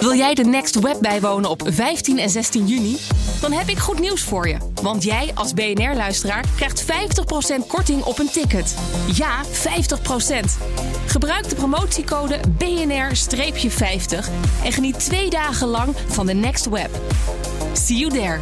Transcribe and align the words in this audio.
Wil 0.00 0.14
jij 0.14 0.34
de 0.34 0.44
Next 0.44 0.80
Web 0.80 1.00
bijwonen 1.00 1.50
op 1.50 1.62
15 1.64 2.18
en 2.18 2.30
16 2.30 2.66
juni? 2.66 2.96
Dan 3.40 3.52
heb 3.52 3.68
ik 3.68 3.78
goed 3.78 3.98
nieuws 3.98 4.22
voor 4.22 4.48
je. 4.48 4.56
Want 4.82 5.02
jij 5.02 5.30
als 5.34 5.52
BNR-luisteraar 5.52 6.44
krijgt 6.56 6.84
50% 6.84 6.86
korting 7.68 8.02
op 8.02 8.18
een 8.18 8.30
ticket. 8.30 8.74
Ja, 9.14 9.44
50%. 9.44 9.48
Gebruik 11.06 11.48
de 11.48 11.54
promotiecode 11.54 12.40
BNR-50 12.58 14.28
en 14.64 14.72
geniet 14.72 14.98
twee 14.98 15.30
dagen 15.30 15.68
lang 15.68 15.94
van 16.06 16.26
de 16.26 16.34
Next 16.34 16.68
Web. 16.68 16.90
See 17.72 17.96
you 17.96 18.10
there. 18.10 18.40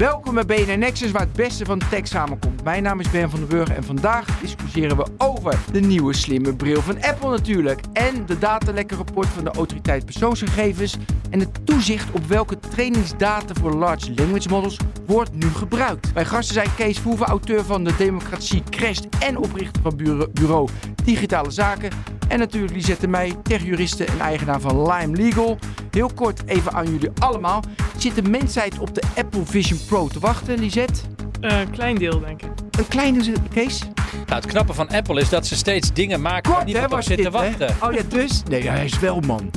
Welkom 0.00 0.34
bij 0.34 0.44
BNR 0.44 0.78
Nexus, 0.78 1.10
waar 1.10 1.22
het 1.22 1.32
beste 1.32 1.64
van 1.64 1.80
tech 1.90 2.06
samenkomt. 2.06 2.64
Mijn 2.64 2.82
naam 2.82 3.00
is 3.00 3.10
Ben 3.10 3.30
van 3.30 3.38
den 3.38 3.48
Burg 3.48 3.68
en 3.68 3.84
vandaag 3.84 4.40
discussiëren 4.40 4.96
we 4.96 5.06
over 5.18 5.58
de 5.72 5.80
nieuwe 5.80 6.14
slimme 6.14 6.56
bril 6.56 6.80
van 6.80 7.02
Apple 7.02 7.30
natuurlijk. 7.30 7.80
En 7.92 8.26
de 8.26 8.38
datalekkenrapport 8.38 9.26
van 9.26 9.44
de 9.44 9.50
autoriteit 9.50 10.04
persoonsgegevens. 10.04 10.96
En 11.30 11.40
het 11.40 11.66
toezicht 11.66 12.10
op 12.10 12.26
welke 12.26 12.58
trainingsdata 12.58 13.54
voor 13.60 13.74
large 13.74 14.14
language 14.14 14.48
models 14.48 14.76
wordt 15.06 15.34
nu 15.34 15.48
gebruikt. 15.48 16.14
Mijn 16.14 16.26
gasten 16.26 16.54
zijn 16.54 16.74
Kees 16.76 16.98
Voeven, 16.98 17.26
auteur 17.26 17.64
van 17.64 17.84
de 17.84 17.96
Democratie 17.96 18.62
Crest 18.70 19.06
en 19.18 19.36
oprichter 19.36 19.82
van 19.82 19.96
bureau 20.32 20.68
Digitale 21.04 21.50
Zaken. 21.50 21.90
En 22.30 22.38
natuurlijk 22.38 22.72
Lisette 22.72 23.08
Meij, 23.08 23.34
techjuriste 23.42 24.04
en 24.04 24.20
eigenaar 24.20 24.60
van 24.60 24.92
Lime 24.92 25.16
Legal. 25.16 25.58
Heel 25.90 26.10
kort 26.14 26.42
even 26.46 26.72
aan 26.72 26.90
jullie 26.90 27.10
allemaal. 27.18 27.62
Zit 27.96 28.14
de 28.14 28.22
mensheid 28.22 28.78
op 28.78 28.94
de 28.94 29.02
Apple 29.16 29.44
Vision 29.44 29.78
Pro 29.86 30.08
te 30.08 30.18
wachten, 30.18 30.58
Lisette? 30.58 31.00
Een 31.40 31.50
uh, 31.50 31.72
klein 31.72 31.96
deel, 31.96 32.20
denk 32.20 32.42
ik. 32.42 32.48
Een 32.78 32.88
klein 32.88 33.22
deel, 33.22 33.34
Kees? 33.52 33.78
Nou, 34.26 34.40
het 34.40 34.46
knappe 34.46 34.74
van 34.74 34.88
Apple 34.88 35.20
is 35.20 35.28
dat 35.28 35.46
ze 35.46 35.56
steeds 35.56 35.92
dingen 35.92 36.20
maken 36.20 36.52
waar 36.52 36.64
niemand 36.64 36.92
op 36.92 37.02
zit 37.02 37.16
dit, 37.16 37.24
te 37.24 37.30
wachten. 37.30 37.74
Hè? 37.78 37.86
Oh 37.86 37.92
ja, 37.92 38.02
dus? 38.08 38.42
Nee, 38.48 38.68
hij 38.68 38.84
is 38.84 38.98
wel 38.98 39.20
man. 39.20 39.50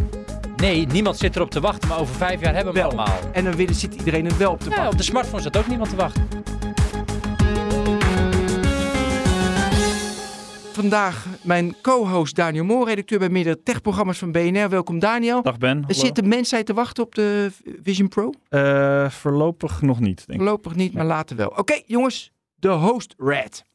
Nee, 0.55 0.88
niemand 0.88 1.18
zit 1.18 1.35
erop 1.35 1.52
te 1.52 1.60
wachten, 1.60 1.90
maar 1.90 1.99
over 1.99 2.16
vijf 2.16 2.41
jaar 2.41 2.55
hebben 2.55 2.74
we 2.74 2.79
wel. 2.79 2.90
hem 2.90 2.99
allemaal. 2.99 3.20
En 3.32 3.44
dan 3.44 3.55
willen, 3.55 3.76
zit 3.76 3.94
iedereen 3.94 4.26
er 4.26 4.38
wel 4.38 4.51
op 4.51 4.60
te 4.60 4.70
ja, 4.70 4.76
wachten. 4.76 4.91
op 4.91 4.98
de 4.98 5.04
smartphone 5.04 5.41
zit 5.41 5.57
ook 5.57 5.68
niemand 5.68 5.90
te 5.90 5.96
wachten. 5.96 6.27
Vandaag 10.74 11.27
mijn 11.43 11.76
co-host 11.82 12.35
Daniel 12.35 12.63
Moor, 12.63 12.88
redacteur 12.88 13.20
bij 13.20 13.29
meerdere 13.29 13.63
techprogramma's 13.63 14.18
van 14.18 14.32
BNR. 14.32 14.70
Welkom 14.70 14.99
Daniel. 14.99 15.41
Dag 15.41 15.57
Ben. 15.57 15.84
Er 15.88 15.96
zit 15.96 16.16
de 16.16 16.24
mensheid 16.24 16.66
te 16.66 16.74
wachten 16.74 17.04
op 17.04 17.16
de 17.16 17.52
Vision 17.82 18.07
Pro? 18.07 18.29
Uh, 18.49 19.10
voorlopig 19.10 19.82
nog 19.82 19.99
niet, 19.99 20.27
denk 20.27 20.40
Voorlopig 20.40 20.76
niet, 20.76 20.94
maar 20.94 21.05
later 21.05 21.35
wel. 21.35 21.48
Oké 21.48 21.60
okay, 21.60 21.84
jongens, 21.85 22.32
de 22.55 22.70
host 22.70 23.13
Red. 23.18 23.66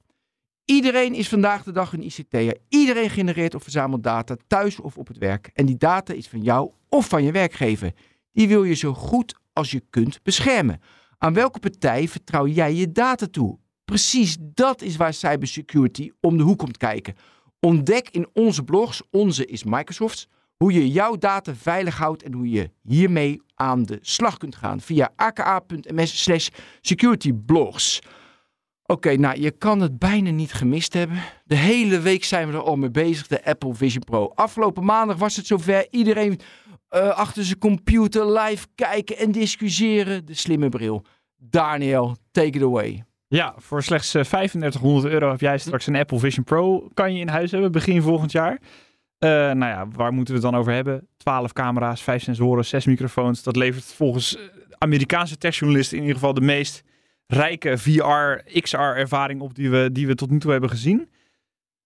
Iedereen 0.64 1.14
is 1.14 1.28
vandaag 1.28 1.62
de 1.62 1.72
dag 1.72 1.92
een 1.92 2.04
ICT'er. 2.04 2.56
Iedereen 2.68 3.10
genereert 3.10 3.54
of 3.54 3.62
verzamelt 3.62 4.02
data, 4.02 4.36
thuis 4.46 4.80
of 4.80 4.96
op 4.96 5.08
het 5.08 5.18
werk. 5.18 5.50
En 5.54 5.66
die 5.66 5.76
data 5.76 6.12
is 6.12 6.28
van 6.28 6.42
jou 6.42 6.70
of 6.88 7.08
van 7.08 7.24
je 7.24 7.32
werkgever. 7.32 7.92
Die 8.32 8.48
wil 8.48 8.64
je 8.64 8.74
zo 8.74 8.94
goed 8.94 9.34
als 9.52 9.70
je 9.70 9.82
kunt 9.90 10.22
beschermen. 10.22 10.80
Aan 11.18 11.34
welke 11.34 11.58
partij 11.58 12.08
vertrouw 12.08 12.46
jij 12.46 12.74
je 12.74 12.92
data 12.92 13.26
toe? 13.26 13.58
Precies 13.88 14.36
dat 14.40 14.82
is 14.82 14.96
waar 14.96 15.14
cybersecurity 15.14 16.10
om 16.20 16.36
de 16.36 16.42
hoek 16.42 16.58
komt 16.58 16.76
kijken. 16.76 17.14
Ontdek 17.60 18.08
in 18.08 18.28
onze 18.32 18.62
blogs, 18.62 19.02
onze 19.10 19.46
is 19.46 19.64
Microsoft, 19.64 20.28
hoe 20.56 20.72
je 20.72 20.90
jouw 20.90 21.16
data 21.16 21.54
veilig 21.54 21.96
houdt 21.96 22.22
en 22.22 22.32
hoe 22.32 22.50
je 22.50 22.70
hiermee 22.82 23.42
aan 23.54 23.82
de 23.82 23.98
slag 24.00 24.36
kunt 24.36 24.56
gaan 24.56 24.80
via 24.80 25.12
aka.ms 25.16 26.22
slash 26.22 26.48
securityblogs. 26.80 28.00
Oké, 28.82 29.16
nou 29.16 29.40
je 29.40 29.50
kan 29.50 29.80
het 29.80 29.98
bijna 29.98 30.30
niet 30.30 30.52
gemist 30.52 30.92
hebben. 30.92 31.22
De 31.44 31.56
hele 31.56 32.00
week 32.00 32.24
zijn 32.24 32.48
we 32.48 32.54
er 32.54 32.62
al 32.62 32.76
mee 32.76 32.90
bezig, 32.90 33.26
de 33.26 33.44
Apple 33.44 33.74
Vision 33.74 34.04
Pro. 34.04 34.32
Afgelopen 34.34 34.84
maandag 34.84 35.16
was 35.16 35.36
het 35.36 35.46
zover. 35.46 35.86
Iedereen 35.90 36.40
uh, 36.90 37.08
achter 37.08 37.44
zijn 37.44 37.58
computer 37.58 38.32
live 38.38 38.66
kijken 38.74 39.16
en 39.16 39.32
discussiëren. 39.32 40.26
De 40.26 40.34
slimme 40.34 40.68
bril. 40.68 41.04
Daniel, 41.36 42.16
take 42.30 42.58
it 42.58 42.62
away. 42.62 43.07
Ja, 43.28 43.54
voor 43.56 43.82
slechts 43.82 44.10
3500 44.10 45.12
euro 45.12 45.30
heb 45.30 45.40
jij 45.40 45.58
straks 45.58 45.86
een 45.86 45.96
Apple 45.96 46.18
Vision 46.18 46.44
Pro. 46.44 46.88
Kan 46.94 47.14
je 47.14 47.20
in 47.20 47.28
huis 47.28 47.50
hebben 47.50 47.72
begin 47.72 48.02
volgend 48.02 48.32
jaar. 48.32 48.52
Uh, 48.52 49.30
nou 49.30 49.58
ja, 49.58 49.88
waar 49.88 50.12
moeten 50.12 50.34
we 50.34 50.40
het 50.40 50.50
dan 50.50 50.60
over 50.60 50.72
hebben? 50.72 51.08
12 51.16 51.52
camera's, 51.52 52.02
5 52.02 52.22
sensoren, 52.22 52.64
6 52.64 52.86
microfoons. 52.86 53.42
Dat 53.42 53.56
levert 53.56 53.84
volgens 53.84 54.38
Amerikaanse 54.78 55.38
techjournalisten 55.38 55.96
in 55.96 56.02
ieder 56.02 56.18
geval 56.18 56.34
de 56.34 56.40
meest 56.40 56.82
rijke 57.26 57.78
VR, 57.78 58.58
XR-ervaring 58.60 59.40
op 59.40 59.54
die 59.54 59.70
we, 59.70 59.88
die 59.92 60.06
we 60.06 60.14
tot 60.14 60.30
nu 60.30 60.38
toe 60.38 60.50
hebben 60.50 60.70
gezien. 60.70 61.08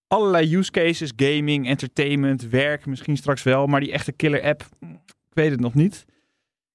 Allerlei 0.06 0.56
use 0.56 0.70
cases, 0.70 1.12
gaming, 1.16 1.66
entertainment, 1.66 2.48
werk 2.48 2.86
misschien 2.86 3.16
straks 3.16 3.42
wel. 3.42 3.66
Maar 3.66 3.80
die 3.80 3.92
echte 3.92 4.12
killer 4.12 4.42
app, 4.42 4.66
ik 4.80 5.34
weet 5.34 5.50
het 5.50 5.60
nog 5.60 5.74
niet. 5.74 6.04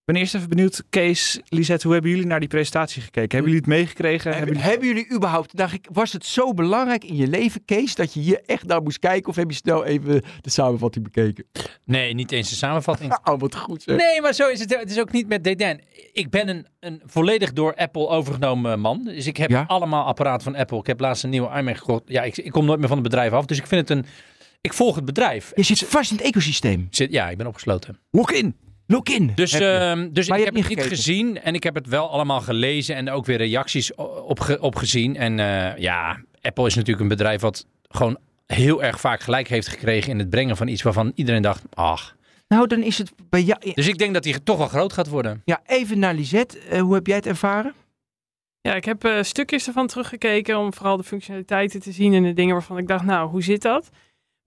Ik 0.08 0.14
ben 0.14 0.22
eerst 0.22 0.36
even 0.36 0.50
benieuwd, 0.50 0.84
Kees, 0.90 1.40
Lisette, 1.50 1.84
hoe 1.84 1.94
hebben 1.94 2.12
jullie 2.12 2.26
naar 2.26 2.40
die 2.40 2.50
presentatie 2.50 3.02
gekeken? 3.02 3.38
Hebben 3.38 3.52
jullie 3.52 3.66
het 3.68 3.68
meegekregen? 3.68 4.32
Hebben, 4.32 4.54
jullie... 4.54 4.70
hebben 4.70 4.88
jullie 4.88 5.12
überhaupt, 5.14 5.58
dacht 5.58 5.74
ik, 5.74 5.88
was 5.92 6.14
het 6.14 6.26
zo 6.26 6.54
belangrijk 6.54 7.04
in 7.04 7.16
je 7.16 7.28
leven, 7.28 7.66
Kees, 7.66 7.96
dat 7.96 8.14
je 8.14 8.20
hier 8.20 8.42
echt 8.46 8.66
naar 8.66 8.82
moest 8.82 9.00
kijken? 9.00 9.30
Of 9.30 9.36
heb 9.36 9.50
je 9.50 9.56
snel 9.56 9.86
even 9.86 10.22
de 10.42 10.50
samenvatting 10.50 11.04
bekeken? 11.04 11.46
Nee, 11.84 12.14
niet 12.14 12.32
eens 12.32 12.50
de 12.50 12.56
samenvatting. 12.56 13.18
oh, 13.30 13.40
wat 13.40 13.56
goed 13.56 13.84
zeg. 13.84 13.98
Nee, 13.98 14.22
maar 14.22 14.34
zo 14.34 14.50
is 14.50 14.60
het. 14.60 14.76
Het 14.80 14.92
is 14.92 15.00
ook 15.00 15.12
niet 15.12 15.28
met 15.28 15.44
dédain. 15.44 15.82
Ik 16.14 16.30
ben 16.30 16.48
een, 16.48 16.68
een 16.80 17.02
volledig 17.06 17.54
door 17.54 17.76
Apple 17.76 18.08
overgenomen 18.08 18.80
man. 18.80 19.04
Dus 19.04 19.28
ik 19.28 19.38
heb 19.38 19.50
ja? 19.50 19.64
allemaal 19.68 20.06
apparaten 20.06 20.44
van 20.44 20.56
Apple. 20.56 20.78
Ik 20.78 20.88
heb 20.88 21.00
laatst 21.00 21.24
een 21.24 21.30
nieuwe 21.30 21.58
iMac 21.58 21.78
gekocht. 21.78 22.04
Ja, 22.06 22.24
ik, 22.24 22.38
ik 22.38 22.52
kom 22.52 22.66
nooit 22.66 22.80
meer 22.80 22.88
van 22.88 22.98
het 22.98 23.08
bedrijf 23.08 23.32
af. 23.32 23.46
Dus 23.46 23.58
ik 23.58 23.68
vind 23.68 23.90
het 23.90 23.98
een... 23.98 24.06
Ik 24.62 24.74
volg 24.74 24.96
het 24.96 25.06
bedrijf. 25.06 25.52
Je 25.56 25.64
zit 25.64 25.80
vast 25.80 26.12
in 26.12 26.18
het 26.18 26.26
ecosysteem. 26.26 26.88
Zit, 26.90 27.12
ja, 27.12 27.30
ik 27.30 27.38
ben 27.38 27.48
opgesloten. 27.48 28.00
Lock 28.12 28.32
in. 28.32 28.56
Look 28.88 29.10
in. 29.10 29.32
Dus, 29.36 29.54
uh, 29.54 30.04
dus 30.12 30.28
ik 30.28 30.44
heb 30.44 30.56
het 30.56 30.68
niet 30.68 30.84
gezien 30.84 31.42
en 31.42 31.54
ik 31.54 31.64
heb 31.64 31.76
het 31.76 31.88
wel 31.88 32.10
allemaal 32.10 32.42
gelezen 32.42 32.96
en 32.96 33.10
ook 33.10 33.26
weer 33.26 33.38
reacties 33.38 33.96
op, 33.96 34.58
op 34.60 34.76
gezien. 34.76 35.16
En 35.16 35.38
uh, 35.38 35.78
ja, 35.78 36.22
Apple 36.42 36.66
is 36.66 36.76
natuurlijk 36.76 37.02
een 37.02 37.08
bedrijf 37.08 37.42
wat 37.42 37.66
gewoon 37.88 38.18
heel 38.46 38.84
erg 38.84 39.00
vaak 39.00 39.22
gelijk 39.22 39.48
heeft 39.48 39.68
gekregen 39.68 40.12
in 40.12 40.20
het 40.20 40.30
brengen 40.30 40.58
van 40.58 40.68
iets 40.68 40.82
waarvan 40.82 41.12
iedereen 41.16 41.42
dacht, 41.42 41.64
ach. 41.74 42.16
Nou, 42.48 42.68
dan 42.68 42.84
is 42.84 42.98
het 42.98 43.12
bij 43.30 43.42
jou... 43.42 43.74
Dus 43.74 43.88
ik 43.88 43.98
denk 43.98 44.14
dat 44.14 44.24
hij 44.24 44.40
toch 44.44 44.58
wel 44.58 44.68
groot 44.68 44.94
gaat 44.94 45.08
worden. 45.08 45.42
Ja, 45.46 45.62
even 45.66 46.00
naar 46.00 46.14
Lisette. 46.14 46.60
Uh, 46.72 46.82
hoe 46.82 46.94
heb 46.94 47.08
jij 47.08 47.16
het 47.16 47.26
ervaren? 47.26 47.74
Ja, 48.62 48.76
ik 48.76 48.86
heb 48.86 49.06
uh, 49.06 49.22
stukjes 49.22 49.68
ervan 49.68 49.88
teruggekeken 49.88 50.58
om 50.58 50.74
vooral 50.74 50.98
de 50.98 51.04
functionaliteiten 51.04 51.80
te 51.80 51.92
zien 51.92 52.14
en 52.14 52.24
de 52.24 52.34
dingen 52.34 52.54
waarvan 52.54 52.78
ik 52.78 52.88
dacht, 52.88 53.06
nou, 53.06 53.30
hoe 53.30 53.44
zit 53.44 53.62
dat? 53.62 53.90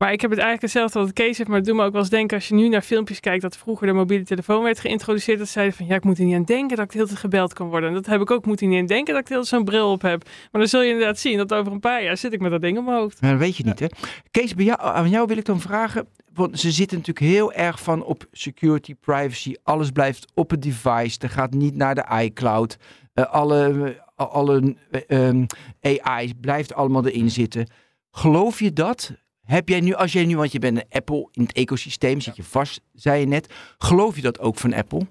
Maar 0.00 0.12
ik 0.12 0.20
heb 0.20 0.30
het 0.30 0.38
eigenlijk 0.38 0.72
hetzelfde 0.72 0.98
wat 0.98 1.12
Kees 1.12 1.36
heeft, 1.36 1.48
maar 1.48 1.58
het 1.58 1.66
doet 1.66 1.76
me 1.76 1.84
ook 1.84 1.92
wel 1.92 2.00
eens 2.00 2.10
denken 2.10 2.36
als 2.36 2.48
je 2.48 2.54
nu 2.54 2.68
naar 2.68 2.82
filmpjes 2.82 3.20
kijkt 3.20 3.42
dat 3.42 3.56
vroeger 3.56 3.86
de 3.86 3.92
mobiele 3.92 4.24
telefoon 4.24 4.62
werd 4.62 4.80
geïntroduceerd, 4.80 5.38
dat 5.38 5.48
zeiden 5.48 5.76
van 5.76 5.86
ja, 5.86 5.94
ik 5.94 6.04
moet 6.04 6.18
er 6.18 6.24
niet 6.24 6.34
aan 6.34 6.44
denken 6.44 6.76
dat 6.76 6.84
ik 6.84 6.90
de 6.90 6.96
hele 6.96 7.08
tijd 7.08 7.20
gebeld 7.20 7.52
kan 7.52 7.68
worden. 7.68 7.88
En 7.88 7.94
dat 7.94 8.06
heb 8.06 8.20
ik 8.20 8.30
ook, 8.30 8.46
moet 8.46 8.60
er 8.60 8.66
niet 8.66 8.80
aan 8.80 8.86
denken 8.86 9.12
dat 9.14 9.22
ik 9.22 9.28
de 9.28 9.34
hele 9.34 9.46
zo'n 9.46 9.64
bril 9.64 9.90
op 9.90 10.02
heb. 10.02 10.24
Maar 10.24 10.60
dan 10.60 10.70
zul 10.70 10.82
je 10.82 10.90
inderdaad 10.90 11.18
zien 11.18 11.36
dat 11.36 11.54
over 11.54 11.72
een 11.72 11.80
paar 11.80 12.02
jaar 12.02 12.16
zit 12.16 12.32
ik 12.32 12.40
met 12.40 12.50
dat 12.50 12.60
ding 12.60 12.78
op 12.78 12.84
mijn 12.84 12.96
hoofd. 12.96 13.20
Maar 13.20 13.30
dat 13.30 13.40
weet 13.40 13.56
je 13.56 13.64
niet, 13.64 13.78
hè? 13.78 13.86
Kees, 14.30 14.54
bij 14.54 14.64
jou, 14.64 14.80
aan 14.80 15.10
jou 15.10 15.26
wil 15.26 15.36
ik 15.36 15.44
dan 15.44 15.60
vragen, 15.60 16.08
want 16.32 16.60
ze 16.60 16.70
zitten 16.70 16.98
natuurlijk 16.98 17.26
heel 17.26 17.52
erg 17.52 17.80
van 17.80 18.04
op 18.04 18.26
security, 18.32 18.94
privacy, 18.94 19.54
alles 19.62 19.90
blijft 19.90 20.26
op 20.34 20.50
het 20.50 20.62
device, 20.62 21.18
er 21.18 21.30
gaat 21.30 21.52
niet 21.52 21.76
naar 21.76 21.94
de 21.94 22.06
iCloud, 22.22 22.76
uh, 23.14 23.24
alle, 23.24 23.96
alle 24.14 24.76
uh, 25.08 25.44
AI 25.80 26.34
blijft 26.40 26.74
allemaal 26.74 27.06
erin 27.06 27.30
zitten. 27.30 27.66
Geloof 28.10 28.60
je 28.60 28.72
dat? 28.72 29.12
Heb 29.50 29.68
jij 29.68 29.80
nu, 29.80 29.94
als 29.94 30.12
jij 30.12 30.24
nu, 30.24 30.36
want 30.36 30.52
je 30.52 30.58
bent 30.58 30.76
een 30.76 30.84
Apple 30.90 31.28
in 31.32 31.42
het 31.42 31.52
ecosysteem, 31.52 32.20
zit 32.20 32.36
je 32.36 32.42
vast, 32.42 32.80
zei 32.94 33.20
je 33.20 33.26
net. 33.26 33.52
Geloof 33.78 34.16
je 34.16 34.22
dat 34.22 34.38
ook 34.38 34.56
van 34.56 34.74
Apple? 34.74 35.06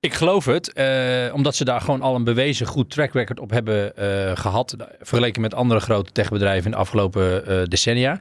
Ik 0.00 0.12
geloof 0.12 0.44
het, 0.44 0.72
uh, 0.74 1.34
omdat 1.34 1.54
ze 1.54 1.64
daar 1.64 1.80
gewoon 1.80 2.02
al 2.02 2.14
een 2.14 2.24
bewezen 2.24 2.66
goed 2.66 2.90
track 2.90 3.12
record 3.12 3.40
op 3.40 3.50
hebben 3.50 3.92
uh, 3.98 4.36
gehad. 4.36 4.76
Vergeleken 4.98 5.40
met 5.40 5.54
andere 5.54 5.80
grote 5.80 6.12
techbedrijven 6.12 6.64
in 6.64 6.70
de 6.70 6.76
afgelopen 6.76 7.50
uh, 7.50 7.64
decennia. 7.64 8.18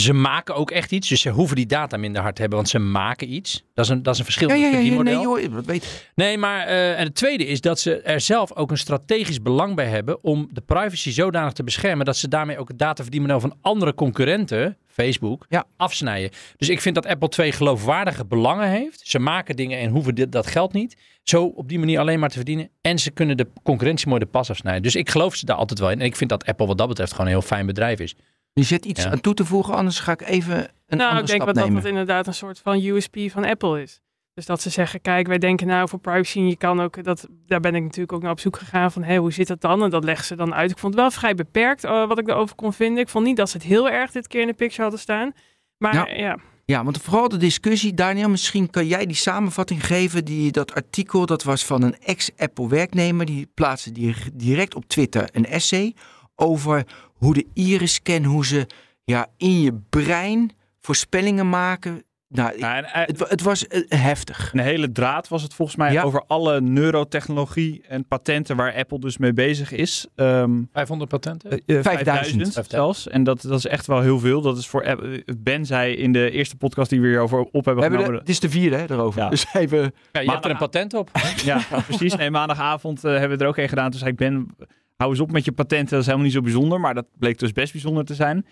Ze 0.00 0.12
maken 0.12 0.54
ook 0.54 0.70
echt 0.70 0.92
iets, 0.92 1.08
dus 1.08 1.20
ze 1.20 1.30
hoeven 1.30 1.56
die 1.56 1.66
data 1.66 1.96
minder 1.96 2.22
hard 2.22 2.34
te 2.34 2.40
hebben, 2.40 2.58
want 2.58 2.70
ze 2.70 2.78
maken 2.78 3.32
iets. 3.32 3.64
Dat 3.74 3.84
is 3.84 3.90
een, 3.90 4.02
dat 4.02 4.12
is 4.12 4.18
een 4.18 4.24
verschil 4.24 4.48
ja, 4.48 4.54
ja, 4.54 4.76
het 4.76 4.86
ja, 4.86 5.02
nee, 5.02 5.14
joh, 5.14 5.54
dat 5.54 5.64
weet 5.64 6.08
Nee, 6.14 6.38
maar 6.38 6.66
uh, 6.66 6.98
en 6.98 7.04
het 7.04 7.14
tweede 7.14 7.46
is 7.46 7.60
dat 7.60 7.80
ze 7.80 8.00
er 8.00 8.20
zelf 8.20 8.54
ook 8.54 8.70
een 8.70 8.78
strategisch 8.78 9.42
belang 9.42 9.74
bij 9.74 9.86
hebben 9.86 10.24
om 10.24 10.48
de 10.52 10.60
privacy 10.60 11.10
zodanig 11.10 11.52
te 11.52 11.64
beschermen 11.64 12.06
dat 12.06 12.16
ze 12.16 12.28
daarmee 12.28 12.58
ook 12.58 12.68
het 12.68 12.78
dataverdienmodel 12.78 13.40
van 13.40 13.56
andere 13.60 13.94
concurrenten, 13.94 14.76
Facebook, 14.86 15.46
Ja. 15.48 15.64
afsnijden. 15.76 16.30
Dus 16.56 16.68
ik 16.68 16.80
vind 16.80 16.94
dat 16.94 17.06
Apple 17.06 17.28
twee 17.28 17.52
geloofwaardige 17.52 18.24
belangen 18.24 18.68
heeft. 18.68 19.00
Ze 19.04 19.18
maken 19.18 19.56
dingen 19.56 19.78
en 19.78 19.90
hoeven 19.90 20.14
dit, 20.14 20.32
dat 20.32 20.46
geld 20.46 20.72
niet 20.72 20.96
zo 21.22 21.44
op 21.44 21.68
die 21.68 21.78
manier 21.78 21.98
alleen 21.98 22.18
maar 22.18 22.28
te 22.28 22.36
verdienen. 22.36 22.68
En 22.80 22.98
ze 22.98 23.10
kunnen 23.10 23.36
de 23.36 23.46
concurrentie 23.62 24.08
mooi 24.08 24.20
de 24.20 24.26
pas 24.26 24.50
afsnijden. 24.50 24.82
Dus 24.82 24.94
ik 24.94 25.10
geloof 25.10 25.34
ze 25.34 25.44
daar 25.44 25.56
altijd 25.56 25.78
wel 25.78 25.90
in. 25.90 26.00
En 26.00 26.06
ik 26.06 26.16
vind 26.16 26.30
dat 26.30 26.46
Apple 26.46 26.66
wat 26.66 26.78
dat 26.78 26.88
betreft 26.88 27.10
gewoon 27.10 27.26
een 27.26 27.32
heel 27.32 27.42
fijn 27.42 27.66
bedrijf 27.66 28.00
is. 28.00 28.14
Je 28.52 28.62
zit 28.62 28.84
iets 28.84 29.02
Ja. 29.02 29.10
aan 29.10 29.20
toe 29.20 29.34
te 29.34 29.44
voegen, 29.44 29.74
anders 29.74 29.98
ga 30.00 30.12
ik 30.12 30.20
even 30.22 30.56
een 30.56 30.96
nou, 30.96 31.00
andere 31.00 31.20
ik 31.20 31.26
denk 31.26 31.42
stap 31.42 31.44
wel 31.44 31.54
dat 31.54 31.64
nemen. 31.64 31.74
dat 31.82 31.90
inderdaad 31.90 32.26
een 32.26 32.34
soort 32.34 32.58
van 32.58 32.84
USP 32.84 33.16
van 33.30 33.44
Apple 33.44 33.82
is. 33.82 34.00
Dus 34.34 34.46
dat 34.46 34.60
ze 34.62 34.70
zeggen, 34.70 35.00
kijk, 35.00 35.26
wij 35.26 35.38
denken 35.38 35.66
nou 35.66 35.88
voor 35.88 35.98
privacy, 35.98 36.38
en 36.38 36.48
je 36.48 36.56
kan 36.56 36.80
ook, 36.80 37.04
dat, 37.04 37.26
daar 37.46 37.60
ben 37.60 37.74
ik 37.74 37.82
natuurlijk 37.82 38.12
ook 38.12 38.22
naar 38.22 38.30
op 38.30 38.40
zoek 38.40 38.56
gegaan 38.58 38.92
van, 38.92 39.02
hé, 39.02 39.16
hoe 39.16 39.32
zit 39.32 39.46
dat 39.46 39.60
dan? 39.60 39.82
En 39.82 39.90
dat 39.90 40.04
leggen 40.04 40.24
ze 40.26 40.34
dan 40.36 40.54
uit. 40.54 40.70
Ik 40.70 40.78
vond 40.78 40.92
het 40.94 41.02
wel 41.02 41.10
vrij 41.10 41.34
beperkt 41.34 41.84
eh, 41.84 42.06
wat 42.08 42.18
ik 42.18 42.28
erover 42.28 42.56
kon 42.56 42.72
vinden. 42.72 43.02
Ik 43.02 43.08
vond 43.08 43.24
niet 43.24 43.36
dat 43.36 43.50
ze 43.50 43.56
het 43.56 43.66
heel 43.66 43.88
erg 43.90 44.10
dit 44.10 44.26
keer 44.26 44.40
in 44.40 44.46
de 44.46 44.52
picture 44.54 44.82
hadden 44.82 45.00
staan. 45.00 45.32
Maar 45.76 45.94
Ja. 45.94 46.06
ja, 46.08 46.38
Ja, 46.64 46.84
want 46.84 47.02
vooral 47.02 47.28
de 47.28 47.36
discussie, 47.36 47.94
Daniel, 47.94 48.28
misschien 48.28 48.70
kan 48.70 48.86
jij 48.86 49.06
die 49.06 49.16
samenvatting 49.16 49.86
geven. 49.86 50.24
Die, 50.24 50.50
dat 50.52 50.74
artikel, 50.74 51.26
dat 51.26 51.42
was 51.42 51.64
van 51.64 51.82
een 51.82 51.96
ex-Apple 51.98 52.68
werknemer. 52.68 53.26
Die 53.26 53.50
plaatste 53.54 53.92
die 53.92 54.14
direct 54.32 54.74
op 54.74 54.84
Twitter 54.86 55.28
een 55.32 55.46
essay 55.46 55.94
over 56.40 56.84
hoe 57.14 57.34
de 57.34 57.46
iris-scan, 57.54 58.24
hoe 58.24 58.46
ze 58.46 58.66
ja, 59.04 59.26
in 59.36 59.60
je 59.60 59.72
brein 59.90 60.50
voorspellingen 60.80 61.48
maken. 61.48 62.04
Nou, 62.28 62.58
en, 62.58 62.84
eh, 62.84 63.06
het, 63.06 63.28
het 63.28 63.42
was 63.42 63.66
eh, 63.66 63.80
heftig. 63.88 64.50
Een 64.52 64.58
hele 64.60 64.92
draad 64.92 65.28
was 65.28 65.42
het 65.42 65.54
volgens 65.54 65.76
mij 65.76 65.92
Ja. 65.92 66.02
over 66.02 66.24
alle 66.26 66.60
neurotechnologie 66.60 67.82
en 67.88 68.06
patenten 68.06 68.56
waar 68.56 68.74
Apple 68.74 68.98
dus 68.98 69.18
mee 69.18 69.32
bezig 69.32 69.72
is. 69.72 70.06
Ehm 70.14 70.62
500 70.72 71.10
patenten? 71.10 71.50
eh, 71.50 71.56
eh, 71.76 71.82
5000 71.82 72.04
5000 72.04 72.70
zelfs. 72.70 73.08
En 73.08 73.24
dat, 73.24 73.42
dat 73.42 73.58
is 73.58 73.66
echt 73.66 73.86
wel 73.86 74.00
heel 74.00 74.18
veel. 74.18 74.40
Dat 74.40 74.58
is 74.58 74.66
voor 74.68 74.86
Apple- 74.86 75.24
Ben 75.38 75.66
zei 75.66 75.94
in 75.94 76.12
de 76.12 76.30
eerste 76.30 76.56
podcast 76.56 76.90
die 76.90 77.00
we 77.00 77.06
hierover 77.06 77.38
op 77.40 77.64
hebben 77.64 77.74
We 77.76 77.80
hebben 77.96 78.12
de, 78.12 78.18
het 78.18 78.28
is 78.28 78.40
de 78.40 78.50
vierde 78.50 78.76
hè, 78.76 78.84
erover. 78.90 79.20
Ja. 79.22 79.28
Dus 79.28 79.46
even, 79.52 79.92
ja, 80.12 80.20
je 80.20 80.30
hebt 80.30 80.44
er 80.44 80.50
een 80.50 80.56
patent 80.56 80.94
op. 80.94 81.10
Ja, 81.44 81.60
precies. 81.86 82.14
Nee, 82.16 82.30
maandagavond 82.30 83.02
hebben 83.02 83.38
we 83.38 83.44
er 83.44 83.50
ook 83.50 83.56
een 83.56 83.68
gedaan. 83.68 83.90
Toen 83.90 83.98
zei 83.98 84.10
ik, 84.10 84.16
Ben, 84.16 84.56
hou 85.00 85.12
eens 85.12 85.20
op 85.20 85.32
met 85.32 85.44
je 85.44 85.52
patenten. 85.52 85.90
Dat 85.90 85.98
is 86.00 86.04
helemaal 86.04 86.26
niet 86.26 86.34
zo 86.34 86.40
bijzonder. 86.42 86.80
Maar 86.80 86.94
dat 86.94 87.06
bleek 87.18 87.38
dus 87.38 87.52
best 87.52 87.72
bijzonder 87.72 88.04
te 88.04 88.14
zijn. 88.14 88.46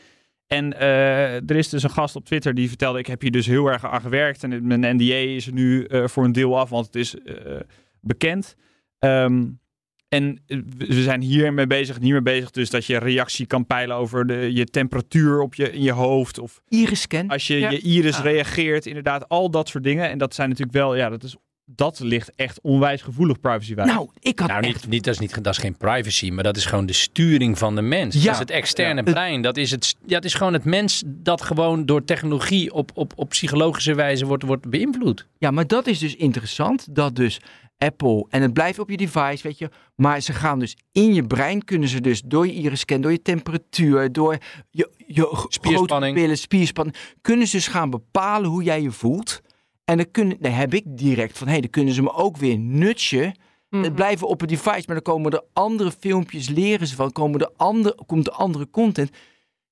En 0.46 0.78
eh, 0.78 1.34
er 1.34 1.56
is 1.56 1.68
dus 1.68 1.82
een 1.82 1.90
gast 1.90 2.16
op 2.16 2.24
Twitter 2.24 2.54
die 2.54 2.68
vertelde... 2.68 2.98
ik 2.98 3.06
heb 3.06 3.20
hier 3.20 3.30
dus 3.30 3.46
heel 3.46 3.66
erg 3.66 3.84
aan 3.84 4.00
gewerkt. 4.00 4.42
En 4.42 4.66
mijn 4.66 4.96
NDA 4.96 5.14
is 5.14 5.46
er 5.46 5.52
nu 5.52 5.84
eh, 5.84 6.06
voor 6.06 6.24
een 6.24 6.32
deel 6.32 6.58
af, 6.58 6.70
want 6.70 6.86
het 6.86 6.94
is 6.94 7.14
eh, 7.14 7.34
bekend. 8.00 8.56
Ehm, 8.98 9.46
en 10.08 10.42
we 10.76 11.02
zijn 11.02 11.20
hier 11.20 11.52
mee 11.54 11.66
bezig, 11.66 12.00
niet 12.00 12.12
meer 12.12 12.22
bezig. 12.22 12.50
Dus 12.50 12.70
dat 12.70 12.86
je 12.86 12.98
reactie 12.98 13.46
kan 13.46 13.66
peilen 13.66 13.96
over 13.96 14.26
de, 14.26 14.52
je 14.52 14.64
temperatuur 14.64 15.40
op 15.40 15.54
je, 15.54 15.72
in 15.72 15.82
je 15.82 15.92
hoofd. 15.92 16.38
Of 16.38 16.60
iris-scan. 16.68 17.28
als 17.28 17.46
je 17.46 17.58
Ja. 17.58 17.70
je 17.70 17.80
iris 17.80 18.16
Ah. 18.16 18.22
reageert. 18.22 18.86
Inderdaad, 18.86 19.28
al 19.28 19.50
dat 19.50 19.68
soort 19.68 19.84
dingen. 19.84 20.10
En 20.10 20.18
dat 20.18 20.34
zijn 20.34 20.48
natuurlijk 20.48 20.76
wel... 20.76 20.94
Ja, 20.96 21.08
dat 21.08 21.22
is... 21.22 21.36
Dat 21.76 22.00
ligt 22.00 22.30
echt 22.36 22.60
onwijs 22.62 23.02
gevoelig 23.02 23.40
privacywijs. 23.40 23.90
Nou, 23.90 24.08
ik 24.20 24.38
had 24.38 24.48
Nou, 24.48 24.62
echt... 24.62 24.74
niet, 24.74 24.86
niet, 24.88 25.04
dat, 25.04 25.14
is 25.14 25.20
niet, 25.20 25.44
dat 25.44 25.52
is 25.54 25.60
geen 25.60 25.76
privacy, 25.76 26.30
maar 26.30 26.44
dat 26.44 26.56
is 26.56 26.64
gewoon 26.64 26.86
de 26.86 26.92
sturing 26.92 27.58
van 27.58 27.74
de 27.74 27.82
mens. 27.82 28.14
Ja. 28.14 28.22
Dat 28.24 28.32
is 28.32 28.38
het 28.38 28.50
externe 28.50 29.02
Ja. 29.04 29.12
brein. 29.12 29.42
Dat 29.42 29.56
is, 29.56 29.70
het, 29.70 29.94
ja, 30.06 30.14
het 30.14 30.24
is 30.24 30.34
gewoon 30.34 30.52
het 30.52 30.64
mens 30.64 31.02
dat 31.06 31.42
gewoon 31.42 31.86
door 31.86 32.04
technologie 32.04 32.72
op, 32.72 32.90
op, 32.94 33.12
op 33.16 33.28
psychologische 33.28 33.94
wijze 33.94 34.26
wordt, 34.26 34.42
wordt 34.42 34.70
beïnvloed. 34.70 35.26
Ja, 35.38 35.50
maar 35.50 35.66
dat 35.66 35.86
is 35.86 35.98
dus 35.98 36.16
interessant. 36.16 36.86
Dat 36.94 37.16
dus 37.16 37.40
Apple, 37.78 38.26
en 38.28 38.42
het 38.42 38.52
blijft 38.52 38.78
op 38.78 38.90
je 38.90 38.96
device, 38.96 39.42
weet 39.42 39.58
je. 39.58 39.70
Maar 39.94 40.20
ze 40.20 40.32
gaan 40.32 40.58
dus 40.58 40.76
in 40.92 41.14
je 41.14 41.26
brein, 41.26 41.64
kunnen 41.64 41.88
ze 41.88 42.00
dus 42.00 42.22
door 42.24 42.46
je 42.46 42.52
iris-scan, 42.52 43.00
door 43.00 43.10
je 43.12 43.22
temperatuur, 43.22 44.12
door 44.12 44.36
je, 44.70 44.90
je 45.06 45.44
Spierspanning. 45.48 45.86
grote 45.88 46.12
pillen, 46.12 46.38
spierspanning, 46.38 46.96
kunnen 47.20 47.46
ze 47.46 47.56
dus 47.56 47.66
gaan 47.66 47.90
bepalen 47.90 48.50
hoe 48.50 48.62
jij 48.62 48.82
je 48.82 48.90
voelt. 48.90 49.40
En 49.88 49.96
dan, 49.96 50.10
kunnen, 50.10 50.36
dan 50.40 50.52
heb 50.52 50.74
ik 50.74 50.84
direct 50.86 51.38
van, 51.38 51.46
hé, 51.46 51.52
hey, 51.52 51.60
dan 51.60 51.70
kunnen 51.70 51.94
ze 51.94 52.02
me 52.02 52.12
ook 52.12 52.36
weer 52.36 52.58
nutchen. 52.58 53.34
Mhm. 53.70 53.82
Het 53.82 53.94
blijven 53.94 54.28
op 54.28 54.40
het 54.40 54.48
device, 54.48 54.84
maar 54.86 55.02
dan 55.02 55.02
komen 55.02 55.32
er 55.32 55.42
andere 55.52 55.92
filmpjes, 55.98 56.48
leren 56.48 56.86
ze 56.86 56.94
van, 56.94 57.12
komen 57.12 57.40
er 57.40 57.50
andere, 57.56 57.98
komt 58.06 58.26
er 58.26 58.32
andere 58.32 58.70
content. 58.70 59.10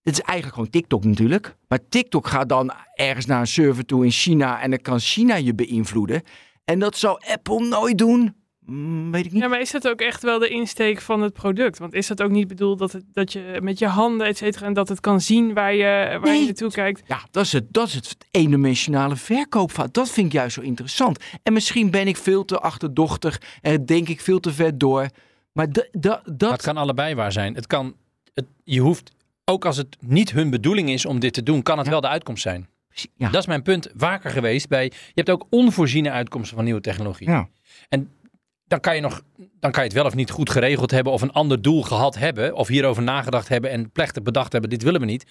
Dit 0.02 0.14
is 0.14 0.20
eigenlijk 0.20 0.54
gewoon 0.54 0.70
TikTok 0.70 1.04
natuurlijk. 1.04 1.56
Maar 1.68 1.78
TikTok 1.88 2.26
gaat 2.26 2.48
dan 2.48 2.72
ergens 2.94 3.26
naar 3.26 3.40
een 3.40 3.46
server 3.46 3.84
toe 3.84 4.04
in 4.04 4.10
China 4.10 4.60
en 4.60 4.70
dan 4.70 4.78
kan 4.78 5.00
China 5.00 5.34
je 5.34 5.54
beïnvloeden. 5.54 6.22
En 6.64 6.78
dat 6.78 6.96
zou 6.96 7.18
Apple 7.26 7.66
nooit 7.66 7.98
doen. 7.98 8.34
Mm, 8.66 9.10
weet 9.12 9.26
ik 9.26 9.32
niet. 9.32 9.42
Ja, 9.42 9.48
maar 9.48 9.60
is 9.60 9.70
dat 9.70 9.88
ook 9.88 10.00
echt 10.00 10.22
wel 10.22 10.38
de 10.38 10.48
insteek 10.48 11.00
van 11.00 11.22
het 11.22 11.32
product? 11.32 11.78
Want 11.78 11.92
is 11.94 12.06
dat 12.06 12.22
ook 12.22 12.30
niet 12.30 12.48
bedoeld 12.48 12.78
dat, 12.78 12.92
het, 12.92 13.04
dat 13.12 13.32
je 13.32 13.58
met 13.62 13.78
je 13.78 13.86
handen, 13.86 14.26
et 14.26 14.36
cetera, 14.36 14.66
en 14.66 14.72
dat 14.72 14.88
het 14.88 15.00
kan 15.00 15.20
zien 15.20 15.54
waar 15.54 15.74
je, 15.74 15.82
waar 15.84 16.20
Nee. 16.20 16.38
je 16.40 16.44
naartoe 16.44 16.70
kijkt? 16.70 17.02
Ja, 17.06 17.20
dat 17.30 17.44
is 17.44 17.52
het, 17.52 17.64
dat 17.72 17.86
is 17.88 17.94
het 17.94 18.16
eendimensionale 18.30 19.16
verkoopvaart. 19.16 19.94
Dat 19.94 20.10
vind 20.10 20.26
ik 20.26 20.32
juist 20.32 20.54
zo 20.54 20.60
interessant. 20.60 21.24
En 21.42 21.52
misschien 21.52 21.90
ben 21.90 22.06
ik 22.08 22.16
veel 22.16 22.44
te 22.44 22.58
achterdochtig 22.58 23.40
en 23.60 23.86
denk 23.86 24.08
ik 24.08 24.20
veel 24.20 24.40
te 24.40 24.52
ver 24.52 24.78
door. 24.78 25.08
Maar 25.52 25.72
da- 25.72 25.86
da- 25.92 26.22
Maar 26.24 26.36
dat... 26.36 26.50
het 26.50 26.62
kan 26.62 26.76
allebei 26.76 27.14
waar 27.14 27.32
zijn. 27.32 27.54
Het 27.54 27.66
kan, 27.66 27.94
het, 28.34 28.44
je 28.64 28.80
hoeft, 28.80 29.10
ook 29.44 29.64
als 29.64 29.76
het 29.76 29.96
niet 30.00 30.32
hun 30.32 30.50
bedoeling 30.50 30.88
is 30.90 31.06
om 31.06 31.18
dit 31.18 31.32
te 31.32 31.42
doen, 31.42 31.62
kan 31.62 31.76
het 31.76 31.86
Ja. 31.86 31.92
wel 31.92 32.00
de 32.00 32.08
uitkomst 32.08 32.42
zijn. 32.42 32.68
Ja. 33.16 33.30
Dat 33.30 33.40
is 33.40 33.46
mijn 33.46 33.62
punt 33.62 33.88
vaker 33.96 34.30
geweest 34.30 34.68
bij. 34.68 34.84
Je 34.84 34.92
hebt 35.14 35.30
ook 35.30 35.46
onvoorziene 35.50 36.10
uitkomsten 36.10 36.56
van 36.56 36.64
nieuwe 36.64 36.80
technologie. 36.80 37.28
Ja. 37.28 37.48
En 37.88 38.10
dan 38.66 38.80
kan 38.80 38.94
je 38.94 39.00
nog, 39.00 39.22
dan 39.36 39.70
kan 39.70 39.82
je 39.82 39.88
het 39.88 39.96
wel 39.98 40.04
of 40.04 40.14
niet 40.14 40.30
goed 40.30 40.50
geregeld 40.50 40.90
hebben, 40.90 41.12
of 41.12 41.22
een 41.22 41.32
ander 41.32 41.62
doel 41.62 41.82
gehad 41.82 42.18
hebben, 42.18 42.54
of 42.54 42.68
hierover 42.68 43.02
nagedacht 43.02 43.48
hebben 43.48 43.70
en 43.70 43.90
plechtig 43.90 44.22
bedacht 44.22 44.52
hebben: 44.52 44.70
dit 44.70 44.82
willen 44.82 45.00
we 45.00 45.06
niet. 45.06 45.26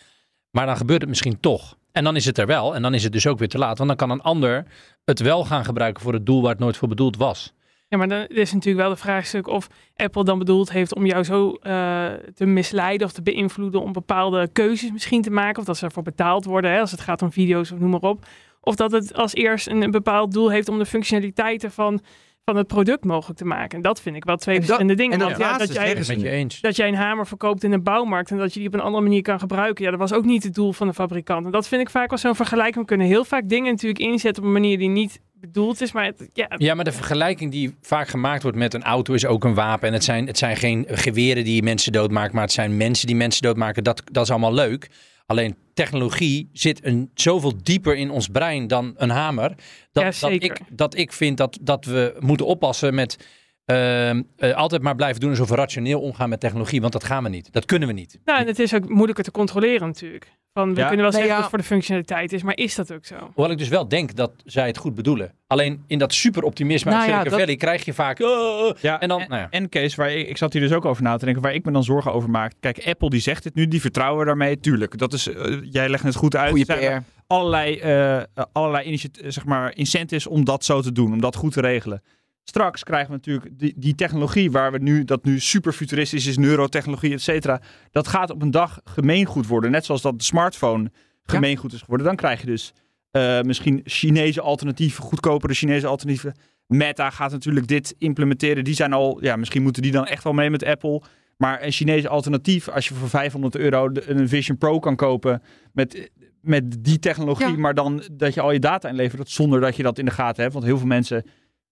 Maar 0.51 0.65
dan 0.65 0.77
gebeurt 0.77 1.01
het 1.01 1.09
misschien 1.09 1.39
toch. 1.39 1.77
En 1.91 2.03
dan 2.03 2.15
is 2.15 2.25
het 2.25 2.37
er 2.37 2.45
wel. 2.45 2.75
En 2.75 2.81
dan 2.81 2.93
is 2.93 3.03
het 3.03 3.11
dus 3.11 3.27
ook 3.27 3.39
weer 3.39 3.47
te 3.47 3.57
laat. 3.57 3.77
Want 3.77 3.89
dan 3.89 3.97
kan 3.97 4.09
een 4.09 4.21
ander 4.21 4.65
het 5.05 5.19
wel 5.19 5.45
gaan 5.45 5.65
gebruiken 5.65 6.03
voor 6.03 6.13
het 6.13 6.25
doel 6.25 6.41
waar 6.41 6.51
het 6.51 6.59
nooit 6.59 6.77
voor 6.77 6.87
bedoeld 6.87 7.17
was. 7.17 7.53
Ja, 7.87 7.97
maar 7.97 8.07
dan 8.07 8.25
is 8.27 8.53
natuurlijk 8.53 8.85
wel 8.85 8.93
de 8.93 9.01
vraagstuk 9.01 9.47
of 9.47 9.67
Apple 9.95 10.23
dan 10.23 10.39
bedoeld 10.39 10.71
heeft 10.71 10.95
om 10.95 11.05
jou 11.05 11.23
zo 11.23 11.51
eh, 11.51 12.11
te 12.33 12.45
misleiden 12.45 13.07
of 13.07 13.13
te 13.13 13.21
beïnvloeden 13.21 13.81
om 13.81 13.93
bepaalde 13.93 14.49
keuzes 14.51 14.91
misschien 14.91 15.21
te 15.21 15.29
maken. 15.29 15.59
Of 15.59 15.65
dat 15.65 15.77
ze 15.77 15.85
ervoor 15.85 16.03
betaald 16.03 16.45
worden, 16.45 16.71
hè, 16.71 16.79
als 16.79 16.91
het 16.91 17.01
gaat 17.01 17.21
om 17.21 17.31
video's 17.31 17.71
of 17.71 17.79
noem 17.79 17.89
maar 17.89 17.99
op. 17.99 18.25
Of 18.61 18.75
dat 18.75 18.91
het 18.91 19.13
als 19.13 19.33
eerst 19.33 19.67
een, 19.67 19.81
een 19.81 19.91
bepaald 19.91 20.31
doel 20.33 20.51
heeft 20.51 20.69
om 20.69 20.77
de 20.77 20.85
functionaliteiten 20.85 21.71
van, 21.71 22.01
van 22.45 22.56
het 22.57 22.68
product 22.68 23.03
mogelijk 23.06 23.39
te 23.39 23.45
maken. 23.45 23.77
En 23.77 23.81
dat 23.83 24.01
vind 24.01 24.15
ik 24.15 24.24
wel 24.25 24.36
twee 24.38 24.56
En 24.56 24.62
dat- 24.62 24.69
verschillende 24.69 25.01
dingen. 25.01 25.13
en 25.19 25.27
dat 25.27 25.38
Want 25.38 25.51
ja, 25.51 25.57
dat 25.57 25.74
jij, 25.74 25.86
zeggen 25.86 26.06
ze 26.06 26.12
Met 26.13 26.21
je 26.21 26.30
eens. 26.30 26.62
dat 26.62 26.75
jij 26.75 26.88
een 26.88 26.95
hamer 26.95 27.27
verkoopt 27.27 27.63
in 27.63 27.71
een 27.71 27.83
bouwmarkt 27.83 28.31
en 28.31 28.38
dat 28.38 28.53
je 28.53 28.59
die 28.59 28.68
op 28.68 28.74
een 28.74 28.80
andere 28.80 29.03
manier 29.03 29.21
kan 29.21 29.39
gebruiken. 29.39 29.83
Ja, 29.83 29.89
dat 29.92 30.00
was 30.00 30.13
ook 30.13 30.25
niet 30.25 30.44
het 30.44 30.53
doel 30.53 30.74
van 30.74 30.88
de 30.88 30.94
fabrikant. 30.94 31.45
En 31.45 31.51
dat 31.51 31.68
vind 31.68 31.81
ik 31.81 31.89
vaak 31.89 32.09
wel 32.09 32.18
zo'n 32.18 32.36
vergelijking. 32.36 32.75
We 32.75 32.86
kunnen 32.86 33.07
heel 33.07 33.25
vaak 33.25 33.50
dingen 33.50 33.71
natuurlijk 33.71 34.00
inzetten 34.00 34.42
op 34.44 34.47
een 34.47 34.53
manier 34.56 34.77
die 34.77 34.89
niet 34.89 35.19
bedoeld 35.33 35.81
is. 35.81 35.92
Maar 35.92 36.06
het, 36.06 36.30
ja, 36.33 36.45
Ja, 36.57 36.74
maar 36.75 36.86
de 36.86 36.92
vergelijking 36.92 37.51
die 37.51 37.75
vaak 37.81 38.07
gemaakt 38.07 38.42
wordt 38.42 38.57
met 38.57 38.74
een 38.74 38.83
auto 38.83 39.13
is 39.13 39.25
ook 39.25 39.44
een 39.44 39.53
wapen. 39.53 39.88
En 39.88 39.94
het 39.94 40.03
zijn, 40.03 40.27
het 40.27 40.38
zijn 40.38 40.56
geen 40.56 40.86
geweren 40.89 41.44
die 41.44 41.63
mensen 41.63 41.92
doodmaken, 41.92 42.33
maar 42.33 42.44
het 42.44 42.51
zijn 42.53 42.77
mensen 42.77 43.07
die 43.07 43.15
mensen 43.15 43.42
doodmaken. 43.42 43.83
Dat, 43.83 44.01
dat 44.12 44.24
is 44.24 44.30
allemaal 44.31 44.53
leuk. 44.53 44.89
Alleen 45.25 45.56
technologie 45.74 46.50
zit 46.54 46.86
een, 46.86 47.12
zoveel 47.13 47.54
dieper 47.63 47.95
in 47.95 48.10
ons 48.10 48.27
brein 48.27 48.68
dan 48.68 48.94
een 48.98 49.10
hamer. 49.10 49.56
Dat, 49.92 50.19
Ja, 50.19 50.27
dat, 50.30 50.44
ik, 50.44 50.62
dat 50.72 50.98
ik 50.98 51.13
vind 51.13 51.38
dat, 51.38 51.57
dat 51.62 51.86
we 51.86 52.16
moeten 52.19 52.45
oppassen 52.45 52.94
met 52.94 53.18
ehm, 53.65 54.21
eh, 54.38 54.53
altijd 54.56 54.81
maar 54.81 54.95
blijven 54.95 55.19
doen 55.21 55.29
alsof 55.29 55.50
we 55.50 55.56
rationeel 55.56 56.00
omgaan 56.01 56.29
met 56.29 56.39
technologie. 56.39 56.81
Want 56.81 56.94
dat 56.94 57.03
gaan 57.03 57.23
we 57.23 57.29
niet. 57.29 57.53
Dat 57.53 57.65
kunnen 57.65 57.88
we 57.88 57.94
niet. 57.94 58.19
Nou, 58.25 58.39
en 58.39 58.47
het 58.47 58.59
is 58.59 58.73
ook 58.75 58.89
moeilijker 58.89 59.23
te 59.23 59.31
controleren 59.31 59.88
natuurlijk. 59.88 60.31
Van, 60.53 60.73
we 60.73 60.79
Ja. 60.79 60.88
kunnen 60.88 61.06
wel 61.06 61.12
Nee, 61.13 61.21
zeggen 61.21 61.27
ja. 61.29 61.33
dat 61.33 61.39
het 61.41 61.50
voor 61.50 61.57
de 61.59 61.65
functionaliteit 61.75 62.33
is, 62.33 62.44
maar 62.44 62.57
is 62.57 62.75
dat 62.75 62.94
ook 62.94 63.06
zo? 63.06 63.15
Hoewel 63.33 63.51
ik 63.51 63.57
dus 63.57 63.67
wel 63.67 63.88
denk 63.88 64.15
dat 64.15 64.31
zij 64.45 64.67
het 64.67 64.77
goed 64.77 64.95
bedoelen. 64.95 65.33
Alleen 65.47 65.83
in 65.87 65.97
dat 65.99 66.13
superoptimisme 66.13 66.90
Nou 66.92 67.01
uit 67.04 67.11
ja, 67.11 67.18
Silicon 67.18 67.37
dat- 67.40 67.47
Valley 67.47 67.59
krijg 67.68 67.85
je 67.85 67.94
vaak... 67.94 68.19
"Oh." 68.19 68.75
Ja, 68.81 68.99
En 68.99 69.07
dan- 69.07 69.21
en, 69.21 69.30
nou 69.30 69.42
ja. 69.42 69.47
en 69.49 69.69
Kees, 69.69 69.95
waar 69.95 70.11
ik, 70.11 70.28
ik 70.28 70.37
zat 70.37 70.54
hier 70.54 70.61
dus 70.61 70.71
ook 70.71 70.85
over 70.85 71.04
na 71.04 71.18
te 71.18 71.25
denken, 71.25 71.44
waar 71.44 71.54
ik 71.54 71.66
me 71.66 71.71
dan 71.71 71.83
zorgen 71.83 72.13
over 72.13 72.30
maak. 72.30 72.54
Kijk, 72.59 72.85
Apple 72.87 73.09
die 73.09 73.19
zegt 73.19 73.44
het 73.44 73.56
nu, 73.56 73.68
die 73.68 73.81
vertrouwen 73.81 74.19
we 74.19 74.25
daarmee. 74.25 74.59
Tuurlijk, 74.59 74.97
dat 74.97 75.13
is, 75.13 75.28
eh, 75.33 75.57
jij 75.61 75.90
legt 75.90 76.04
het 76.04 76.16
goed 76.16 76.35
uit. 76.35 76.49
Goede 76.49 76.66
zijn 76.66 77.01
PR. 77.04 77.07
allerlei, 77.28 77.75
eh, 77.80 78.21
allerlei 78.51 78.97
zeg 79.25 79.45
maar, 79.45 79.75
incentives 79.75 80.28
om 80.28 80.45
dat 80.45 80.63
zo 80.66 80.81
te 80.81 80.92
doen, 80.92 81.13
om 81.13 81.21
dat 81.21 81.35
goed 81.35 81.54
te 81.54 81.61
regelen. 81.61 82.01
Straks 82.47 82.83
krijgen 82.83 83.07
we 83.09 83.16
natuurlijk 83.16 83.59
die, 83.59 83.73
die 83.78 83.95
technologie 83.95 84.52
waar 84.52 84.71
we 84.71 84.78
nu, 84.78 85.04
dat 85.04 85.23
nu 85.23 85.40
super 85.40 85.73
futuristisch 85.73 86.25
is, 86.25 86.37
neurotechnologie, 86.37 87.14
et 87.14 87.21
cetera. 87.21 87.61
Dat 87.92 88.07
gaat 88.07 88.30
op 88.30 88.42
een 88.42 88.52
dag 88.52 88.80
gemeengoed 88.83 89.47
worden. 89.47 89.71
Net 89.71 89.85
zoals 89.85 90.02
dat 90.02 90.18
de 90.18 90.23
smartphone 90.23 90.92
gemeengoed 91.23 91.73
is 91.73 91.80
geworden. 91.81 92.07
Dan 92.07 92.16
krijg 92.16 92.40
je 92.40 92.45
dus 92.45 92.73
eh, 93.11 93.42
misschien 93.42 93.81
Chinese 93.83 94.42
alternatieven, 94.42 95.04
goedkopere 95.04 95.54
Chinese 95.54 95.87
alternatieven. 95.87 96.35
Meta 96.68 97.09
gaat 97.09 97.31
natuurlijk 97.31 97.68
dit 97.68 97.95
implementeren. 97.97 98.64
Die 98.64 98.73
zijn 98.73 98.94
al, 98.94 99.18
ja, 99.23 99.35
misschien 99.35 99.64
moeten 99.64 99.81
die 99.81 99.92
dan 99.92 100.06
echt 100.06 100.23
wel 100.23 100.33
mee 100.33 100.49
met 100.49 100.64
Apple. 100.64 101.02
Maar 101.37 101.64
een 101.64 101.71
Chinese 101.71 102.09
alternatief, 102.09 102.69
als 102.69 102.87
je 102.87 102.94
voor 102.94 103.09
500 103.09 103.56
euro 103.56 103.90
een 103.94 104.28
Vision 104.30 104.57
Pro 104.57 104.80
kan 104.80 104.95
kopen 104.95 105.42
met, 105.73 106.11
met 106.42 106.83
die 106.83 106.99
technologie, 106.99 107.47
Ja. 107.47 107.57
maar 107.57 107.73
dan 107.73 108.04
dat 108.11 108.33
je 108.33 108.42
al 108.42 108.52
je 108.52 108.59
data 108.59 108.90
inlevert 108.90 109.30
zonder 109.30 109.61
dat 109.61 109.75
je 109.75 109.83
dat 109.83 109.97
in 109.99 110.06
de 110.06 110.11
gaten 110.11 110.42
hebt. 110.42 110.54
Want 110.54 110.66
heel 110.66 110.78
veel 110.78 110.87
mensen 110.87 111.23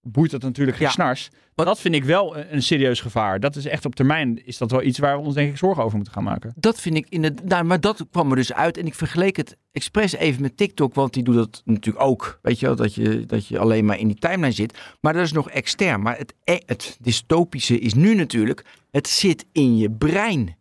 boeit 0.04 0.30
dat 0.30 0.42
natuurlijk 0.42 0.76
geen 0.76 0.86
Ja. 0.86 0.92
snars. 0.92 1.30
Wat- 1.54 1.66
Dat 1.66 1.80
vind 1.80 1.94
ik 1.94 2.04
wel 2.04 2.36
een, 2.36 2.54
een 2.54 2.62
serieus 2.62 3.00
gevaar. 3.00 3.40
Dat 3.40 3.56
is 3.56 3.66
echt 3.66 3.84
op 3.84 3.94
termijn, 3.94 4.46
is 4.46 4.58
dat 4.58 4.70
wel 4.70 4.82
iets 4.82 4.98
waar 4.98 5.16
we 5.18 5.24
ons 5.24 5.34
denk 5.34 5.50
ik 5.50 5.56
zorgen 5.56 5.82
over 5.82 5.96
moeten 5.96 6.14
gaan 6.14 6.24
maken. 6.24 6.52
Dat 6.56 6.80
vind 6.80 6.96
ik 6.96 7.06
in 7.08 7.22
het. 7.24 7.44
Nou, 7.44 7.64
maar 7.64 7.80
dat 7.80 8.06
kwam 8.10 8.30
er 8.30 8.36
dus 8.36 8.52
uit. 8.52 8.76
En 8.78 8.86
ik 8.86 8.94
vergeleek 8.94 9.36
het 9.36 9.56
expres 9.72 10.12
even 10.12 10.42
met 10.42 10.56
TikTok. 10.56 10.94
Want 10.94 11.12
die 11.12 11.22
doet 11.22 11.34
dat 11.34 11.62
natuurlijk 11.64 12.04
ook. 12.04 12.38
Weet 12.42 12.60
je 12.60 12.66
wel, 12.66 12.76
dat 12.76 12.94
je, 12.94 13.26
dat 13.26 13.46
je 13.46 13.58
alleen 13.58 13.84
maar 13.84 13.98
in 13.98 14.06
die 14.08 14.18
timeline 14.18 14.52
zit. 14.52 14.78
Maar 15.00 15.12
dat 15.12 15.22
is 15.22 15.32
nog 15.32 15.50
extern. 15.50 16.02
Maar 16.02 16.18
het, 16.18 16.34
e- 16.44 16.58
het 16.66 16.96
dystopische 17.00 17.78
is 17.78 17.94
nu 17.94 18.14
natuurlijk. 18.14 18.64
Het 18.90 19.08
zit 19.08 19.44
in 19.52 19.76
je 19.76 19.90
brein. 19.90 20.56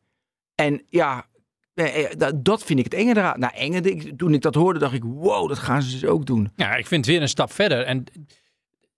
En 0.55 0.81
ja. 0.89 1.25
eh, 1.73 2.03
eh, 2.03 2.11
dat- 2.17 2.45
Dat 2.45 2.63
vind 2.63 2.79
ik 2.79 2.85
het 2.85 2.93
enge 2.93 3.17
eraan. 3.17 3.39
Nou, 3.39 3.53
enge, 3.55 4.15
toen 4.15 4.33
ik 4.33 4.41
dat 4.41 4.55
hoorde, 4.55 4.79
dacht 4.79 4.93
ik: 4.93 5.03
wow, 5.03 5.47
dat 5.49 5.59
gaan 5.59 5.81
ze 5.81 5.91
dus 5.99 6.05
ook 6.09 6.25
doen. 6.25 6.51
Ja, 6.55 6.75
ik 6.75 6.87
vind 6.87 7.05
het 7.05 7.13
weer 7.13 7.21
een 7.21 7.29
stap 7.29 7.51
verder. 7.51 7.81
En, 7.83 8.03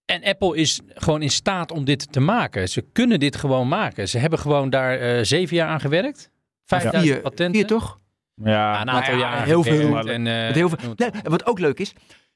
en 0.05 0.24
Apple 0.24 0.55
is 0.55 0.79
gewoon 0.88 1.21
in 1.21 1.31
staat 1.31 1.71
om 1.71 1.85
dit 1.85 2.12
te 2.12 2.19
maken. 2.19 2.69
Ze 2.69 2.85
kunnen 2.91 3.19
dit 3.19 3.35
gewoon 3.35 3.67
maken. 3.67 4.09
Ze 4.09 4.17
hebben 4.17 4.39
gewoon 4.39 4.69
daar 4.69 5.00
eh, 5.00 5.24
zeven 5.24 5.55
jaar 5.55 5.67
aan 5.67 5.79
gewerkt. 5.79 6.29
5000 6.65 7.13
Vier, 7.13 7.21
patenten. 7.21 7.55
vier 7.55 7.67
toch? 7.67 8.00
Ja, 8.35 8.81
een 8.81 8.89
aantal 8.89 9.15
nou 9.15 9.25
ja, 9.25 9.35
jaar 9.35 9.45
heel 9.45 9.63
veel. 9.63 10.09
En, 10.09 10.27
eh, 10.27 10.53
heel 10.53 10.69
veel, 10.69 10.93
nee, 10.95 11.09
wat 11.24 11.45
ook 11.45 11.59
leuk 11.59 11.79
is, 11.79 11.89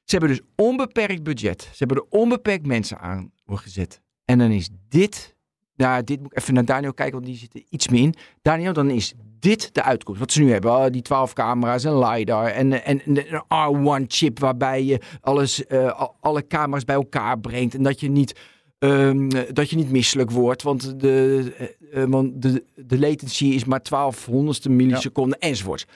ze 0.04 0.16
hebben 0.16 0.28
dus 0.28 0.40
onbeperkt 0.56 1.22
budget. 1.22 1.62
Ze 1.62 1.76
hebben 1.78 1.96
er 1.96 2.06
onbeperkt 2.08 2.66
mensen 2.66 2.98
aan 2.98 3.32
gezet. 3.46 4.00
En 4.24 4.38
dan 4.38 4.50
is 4.50 4.68
dit, 4.88 5.36
nou, 5.76 6.04
dit 6.04 6.20
moet 6.20 6.32
ik 6.32 6.38
even 6.38 6.54
naar 6.54 6.64
Daniel 6.64 6.94
kijken, 6.94 7.14
want 7.14 7.26
die 7.26 7.36
zit 7.36 7.54
er 7.54 7.62
iets 7.68 7.88
meer 7.88 8.02
in. 8.02 8.14
Daniel, 8.42 8.72
dan 8.72 8.90
is 8.90 9.14
dit 9.40 9.74
de 9.74 9.82
uitkomst. 9.82 10.20
Wat 10.20 10.32
ze 10.32 10.42
nu 10.42 10.52
hebben, 10.52 10.70
oh, 10.70 10.86
die 10.90 11.02
12 11.02 11.32
camera's 11.32 11.84
en 11.84 11.98
LiDAR 11.98 12.46
en, 12.46 12.84
en, 12.84 13.04
en 13.04 13.16
een 13.16 14.04
R1-chip 14.06 14.38
waarbij 14.38 14.84
je 14.84 15.00
alles, 15.20 15.66
eh, 15.66 15.98
al- 15.98 16.16
alle 16.20 16.46
camera's 16.46 16.84
bij 16.84 16.94
elkaar 16.94 17.38
brengt. 17.40 17.74
En 17.74 17.82
dat 17.82 18.00
je 18.00 18.08
niet, 18.10 18.34
ehm, 18.78 19.28
dat 19.52 19.70
je 19.70 19.76
niet 19.76 19.90
misselijk 19.90 20.30
wordt, 20.30 20.62
want 20.62 21.00
de, 21.00 21.52
eh, 21.90 22.02
eh, 22.02 22.08
want 22.10 22.42
de, 22.42 22.64
de 22.74 22.98
latency 22.98 23.44
is 23.44 23.64
maar 23.64 23.82
12 23.82 24.24
honderdste 24.26 24.70
milliseconden 24.70 25.38
enzovoorts. 25.38 25.86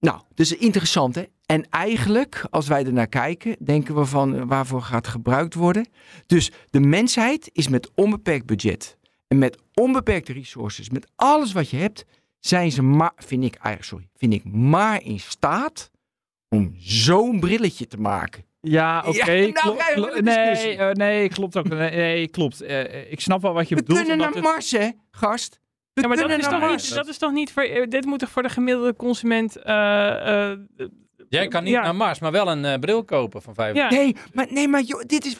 Nou, 0.00 0.20
dus 0.34 0.56
interessant 0.56 1.14
hè. 1.14 1.22
En 1.46 1.68
eigenlijk, 1.70 2.46
als 2.50 2.68
wij 2.68 2.84
er 2.84 2.92
naar 2.92 3.06
kijken, 3.06 3.56
denken 3.64 3.94
we 3.94 4.04
van 4.04 4.46
waarvoor 4.46 4.82
gaat 4.82 5.06
gebruikt 5.08 5.54
worden. 5.54 5.86
Dus 6.26 6.50
de 6.70 6.80
mensheid 6.80 7.50
is 7.52 7.68
met 7.68 7.90
onbeperkt 7.94 8.46
budget 8.46 8.98
en 9.28 9.38
met 9.38 9.58
onbeperkte 9.74 10.32
resources, 10.32 10.90
met 10.90 11.06
alles 11.16 11.52
wat 11.52 11.70
je 11.70 11.76
hebt, 11.76 12.04
zijn 12.40 12.72
ze 12.72 12.82
maar, 12.82 13.12
vind 13.16 13.44
ik 13.44 13.54
eigenlijk, 13.54 13.84
sorry, 13.84 14.08
vind 14.16 14.32
ik 14.32 14.44
maar 14.44 15.02
in 15.02 15.20
staat 15.20 15.90
om 16.48 16.74
zo'n 16.78 17.40
brilletje 17.40 17.86
te 17.86 17.96
maken. 18.00 18.44
Ja, 18.60 18.98
oké. 19.06 19.30
Ja, 19.32 19.52
nou 19.64 20.12
we 20.14 20.20
nee, 20.22 20.76
eh, 20.76 20.92
nee, 20.92 21.28
klopt 21.28 21.56
ook. 21.56 21.68
Nee, 21.68 21.90
nee, 21.90 22.28
klopt. 22.28 22.60
Eh, 22.60 23.12
ik 23.12 23.20
snap 23.20 23.42
wel 23.42 23.52
wat 23.52 23.68
je 23.68 23.74
We 23.74 23.80
bedoelt. 23.82 23.98
kunnen 24.06 24.16
omdat 24.26 24.34
naar 24.34 24.42
het- 24.42 24.52
Mars, 24.52 24.70
hè, 24.70 24.88
gast. 25.10 25.60
We 25.92 26.00
Ja, 26.00 26.08
maar 26.08 26.16
dat 26.16 26.26
kunnen 26.26 26.44
is, 26.44 26.50
naar 26.50 26.60
toch 26.60 26.68
Mars. 26.70 26.84
niet, 26.86 26.94
dat 26.94 27.08
is 27.08 27.18
toch 27.18 27.32
niet 27.32 27.52
voor. 27.52 27.62
eh, 27.62 27.88
Dit 27.88 28.04
moet 28.04 28.18
toch 28.18 28.30
voor 28.30 28.42
de 28.42 28.48
gemiddelde 28.48 28.96
consument. 28.96 29.56
eh, 29.56 30.50
eh, 30.50 30.58
Jij 31.28 31.48
kan 31.48 31.64
niet 31.64 31.72
Ja. 31.72 31.82
naar 31.82 31.96
Mars, 31.96 32.18
maar 32.18 32.32
wel 32.32 32.48
een 32.50 32.64
eh, 32.64 32.78
bril 32.78 33.04
kopen 33.04 33.42
van 33.42 33.54
5 33.54 33.74
ja. 33.74 33.90
Nee, 33.90 34.16
maar, 34.32 34.46
nee, 34.50 34.68
maar 34.68 34.82
joh, 34.82 35.00
dit 35.06 35.24
is... 35.24 35.36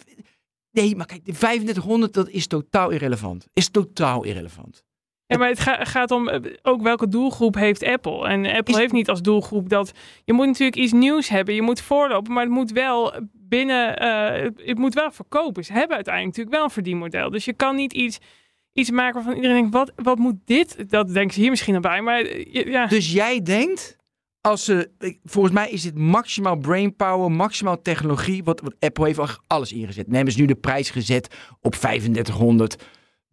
Nee, 0.71 0.97
maar 0.97 1.07
kijk, 1.07 1.25
de 1.25 1.33
3500, 1.33 2.13
dat 2.15 2.29
is 2.29 2.47
totaal 2.47 2.91
irrelevant. 2.91 3.47
Is 3.53 3.69
totaal 3.69 4.25
irrelevant. 4.25 4.85
Ja, 5.31 5.37
maar 5.39 5.49
het 5.49 5.61
ga- 5.61 5.85
gaat 5.85 6.11
om 6.11 6.29
eh, 6.29 6.53
ook 6.63 6.83
welke 6.83 7.09
doelgroep 7.09 7.55
heeft 7.55 7.85
Apple. 7.85 8.27
En 8.29 8.47
Apple 8.47 8.75
Is- 8.75 8.81
heeft 8.81 8.93
niet 8.93 9.09
als 9.09 9.23
doelgroep 9.23 9.69
dat 9.69 9.93
je 10.25 10.33
moet 10.33 10.47
natuurlijk 10.47 10.77
iets 10.77 10.93
nieuws 10.93 11.29
hebben. 11.29 11.55
Je 11.55 11.63
moet 11.63 11.81
voorlopen, 11.81 12.33
maar 12.33 12.43
het 12.43 12.53
moet 12.53 12.73
wel 12.73 13.13
binnen, 13.33 13.97
eh, 13.99 14.43
het, 14.43 14.63
het 14.65 14.79
moet 14.79 14.95
wel 14.95 15.11
verkopen. 15.13 15.65
Ze 15.65 15.73
hebben 15.73 15.95
uiteindelijk 15.97 16.37
natuurlijk 16.37 16.57
wel 16.57 16.65
een 16.65 16.75
verdienmodel. 16.75 17.31
Dus 17.31 17.45
je 17.45 17.53
kan 17.53 17.77
niet 17.77 17.93
iets, 17.93 18.19
iets 18.73 18.91
maken 18.91 19.15
waarvan 19.15 19.35
iedereen 19.35 19.57
denkt, 19.57 19.73
wat, 19.75 19.93
wat 19.97 20.19
moet 20.19 20.37
dit? 20.45 20.91
Dat 20.91 21.13
denken 21.13 21.35
ze 21.35 21.41
hier 21.41 21.51
misschien 21.51 21.75
al 21.75 21.81
bij. 21.81 22.01
Maar 22.03 22.21
eh, 22.21 22.65
ja, 22.65 22.87
Dus 22.87 23.13
jij 23.13 23.43
denkt, 23.43 23.97
als 24.41 24.65
ze, 24.65 24.91
volgens 25.25 25.55
mij 25.55 25.71
is 25.71 25.83
dit 25.83 25.99
maximaal 25.99 26.57
brainpower, 26.57 27.31
maximaal 27.33 27.83
technologie, 27.83 28.45
wat, 28.45 28.61
wat 28.61 28.75
Apple 28.79 29.07
heeft 29.07 29.19
al 29.19 29.27
alles 29.47 29.73
ingezet. 29.73 30.05
Dan 30.07 30.15
hebben 30.15 30.33
ze 30.35 30.41
nu 30.41 30.47
de 30.47 30.55
prijs 30.55 30.91
gezet 30.91 31.35
op 31.61 31.75
3500 31.75 32.77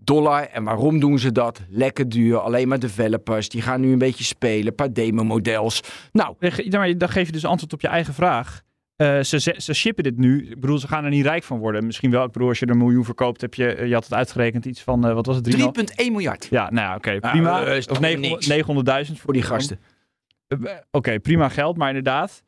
dollar. 0.07 0.47
En 0.47 0.63
waarom 0.63 0.99
doen 0.99 1.19
ze 1.19 1.31
dat? 1.31 1.61
Lekker 1.69 2.09
duur, 2.09 2.37
alleen 2.37 2.67
maar 2.67 2.79
developers, 2.79 3.49
die 3.49 3.61
gaan 3.61 3.81
nu 3.81 3.91
een 3.91 3.97
beetje 3.97 4.23
spelen, 4.23 4.67
een 4.67 4.75
paar 4.75 4.93
demo-models. 4.93 5.81
Nou, 6.11 6.35
dan 6.97 7.09
geef 7.09 7.25
je 7.25 7.31
dus 7.31 7.45
antwoord 7.45 7.73
op 7.73 7.81
je 7.81 7.87
eigen 7.87 8.13
vraag. 8.13 8.61
Eh, 8.95 9.19
ze, 9.19 9.55
ze, 9.57 9.73
shippen 9.73 10.03
dit 10.03 10.17
nu. 10.17 10.49
Ik 10.49 10.59
bedoel, 10.59 10.77
ze 10.77 10.87
gaan 10.87 11.03
er 11.03 11.09
niet 11.09 11.25
rijk 11.25 11.43
van 11.43 11.57
worden. 11.59 11.85
Misschien 11.85 12.11
wel. 12.11 12.23
Ik 12.25 12.31
bedoel, 12.31 12.47
als 12.47 12.59
je 12.59 12.65
er 12.65 12.71
een 12.71 12.77
miljoen 12.77 13.05
verkoopt, 13.05 13.41
heb 13.41 13.53
je, 13.53 13.85
je 13.87 13.93
had 13.93 14.03
het 14.03 14.13
uitgerekend 14.13 14.65
iets 14.65 14.81
van, 14.81 15.07
eh, 15.07 15.13
wat 15.13 15.25
was 15.25 15.35
het? 15.35 15.45
3,5? 15.45 15.71
3,1 15.71 16.11
miljard 16.11 16.47
Ja, 16.49 16.69
nou 16.71 16.87
ja, 16.87 16.95
oké, 16.95 17.19
prima. 17.19 17.65
eh, 17.65 17.77
is 17.77 17.85
toch 17.85 17.95
of 17.97 18.03
900 18.03 18.47
niks. 18.47 19.09
900.000 19.09 19.19
voor 19.19 19.33
die 19.33 19.41
gasten. 19.41 19.79
Oké, 20.91 21.19
prima 21.19 21.49
geld, 21.49 21.77
maar 21.77 21.87
inderdaad. 21.87 22.43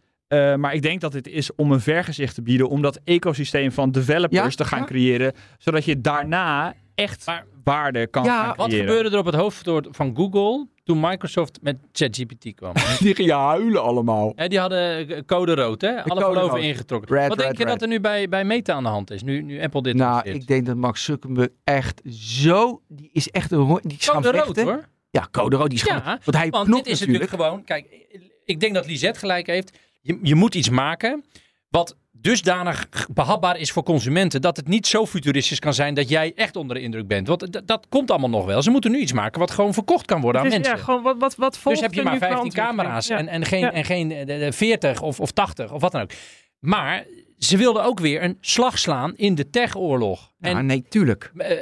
Maar 0.57 0.73
ik 0.73 0.81
denk 0.81 1.01
dat 1.01 1.11
dit 1.11 1.27
is 1.27 1.55
om 1.55 1.71
een 1.71 1.79
vergezicht 1.81 2.35
te 2.35 2.41
bieden, 2.41 2.69
om 2.69 2.81
dat 2.81 2.99
ecosysteem 3.03 3.71
van 3.71 3.91
developers 3.91 4.43
Ja, 4.43 4.49
te 4.49 4.65
gaan 4.65 4.79
ja. 4.79 4.85
creëren, 4.85 5.33
zodat 5.57 5.85
je 5.85 6.01
daarna 6.01 6.75
echt 6.99 7.25
Maar- 7.25 7.45
waarde 7.63 8.07
kan 8.07 8.23
Ja, 8.23 8.43
gaan 8.43 8.55
Wat 8.55 8.73
gebeurde 8.73 9.09
er 9.09 9.17
op 9.17 9.25
het 9.25 9.35
hoofdkantoor 9.35 9.93
van 9.93 10.15
Google 10.15 10.67
toen 10.83 10.99
Microsoft 10.99 11.59
met 11.61 11.77
ChatGPT 11.91 12.53
kwam? 12.55 12.73
Die 12.99 13.15
gaan 13.15 13.47
huilen 13.47 13.81
allemaal. 13.83 14.31
Hè, 14.35 14.47
die 14.47 14.59
hadden 14.59 15.25
code 15.25 15.53
rood, 15.55 15.81
hè? 15.81 15.89
Alle 16.03 16.03
code 16.07 16.21
geloven 16.25 16.49
rood. 16.49 16.61
ingetrokken. 16.61 17.15
Red, 17.15 17.27
Wat 17.27 17.37
denk 17.37 17.49
red, 17.49 17.57
je 17.57 17.63
red. 17.63 17.73
dat 17.73 17.81
er 17.81 17.87
nu 17.87 17.99
bij, 17.99 18.29
bij 18.29 18.43
Meta 18.45 18.73
aan 18.73 18.83
de 18.83 18.89
hand 18.89 19.11
is? 19.11 19.23
Nu, 19.23 19.41
nu 19.41 19.61
Apple 19.61 19.81
dit 19.81 19.95
Nou, 19.95 20.29
ik 20.29 20.47
denk 20.47 20.65
dat 20.65 20.75
Max 20.75 21.03
Zuckerberg 21.03 21.49
echt 21.63 22.01
zo, 22.09 22.81
die 22.87 23.09
is 23.13 23.29
echt 23.31 23.51
een, 23.51 23.79
die 23.83 23.97
Code 24.05 24.31
rood, 24.31 24.43
vechten. 24.45 24.63
hoor. 24.63 24.87
Ja, 25.09 25.27
code 25.31 25.55
rood, 25.55 25.69
die 25.69 25.79
is 25.79 25.85
Ja, 25.85 25.99
gaan, 25.99 26.19
want 26.23 26.37
hij 26.37 26.49
Want 26.49 26.65
dit 26.67 26.85
is 26.87 26.99
natuurlijk. 26.99 27.21
natuurlijk 27.31 27.31
gewoon... 27.31 27.63
Kijk, 27.63 28.07
ik 28.45 28.59
denk 28.59 28.73
dat 28.73 28.85
Lisette 28.85 29.19
gelijk 29.19 29.47
heeft. 29.47 29.77
Je, 30.01 30.19
je 30.21 30.35
moet 30.35 30.55
iets 30.55 30.69
maken 30.69 31.23
wat 31.69 31.95
dusdanig 32.21 32.87
behapbaar 33.13 33.57
is 33.57 33.71
voor 33.71 33.83
consumenten... 33.83 34.41
dat 34.41 34.57
het 34.57 34.67
niet 34.67 34.87
zo 34.87 35.05
futuristisch 35.05 35.59
kan 35.59 35.73
zijn 35.73 35.93
dat 35.93 36.09
jij 36.09 36.31
echt 36.35 36.55
onder 36.55 36.75
de 36.75 36.81
indruk 36.81 37.07
bent. 37.07 37.27
Want 37.27 37.67
dat 37.67 37.85
komt 37.89 38.11
allemaal 38.11 38.29
nog 38.29 38.45
wel. 38.45 38.61
Ze 38.61 38.69
moeten 38.71 38.91
nu 38.91 38.97
iets 38.99 39.13
maken 39.13 39.39
wat 39.39 39.51
gewoon 39.51 39.73
verkocht 39.73 40.05
kan 40.05 40.21
worden 40.21 40.41
aan 40.41 40.47
is, 40.47 40.53
mensen. 40.53 40.75
ja, 40.77 40.83
gewoon 40.83 41.03
wat, 41.03 41.17
wat, 41.17 41.35
wat 41.35 41.57
volgt 41.57 41.77
Dus 41.79 41.87
heb 41.87 41.95
je 41.95 42.03
maar 42.03 42.13
nu 42.13 42.17
qua 42.19 42.27
15 42.27 42.45
ontwikkeling? 42.45 42.77
camera's 42.81 43.07
Ja. 43.07 43.17
en, 43.17 43.27
en 43.27 43.45
geen, 43.45 43.59
Ja. 43.59 43.71
en 43.71 43.85
geen 43.85 44.11
eh, 44.11 44.25
de- 44.25 44.37
de 44.37 44.51
40 44.51 45.01
of, 45.01 45.19
of 45.19 45.31
80 45.31 45.71
of 45.71 45.81
wat 45.81 45.91
dan 45.91 46.01
ook. 46.01 46.11
Maar 46.59 47.05
ze 47.37 47.57
wilden 47.57 47.83
ook 47.83 47.99
weer 47.99 48.23
een 48.23 48.37
slag 48.41 48.79
slaan 48.79 49.13
in 49.15 49.35
de 49.35 49.49
techoorlog. 49.49 50.31
En 50.39 50.51
Ja, 50.55 50.61
nee, 50.61 50.83
tuurlijk. 50.89 51.31
eh, 51.37 51.57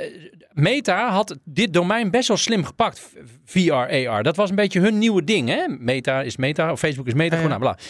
Meta 0.53 1.09
had 1.11 1.37
dit 1.43 1.73
domein 1.73 2.11
best 2.11 2.27
wel 2.27 2.37
slim 2.37 2.63
gepakt. 2.65 3.09
VR, 3.45 3.71
AR. 3.73 4.23
Dat 4.23 4.35
was 4.35 4.49
een 4.49 4.55
beetje 4.55 4.79
hun 4.79 4.97
nieuwe 4.97 5.23
ding. 5.23 5.49
Hè? 5.49 5.65
Meta 5.67 6.21
is 6.21 6.37
Meta, 6.37 6.71
of 6.71 6.79
Facebook 6.79 7.07
is 7.07 7.13
Meta. 7.13 7.35
Ja, 7.35 7.41
gewoon, 7.41 7.59
nou, 7.59 7.75
bla. 7.75 7.83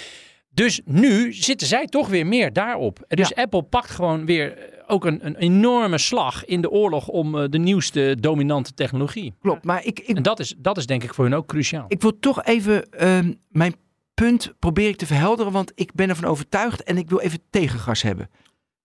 Dus 0.58 0.82
nu 0.86 1.34
zitten 1.34 1.68
zij 1.68 1.86
toch 1.86 2.08
weer 2.08 2.28
meer 2.28 2.54
daarop. 2.54 3.06
Dus 3.08 3.36
Apple 3.36 3.64
pakt 3.64 3.90
gewoon 3.90 4.26
weer 4.26 4.58
eh, 4.58 4.84
ook 4.88 5.06
een, 5.06 5.26
een 5.26 5.36
enorme 5.36 5.98
slag 5.98 6.46
in 6.46 6.62
de 6.62 6.70
oorlog 6.70 7.08
om 7.08 7.38
eh, 7.38 7.50
de 7.50 7.58
nieuwste 7.58 8.18
dominante 8.20 8.74
technologie. 8.74 9.34
Klopt, 9.42 9.64
maar 9.64 9.86
ik, 9.86 10.00
ik, 10.00 10.16
En 10.16 10.24
dat 10.24 10.40
is, 10.40 10.56
dat 10.58 10.78
is 10.78 10.86
denk 10.86 11.04
ik 11.04 11.14
voor 11.14 11.24
hun 11.24 11.34
ook 11.34 11.48
cruciaal. 11.48 11.86
ik 11.88 12.02
wil 12.02 12.20
toch 12.20 12.44
even 12.44 12.90
ehm, 12.92 13.34
mijn 13.50 13.76
punt 14.14 14.54
probeer 14.60 14.88
ik 14.88 14.96
te 14.96 15.06
verhelderen, 15.06 15.52
want 15.52 15.72
ik 15.76 15.94
ben 15.94 16.10
ervan 16.10 16.30
overtuigd 16.30 16.84
en 16.84 16.98
ik 16.98 17.10
wil 17.10 17.20
even 17.20 17.40
tegengas 17.50 18.02
hebben. 18.02 18.30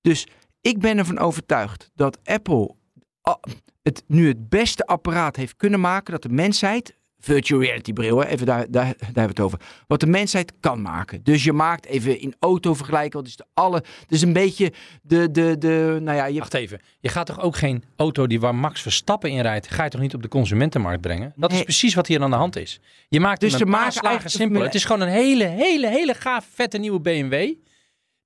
Dus 0.00 0.26
ik 0.60 0.78
ben 0.78 0.98
ervan 0.98 1.18
overtuigd 1.18 1.90
dat 1.94 2.18
Apple 2.24 2.74
ah, 3.20 3.42
het 3.82 4.04
nu 4.06 4.28
het 4.28 4.48
beste 4.48 4.86
apparaat 4.86 5.36
heeft 5.36 5.56
kunnen 5.56 5.80
maken 5.80 6.12
dat 6.12 6.22
de 6.22 6.28
mensheid, 6.28 6.96
virtual 7.24 7.60
reality 7.60 7.92
bril, 7.92 8.18
hè, 8.18 8.26
even 8.26 8.46
daar, 8.46 8.66
daar, 8.70 8.84
daar 8.84 8.94
hebben 8.98 9.14
we 9.14 9.20
het 9.20 9.40
over, 9.40 9.60
wat 9.86 10.00
de 10.00 10.06
mensheid 10.06 10.52
kan 10.60 10.82
maken. 10.82 11.20
Dus 11.22 11.44
je 11.44 11.52
maakt 11.52 11.86
even 11.86 12.20
in 12.20 12.34
auto 12.38 12.74
vergelijken, 12.74 13.18
wat 13.18 13.28
is 13.28 13.36
de 13.36 13.44
alle, 13.54 13.82
dus 14.06 14.22
een 14.22 14.32
beetje 14.32 14.72
de, 15.02 15.30
de, 15.30 15.58
de, 15.58 15.98
nou 16.02 16.16
ja, 16.16 16.24
je 16.24 16.40
Wacht 16.42 16.54
even. 16.54 16.80
Je 17.00 17.08
gaat 17.08 17.26
toch 17.26 17.40
ook 17.40 17.56
geen 17.56 17.84
auto 17.96 18.26
die 18.26 18.40
waar 18.40 18.54
Max 18.54 18.82
Verstappen 18.82 19.30
in 19.30 19.40
rijdt, 19.40 19.70
ga 19.70 19.84
je 19.84 19.90
toch 19.90 20.00
niet 20.00 20.14
op 20.14 20.22
de 20.22 20.28
consumentenmarkt 20.28 21.00
brengen? 21.00 21.32
Dat 21.36 21.52
is 21.52 21.62
precies 21.62 21.94
wat 21.94 22.06
hier 22.06 22.22
aan 22.22 22.30
de 22.30 22.36
hand 22.36 22.56
is. 22.56 22.80
Je 23.08 23.20
maakt 23.20 23.40
Dus 23.40 23.60
een 23.60 23.70
paar 23.70 23.92
slagen 23.92 24.30
simpeler. 24.30 24.64
Het 24.64 24.74
is 24.74 24.84
gewoon 24.84 25.00
een 25.00 25.12
hele, 25.12 25.44
hele, 25.44 25.88
hele 25.88 26.14
gaaf, 26.14 26.46
vette 26.54 26.78
nieuwe 26.78 27.00
BMW. 27.00 27.52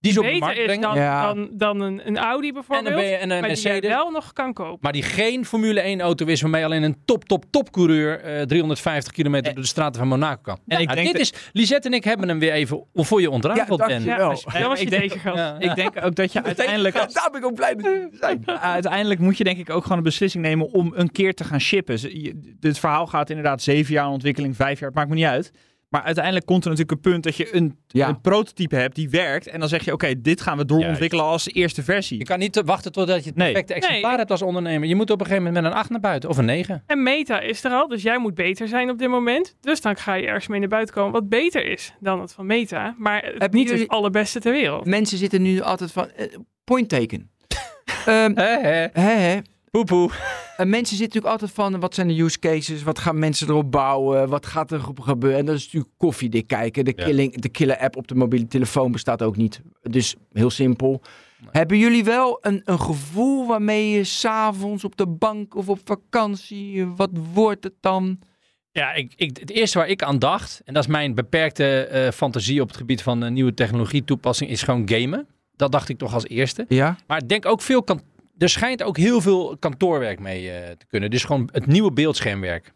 Die 0.06 0.14
de 0.14 0.20
Beter 0.20 0.38
markt 0.38 0.58
is 0.58 0.64
brengen. 0.64 0.82
dan, 0.82 0.94
Ja. 0.96 1.26
dan, 1.34 1.48
dan 1.52 1.80
een, 1.80 2.06
een 2.06 2.18
Audi 2.18 2.46
En 2.48 2.54
bijvoorbeeld. 2.54 2.94
een, 2.94 3.00
en 3.18 3.30
een 3.30 3.40
maar 3.40 3.54
die 3.54 3.72
je 3.72 3.80
wel 3.80 4.10
nog 4.10 4.32
kan 4.32 4.52
kopen. 4.52 4.78
Maar 4.80 4.92
die 4.92 5.02
geen 5.02 5.44
Formule 5.46 5.80
1 5.80 6.00
auto 6.00 6.26
is 6.26 6.40
waarmee 6.40 6.64
alleen 6.64 6.82
een 6.82 6.96
top, 7.04 7.24
top, 7.24 7.44
top 7.50 7.70
coureur 7.72 8.20
eh, 8.20 8.42
350 8.42 9.12
kilometer 9.12 9.52
door 9.54 9.62
de 9.62 9.68
straten 9.68 9.98
van 9.98 10.08
Monaco 10.08 10.40
kan. 10.42 10.58
En 10.66 10.78
ik 10.80 10.84
Nou, 10.86 10.94
denk 11.00 11.16
dit 11.16 11.26
dat- 11.30 11.40
is, 11.42 11.50
Lisette 11.52 11.88
en 11.88 11.94
ik 11.94 12.04
hebben 12.04 12.28
hem 12.28 12.38
weer 12.38 12.52
even 12.52 12.84
voor 12.94 13.20
je 13.20 13.30
ontrafeld. 13.30 13.80
Ja, 13.80 13.86
Ben. 13.86 13.94
dank 14.04 14.16
je. 14.18 14.22
Ja, 14.22 14.28
als 14.28 14.44
dat 14.44 14.62
was 14.62 14.78
je 14.78 14.84
Ik 14.84 14.90
denk- 14.90 15.02
tegengas. 15.02 15.36
Ja. 15.38 15.56
Ik 15.58 15.74
denk 15.74 16.04
ook 16.04 16.14
dat 16.14 16.32
je 16.32 16.42
uiteindelijk... 16.42 16.94
daar 16.94 17.28
ben 17.32 17.40
ik 17.40 17.46
ook 17.46 17.54
blij 17.54 17.74
zijn. 18.12 18.42
Uiteindelijk 18.60 19.20
moet 19.20 19.38
je 19.38 19.44
denk 19.44 19.58
ik 19.58 19.70
ook 19.70 19.82
gewoon 19.82 19.98
een 19.98 20.04
beslissing 20.04 20.44
nemen 20.44 20.72
om 20.72 20.92
een 20.96 21.10
keer 21.12 21.34
te 21.34 21.44
gaan 21.44 21.60
shippen. 21.60 22.20
Je- 22.22 22.54
Dit 22.60 22.78
verhaal 22.78 23.06
gaat 23.06 23.28
inderdaad 23.30 23.62
zeven 23.62 23.92
jaar 23.94 24.06
in 24.06 24.12
ontwikkeling, 24.12 24.56
vijf 24.56 24.78
jaar, 24.78 24.88
het 24.88 24.96
maakt 24.98 25.08
me 25.08 25.14
niet 25.14 25.24
uit. 25.24 25.50
Maar 25.96 26.04
uiteindelijk 26.04 26.46
komt 26.46 26.64
er 26.64 26.70
natuurlijk 26.70 27.04
een 27.04 27.10
punt 27.12 27.22
dat 27.24 27.36
je 27.36 27.54
een, 27.54 27.76
Ja. 27.86 28.08
een 28.08 28.20
prototype 28.20 28.76
hebt 28.76 28.94
die 28.94 29.10
werkt. 29.10 29.46
En 29.46 29.60
dan 29.60 29.68
zeg 29.68 29.84
je, 29.84 29.92
oké, 29.92 30.20
dit 30.20 30.40
gaan 30.40 30.56
we 30.56 30.64
doorontwikkelen 30.64 31.24
als 31.24 31.48
eerste 31.52 31.82
versie. 31.82 32.18
Je 32.18 32.24
kan 32.24 32.38
niet 32.38 32.62
wachten 32.64 32.92
totdat 32.92 33.22
je 33.22 33.28
het 33.28 33.38
Nee. 33.38 33.46
perfecte 33.52 33.74
exemplaar 33.74 34.08
Nee. 34.10 34.18
hebt 34.18 34.30
als 34.30 34.42
ondernemer. 34.42 34.88
Je 34.88 34.94
moet 34.94 35.10
op 35.10 35.20
een 35.20 35.26
gegeven 35.26 35.44
moment 35.46 35.62
met 35.64 35.72
een 35.72 35.78
8 35.78 35.90
naar 35.90 36.00
buiten 36.00 36.28
of 36.28 36.36
een 36.38 36.44
9. 36.44 36.82
En 36.86 37.02
Meta 37.02 37.40
is 37.40 37.64
er 37.64 37.70
al, 37.70 37.88
dus 37.88 38.02
jij 38.02 38.18
moet 38.18 38.34
beter 38.34 38.68
zijn 38.68 38.90
op 38.90 38.98
dit 38.98 39.08
moment. 39.08 39.56
Dus 39.60 39.80
dan 39.80 39.96
ga 39.96 40.14
je 40.14 40.26
ergens 40.26 40.46
mee 40.48 40.60
naar 40.60 40.68
buiten 40.68 40.94
komen 40.94 41.12
wat 41.12 41.28
beter 41.28 41.66
is 41.66 41.92
dan 42.00 42.20
het 42.20 42.32
van 42.32 42.46
Meta. 42.46 42.94
Maar 42.98 43.22
het 43.22 43.34
Hebben 43.38 43.58
niet 43.58 43.68
jullie- 43.68 43.82
het 43.82 43.92
allerbeste 43.92 44.40
ter 44.40 44.52
wereld. 44.52 44.84
Mensen 44.86 45.18
zitten 45.18 45.42
nu 45.42 45.60
altijd 45.60 45.92
van, 45.92 46.10
eh, 46.10 46.26
point 46.64 46.88
taken. 46.88 47.30
Ehm, 48.06 48.32
Hè, 48.34 48.58
hè. 48.60 48.86
hè, 48.92 49.14
hè. 49.14 49.38
Poepoe. 49.76 50.10
En 50.56 50.68
mensen 50.68 50.96
zitten 50.96 51.20
natuurlijk 51.20 51.32
altijd 51.32 51.50
van, 51.70 51.80
wat 51.80 51.94
zijn 51.94 52.08
de 52.08 52.20
use 52.22 52.38
cases? 52.38 52.82
Wat 52.82 52.98
gaan 52.98 53.18
mensen 53.18 53.48
erop 53.48 53.70
bouwen? 53.70 54.28
Wat 54.28 54.46
gaat 54.46 54.70
er 54.70 54.80
ge- 54.80 54.92
gebeuren? 55.02 55.38
En 55.38 55.46
dat 55.46 55.54
is 55.54 55.64
natuurlijk 55.64 55.92
koffiedik 55.96 56.46
kijken. 56.46 56.84
De, 56.84 56.92
Ja. 56.96 57.04
killing, 57.04 57.40
de 57.40 57.48
killer 57.48 57.78
app 57.78 57.96
op 57.96 58.08
de 58.08 58.14
mobiele 58.14 58.46
telefoon 58.46 58.92
bestaat 58.92 59.22
ook 59.22 59.36
niet. 59.36 59.60
Dus 59.82 60.14
heel 60.32 60.50
simpel. 60.50 61.02
Hebben 61.50 61.78
jullie 61.78 62.04
wel 62.04 62.38
een, 62.40 62.60
een 62.64 62.80
gevoel 62.80 63.46
waarmee 63.46 63.90
je 63.90 64.04
s'avonds 64.04 64.84
op 64.84 64.96
de 64.96 65.06
bank 65.06 65.54
of 65.54 65.68
op 65.68 65.78
vakantie, 65.84 66.86
wat 66.86 67.10
wordt 67.32 67.64
het 67.64 67.74
dan? 67.80 68.18
Ja, 68.70 68.92
ik, 68.92 69.12
ik, 69.16 69.36
het 69.40 69.50
eerste 69.50 69.78
waar 69.78 69.88
ik 69.88 70.02
aan 70.02 70.18
dacht, 70.18 70.60
en 70.64 70.74
dat 70.74 70.82
is 70.82 70.88
mijn 70.90 71.14
beperkte 71.14 71.86
eh, 71.86 72.10
fantasie 72.10 72.60
op 72.60 72.68
het 72.68 72.76
gebied 72.76 73.02
van 73.02 73.24
eh, 73.24 73.30
nieuwe 73.30 73.54
technologie 73.54 74.04
toepassing, 74.04 74.50
is 74.50 74.62
gewoon 74.62 74.88
gamen. 74.88 75.26
Dat 75.56 75.72
dacht 75.72 75.88
ik 75.88 75.98
toch 75.98 76.14
als 76.14 76.26
eerste. 76.26 76.64
Ja? 76.68 76.96
Maar 77.06 77.18
ik 77.22 77.28
denk 77.28 77.46
ook 77.46 77.60
veel, 77.62 77.82
kan, 77.82 78.00
er 78.38 78.48
schijnt 78.48 78.82
ook 78.82 78.96
heel 78.96 79.20
veel 79.20 79.56
kantoorwerk 79.58 80.20
mee 80.20 80.50
eh, 80.50 80.70
te 80.70 80.86
kunnen. 80.86 81.10
Dus 81.10 81.24
gewoon 81.24 81.48
het 81.52 81.66
nieuwe 81.66 81.92
beeldschermwerk. 81.92 82.72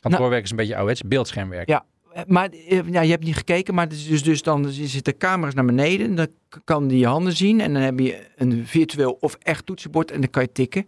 Kantoorwerk 0.00 0.44
is 0.44 0.50
een 0.50 0.56
beetje 0.56 0.74
ouderwets, 0.74 1.02
beeldschermwerk. 1.02 1.68
Ja. 1.68 1.84
Maar 2.26 2.48
eh, 2.48 2.80
ja, 2.90 3.00
je 3.00 3.10
hebt 3.10 3.24
niet 3.24 3.36
gekeken, 3.36 3.74
maar 3.74 3.88
dus, 3.88 4.06
dus, 4.06 4.22
dus 4.22 4.42
dan 4.42 4.70
zitten 4.70 5.16
camera's 5.16 5.54
naar 5.54 5.64
beneden. 5.64 6.14
Dan 6.14 6.26
kan 6.64 6.88
die 6.88 6.98
je 6.98 7.06
handen 7.06 7.36
zien. 7.36 7.60
En 7.60 7.72
dan 7.72 7.82
heb 7.82 7.98
je 7.98 8.26
een 8.36 8.66
virtueel 8.66 9.16
of 9.20 9.36
echt 9.42 9.66
toetsenbord 9.66 10.10
en 10.10 10.20
dan 10.20 10.30
kan 10.30 10.42
je 10.42 10.52
tikken. 10.52 10.86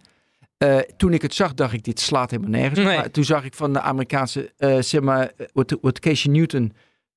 Eh, 0.58 0.78
toen 0.96 1.12
ik 1.12 1.22
het 1.22 1.34
zag, 1.34 1.54
dacht 1.54 1.72
ik, 1.72 1.84
dit 1.84 2.00
slaat 2.00 2.30
helemaal 2.30 2.50
nergens. 2.50 2.78
Nee. 2.78 2.96
Maar 2.96 3.10
toen 3.10 3.24
zag 3.24 3.44
ik 3.44 3.54
van 3.54 3.72
de 3.72 3.80
Amerikaanse, 3.80 4.52
zeg 4.80 5.00
maar, 5.00 5.32
wat, 5.52 5.78
wat 5.80 5.98
Casey 5.98 6.32
Newton. 6.32 6.72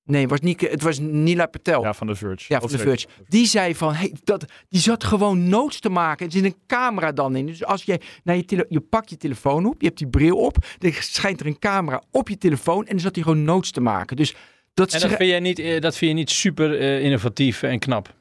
Nee, 0.05 0.21
het 0.21 0.29
was, 0.29 0.39
niet, 0.39 0.61
het 0.61 0.81
was 0.81 0.99
Nila 0.99 1.45
Patel. 1.45 1.83
Ja, 1.83 1.93
van 1.93 2.07
de 2.07 2.15
Verge. 2.15 2.45
Ja, 2.47 2.59
van 2.59 2.69
de. 2.69 2.77
Verge. 2.77 3.07
Die 3.27 3.45
zei 3.45 3.75
van, 3.75 3.93
hey, 3.93 4.13
dat, 4.23 4.45
die 4.69 4.81
zat 4.81 5.03
gewoon 5.03 5.49
notes 5.49 5.79
te 5.79 5.89
maken. 5.89 6.25
Er 6.25 6.31
zit 6.31 6.43
een 6.43 6.55
camera 6.67 7.11
dan 7.11 7.35
in. 7.35 7.45
Dus 7.45 7.63
als 7.65 7.83
je, 7.83 7.99
naar 8.23 8.35
je, 8.35 8.45
tele, 8.45 8.65
je 8.69 8.79
pakt 8.79 9.09
je 9.09 9.17
telefoon 9.17 9.65
op, 9.65 9.81
je 9.81 9.87
hebt 9.87 9.97
die 9.99 10.07
bril 10.07 10.37
op. 10.37 10.57
Dan 10.77 10.91
schijnt 10.93 11.39
er 11.39 11.45
een 11.45 11.59
camera 11.59 12.03
op 12.11 12.29
je 12.29 12.37
telefoon 12.37 12.85
en 12.85 12.91
dan 12.91 12.99
zat 12.99 13.15
hij 13.15 13.23
gewoon 13.23 13.43
notes 13.43 13.71
te 13.71 13.81
maken. 13.81 14.15
Dus 14.15 14.35
dat, 14.73 14.93
En 14.93 14.99
ze- 14.99 15.07
dat 15.07 15.17
vind, 15.17 15.29
jij 15.29 15.39
niet, 15.39 15.59
eh, 15.59 15.81
dat 15.81 15.97
vind 15.97 16.11
je 16.11 16.17
niet 16.17 16.29
super 16.29 16.79
eh, 16.79 17.03
innovatief 17.03 17.63
en 17.63 17.79
knap? 17.79 18.13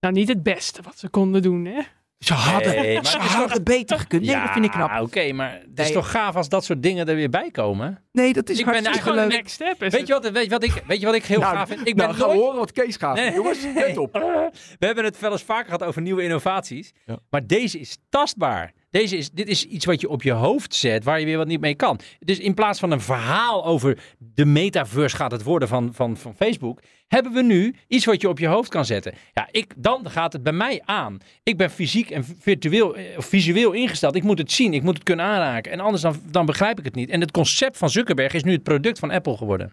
Nou, 0.00 0.14
niet 0.14 0.28
het 0.28 0.42
beste 0.42 0.82
wat 0.82 0.98
ze 0.98 1.08
konden 1.08 1.42
doen, 1.42 1.64
hè? 1.64 1.80
Ze 2.18 2.34
hadden, 2.34 2.74
Nee, 2.74 2.94
maar 2.94 3.04
ze 3.06 3.16
het 3.16 3.26
is 3.26 3.32
hadden 3.34 3.62
beter 3.64 3.98
gekund. 3.98 4.22
Nee, 4.24 4.34
dat 4.40 4.50
vind 4.52 4.64
ik 4.64 4.70
knap. 4.70 5.00
oké, 5.00 5.32
maar 5.32 5.52
het 5.52 5.78
is 5.78 5.84
Nee. 5.84 5.92
toch 5.92 6.10
gaaf 6.10 6.36
als 6.36 6.48
dat 6.48 6.64
soort 6.64 6.82
dingen 6.82 7.08
er 7.08 7.14
weer 7.14 7.30
bij 7.30 7.50
komen? 7.50 8.04
Nee, 8.12 8.32
dat 8.32 8.48
is 8.48 8.58
Ik 8.58 8.64
ben 8.64 8.74
hartstikke 8.74 9.08
een 9.08 9.14
leuk. 9.14 9.28
next 9.28 9.54
step. 9.54 9.82
Is 9.82 9.92
Weet 9.92 10.06
je, 10.06 10.12
wat, 10.12 10.30
weet, 10.30 10.44
je 10.44 10.50
wat 10.50 10.62
ik, 10.62 10.82
weet 10.86 11.00
je 11.00 11.06
wat 11.06 11.14
ik 11.14 11.24
heel 11.24 11.40
Nou, 11.40 11.56
gaaf 11.56 11.68
vind? 11.68 11.86
Ik 11.88 11.94
nou, 11.94 12.10
ben 12.16 12.18
nooit- 12.26 12.38
horen 12.38 12.58
wat 12.58 12.72
Kees 12.72 12.96
gaat. 12.96 13.16
Nee. 13.16 13.32
Jongens, 13.32 13.58
let 13.74 13.96
op. 13.96 14.12
We 14.78 14.86
hebben 14.86 15.04
het 15.04 15.18
wel 15.20 15.32
eens 15.32 15.42
vaker 15.42 15.64
gehad 15.64 15.82
over 15.84 16.02
nieuwe 16.02 16.22
innovaties. 16.22 16.92
Ja. 17.06 17.18
Maar 17.30 17.46
deze 17.46 17.78
is 17.78 17.98
tastbaar. 18.08 18.72
Deze 18.90 19.16
is, 19.16 19.30
dit 19.30 19.48
is 19.48 19.64
iets 19.64 19.84
wat 19.84 20.00
je 20.00 20.08
op 20.08 20.22
je 20.22 20.32
hoofd 20.32 20.74
zet, 20.74 21.04
waar 21.04 21.20
je 21.20 21.24
weer 21.26 21.36
wat 21.36 21.46
niet 21.46 21.60
mee 21.60 21.74
kan. 21.74 22.00
Dus 22.18 22.38
in 22.38 22.54
plaats 22.54 22.78
van 22.78 22.90
een 22.90 23.00
verhaal 23.00 23.66
over 23.66 23.98
de 24.18 24.44
metaverse 24.44 25.16
gaat 25.16 25.30
het 25.30 25.42
worden 25.42 25.68
van, 25.68 25.94
van, 25.94 26.16
van 26.16 26.34
Facebook, 26.34 26.82
hebben 27.06 27.32
we 27.32 27.42
nu 27.42 27.74
iets 27.88 28.04
wat 28.04 28.20
je 28.20 28.28
op 28.28 28.38
je 28.38 28.46
hoofd 28.46 28.70
kan 28.70 28.84
zetten. 28.84 29.14
Ja, 29.34 29.48
ik, 29.50 29.74
dan 29.76 30.10
gaat 30.10 30.32
het 30.32 30.42
bij 30.42 30.52
mij 30.52 30.82
aan. 30.84 31.18
Ik 31.42 31.56
ben 31.56 31.70
fysiek 31.70 32.10
en 32.10 32.24
virtueel, 32.38 32.96
eh, 32.96 33.18
of 33.18 33.26
visueel 33.26 33.72
ingesteld. 33.72 34.14
Ik 34.14 34.22
moet 34.22 34.38
het 34.38 34.52
zien, 34.52 34.74
ik 34.74 34.82
moet 34.82 34.94
het 34.94 35.04
kunnen 35.04 35.24
aanraken. 35.24 35.72
En 35.72 35.80
anders 35.80 36.02
dan, 36.02 36.20
dan 36.30 36.46
begrijp 36.46 36.78
ik 36.78 36.84
het 36.84 36.94
niet. 36.94 37.10
En 37.10 37.20
het 37.20 37.30
concept 37.30 37.76
van 37.76 37.90
Zuckerberg 37.90 38.32
is 38.32 38.42
nu 38.44 38.52
het 38.52 38.62
product 38.62 38.98
van 38.98 39.10
Apple 39.10 39.36
geworden. 39.36 39.72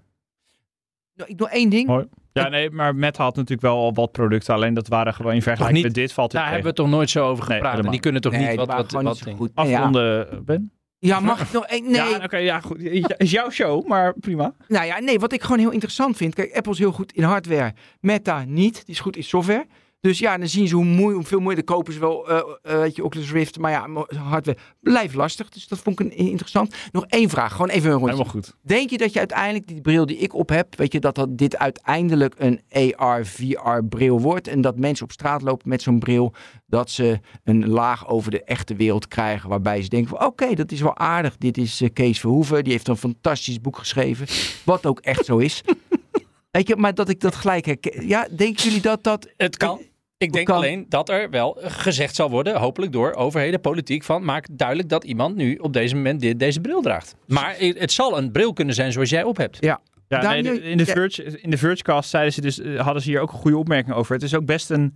Nou, 1.15 1.29
Ik 1.29 1.37
doe 1.37 1.49
één 1.49 1.69
ding. 1.69 1.87
Mooi. 1.87 2.05
Ja, 2.41 2.49
nee, 2.49 2.69
maar 2.71 2.95
Meta 2.95 3.23
had 3.23 3.35
natuurlijk 3.35 3.61
wel 3.61 3.77
al 3.77 3.93
wat 3.93 4.11
producten. 4.11 4.53
Alleen 4.53 4.73
dat 4.73 4.87
waren 4.87 5.13
gewoon 5.13 5.33
in 5.33 5.41
vergelijking 5.41 5.75
niet? 5.83 5.85
met 5.85 5.93
dit 6.03 6.13
valt 6.13 6.31
het 6.31 6.41
Daar 6.41 6.49
tegen. 6.51 6.63
hebben 6.63 6.83
we 6.83 6.89
toch 6.89 6.97
nooit 6.99 7.09
zo 7.09 7.25
over 7.27 7.43
Nee, 7.47 7.53
gepraat. 7.53 7.71
Helemaal 7.71 7.91
die 7.91 8.01
kunnen 8.01 8.21
toch 8.21 8.31
Nee, 8.31 8.47
niet 8.47 8.55
wat... 8.55 8.67
wat, 8.67 8.91
wat 8.91 9.25
niet 9.25 9.35
goed. 9.37 9.55
Nee, 9.55 9.67
ja. 9.67 9.77
Afronden, 9.77 10.31
eh, 10.31 10.37
Ben? 10.39 10.71
Ja, 10.99 11.19
mag 11.19 11.41
ik 11.41 11.51
nog 11.51 11.65
één? 11.65 11.83
Nee. 11.83 11.93
Ja, 12.09 12.19
oké, 12.23 12.37
ja, 12.37 12.59
goed. 12.59 12.79
Is 13.17 13.31
jouw 13.31 13.49
show, 13.49 13.87
maar 13.87 14.13
prima. 14.19 14.53
Nou 14.67 14.85
ja, 14.85 14.99
nee, 14.99 15.19
wat 15.19 15.33
ik 15.33 15.41
gewoon 15.41 15.59
heel 15.59 15.71
interessant 15.71 16.17
vind. 16.17 16.33
Kijk, 16.35 16.55
Apple 16.55 16.71
is 16.71 16.77
heel 16.79 16.91
goed 16.91 17.11
in 17.11 17.23
hardware. 17.23 17.73
Meta 17.99 18.43
niet. 18.47 18.73
Die 18.85 18.95
is 18.95 18.99
goed 18.99 19.15
in 19.15 19.23
software. 19.23 19.65
Dus 20.05 20.19
ja, 20.19 20.37
dan 20.37 20.47
zien 20.47 20.67
ze 20.67 20.75
hoe 20.75 20.85
moe, 20.85 21.13
hoeveel 21.13 21.39
moeite 21.39 21.63
kopen 21.63 21.93
ze 21.93 21.99
wel, 21.99 22.29
eh, 22.29 22.37
eh, 22.61 22.79
weet 22.79 22.95
je, 22.95 23.03
Oculus 23.03 23.31
Rift. 23.31 23.59
Maar 23.59 23.71
ja, 23.71 23.87
hardware 24.17 24.57
blijft 24.79 25.15
lastig. 25.15 25.49
Dus 25.49 25.67
dat 25.67 25.79
vond 25.79 25.99
ik 25.99 26.05
een, 26.05 26.17
interessant. 26.17 26.75
Nog 26.91 27.05
één 27.05 27.29
vraag, 27.29 27.51
gewoon 27.51 27.69
even 27.69 27.85
een 27.85 27.97
rondje. 27.97 28.11
Helemaal 28.11 28.31
goed. 28.31 28.55
Denk 28.61 28.89
je 28.89 28.97
dat 28.97 29.13
je 29.13 29.19
uiteindelijk 29.19 29.67
die 29.67 29.81
bril 29.81 30.05
die 30.05 30.17
ik 30.17 30.33
op 30.33 30.49
heb, 30.49 30.75
weet 30.75 30.91
je, 30.91 30.99
dat, 30.99 31.15
dat 31.15 31.37
dit 31.37 31.57
uiteindelijk 31.57 32.35
een 32.37 32.61
AR, 32.95 33.25
VR 33.25 33.83
bril 33.89 34.21
wordt? 34.21 34.47
En 34.47 34.61
dat 34.61 34.77
mensen 34.77 35.05
op 35.05 35.11
straat 35.11 35.41
lopen 35.41 35.69
met 35.69 35.81
zo'n 35.81 35.99
bril, 35.99 36.33
dat 36.65 36.89
ze 36.89 37.19
een 37.43 37.67
laag 37.67 38.07
over 38.07 38.31
de 38.31 38.43
echte 38.43 38.75
wereld 38.75 39.07
krijgen. 39.07 39.49
Waarbij 39.49 39.81
ze 39.81 39.89
denken 39.89 40.09
van, 40.09 40.25
oké, 40.25 40.53
dat 40.53 40.71
is 40.71 40.81
wel 40.81 40.97
aardig. 40.97 41.37
Dit 41.37 41.57
is 41.57 41.81
eh, 41.81 41.89
Kees 41.93 42.19
Verhoeven, 42.19 42.63
die 42.63 42.73
heeft 42.73 42.87
een 42.87 42.97
fantastisch 42.97 43.61
boek 43.61 43.77
geschreven. 43.77 44.27
Wat 44.63 44.85
ook 44.85 44.99
echt 44.99 45.25
zo 45.25 45.37
is. 45.37 45.61
Weet 46.51 46.67
je, 46.67 46.75
maar 46.75 46.93
dat 46.93 47.09
ik 47.09 47.19
dat 47.19 47.35
gelijk 47.35 47.65
herken. 47.65 48.07
Ja, 48.07 48.27
denken 48.31 48.63
jullie 48.63 48.81
dat 48.81 49.03
dat... 49.03 49.27
Het 49.37 49.57
kan. 49.57 49.81
Ik 50.25 50.33
denk 50.33 50.45
kan? 50.45 50.55
alleen 50.55 50.85
dat 50.89 51.09
er 51.09 51.29
wel 51.29 51.57
gezegd 51.61 52.15
zal 52.15 52.29
worden, 52.29 52.55
hopelijk 52.59 52.91
door 52.91 53.13
overheden, 53.13 53.61
politiek, 53.61 54.03
van 54.03 54.23
maak 54.23 54.47
duidelijk 54.51 54.89
dat 54.89 55.03
iemand 55.03 55.35
nu 55.35 55.55
op 55.55 55.73
deze 55.73 55.95
moment 55.95 56.19
dit, 56.19 56.39
deze 56.39 56.61
bril 56.61 56.81
draagt. 56.81 57.15
Maar 57.27 57.55
het 57.57 57.91
zal 57.91 58.17
een 58.17 58.31
bril 58.31 58.53
kunnen 58.53 58.75
zijn 58.75 58.91
zoals 58.91 59.09
jij 59.09 59.23
op 59.23 59.37
hebt. 59.37 59.57
Ja, 59.59 59.81
Daar 60.07 60.23
nee, 60.23 60.41
nu- 60.41 60.61
in 60.61 60.77
de 60.77 60.85
ja. 60.85 60.93
Verge, 60.93 61.41
in 61.41 61.49
de 61.49 61.57
Vergecast 61.57 62.09
zeiden 62.09 62.33
ze 62.33 62.41
dus, 62.41 62.59
eh, 62.59 62.79
hadden 62.79 63.01
ze 63.01 63.09
hier 63.09 63.19
ook 63.19 63.31
een 63.31 63.37
goede 63.37 63.57
opmerking 63.57 63.95
over. 63.95 64.13
Het 64.13 64.23
is 64.23 64.33
ook 64.35 64.45
best 64.45 64.69
een 64.69 64.95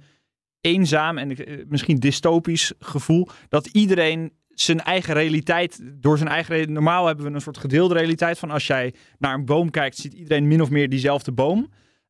eenzaam 0.62 1.18
en 1.18 1.36
eh, 1.36 1.64
misschien 1.68 1.98
dystopisch 2.00 2.74
gevoel 2.80 3.28
dat 3.50 3.68
iedereen 3.68 4.32
zijn 4.50 4.80
eigen 4.80 5.14
realiteit, 5.14 5.80
door 5.94 6.18
zijn 6.18 6.30
eigen 6.30 6.74
Normaal 6.74 7.06
hebben 7.06 7.26
we 7.26 7.32
een 7.32 7.42
soort 7.42 7.58
gedeelde 7.58 7.94
realiteit 7.94 8.40
van 8.40 8.52
als 8.52 8.68
jij 8.68 8.94
naar 9.18 9.34
een 9.34 9.46
boom 9.46 9.70
kijkt, 9.70 9.98
ziet 9.98 10.14
iedereen 10.14 10.48
min 10.48 10.62
of 10.62 10.70
meer 10.70 10.90
diezelfde 10.90 11.32
boom. 11.32 11.70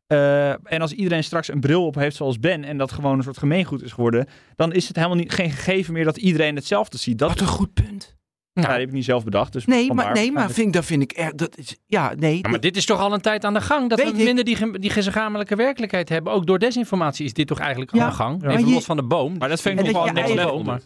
Eh, 0.10 0.50
en 0.50 0.82
als 0.82 0.92
iedereen 0.92 1.24
straks 1.24 1.48
een 1.52 1.60
bril 1.60 1.86
op 1.86 1.96
heeft 1.96 2.16
zoals 2.16 2.40
Ben 2.40 2.64
en 2.64 2.78
dat 2.78 2.92
gewoon 2.92 3.18
een 3.18 3.24
soort 3.24 3.38
gemeengoed 3.38 3.84
is 3.84 3.92
geworden, 3.92 4.28
dan 4.56 4.74
is 4.74 4.88
het 4.88 4.96
helemaal 4.96 5.18
niet, 5.18 5.32
geen 5.34 5.52
gegeven 5.52 5.94
meer 5.94 6.04
dat 6.04 6.18
iedereen 6.18 6.56
hetzelfde 6.56 6.98
ziet. 6.98 7.18
Dat, 7.18 7.30
Wat 7.30 7.40
een 7.40 7.48
goed 7.48 7.74
punt. 7.74 8.16
ja, 8.54 8.62
dat 8.62 8.72
heb 8.72 8.82
ik 8.88 8.92
niet 8.92 9.06
zelf 9.06 9.24
bedacht. 9.24 9.54
Dus 9.54 9.66
Nee, 9.66 9.94
maar, 9.94 10.14
nee, 10.14 10.32
maar 10.32 10.52
vind, 10.52 10.74
dat 10.74 10.86
vind 10.86 11.02
ik 11.02 11.12
echt... 11.12 11.38
Dat 11.38 11.58
is, 11.58 11.76
ja, 11.86 12.14
nee. 12.18 12.40
Ja, 12.42 12.50
maar 12.50 12.60
dit 12.60 12.78
is 12.78 12.86
toch 12.86 13.00
al 13.00 13.14
een 13.14 13.22
tijd 13.22 13.46
aan 13.46 13.54
de 13.54 13.62
gang. 13.62 13.90
Dat 13.90 14.02
Weet 14.04 14.18
we 14.18 14.24
minder 14.24 14.44
die, 14.44 14.80
die 14.80 14.90
gezamenlijke 14.90 15.56
werkelijkheid 15.56 16.10
hebben. 16.10 16.34
Ook 16.34 16.46
door 16.46 16.60
desinformatie 16.60 17.26
is 17.26 17.34
dit 17.34 17.48
toch 17.48 17.60
eigenlijk 17.60 17.94
Ja, 17.96 18.04
aan 18.04 18.10
de 18.10 18.16
gang. 18.16 18.42
ja. 18.42 18.48
Even 18.48 18.60
Maar 18.60 18.70
je- 18.70 18.74
los 18.76 18.86
van 18.86 18.98
de 18.98 19.04
boom. 19.04 19.38
Maar 19.38 19.50
dat 19.50 19.62
vind 19.62 19.80
ik 19.80 19.86
En 19.86 19.92
nog 19.92 19.98
wel 20.04 20.06
je 20.08 20.14
next 20.22 20.36
eigen- 20.36 20.64
level. 20.64 20.80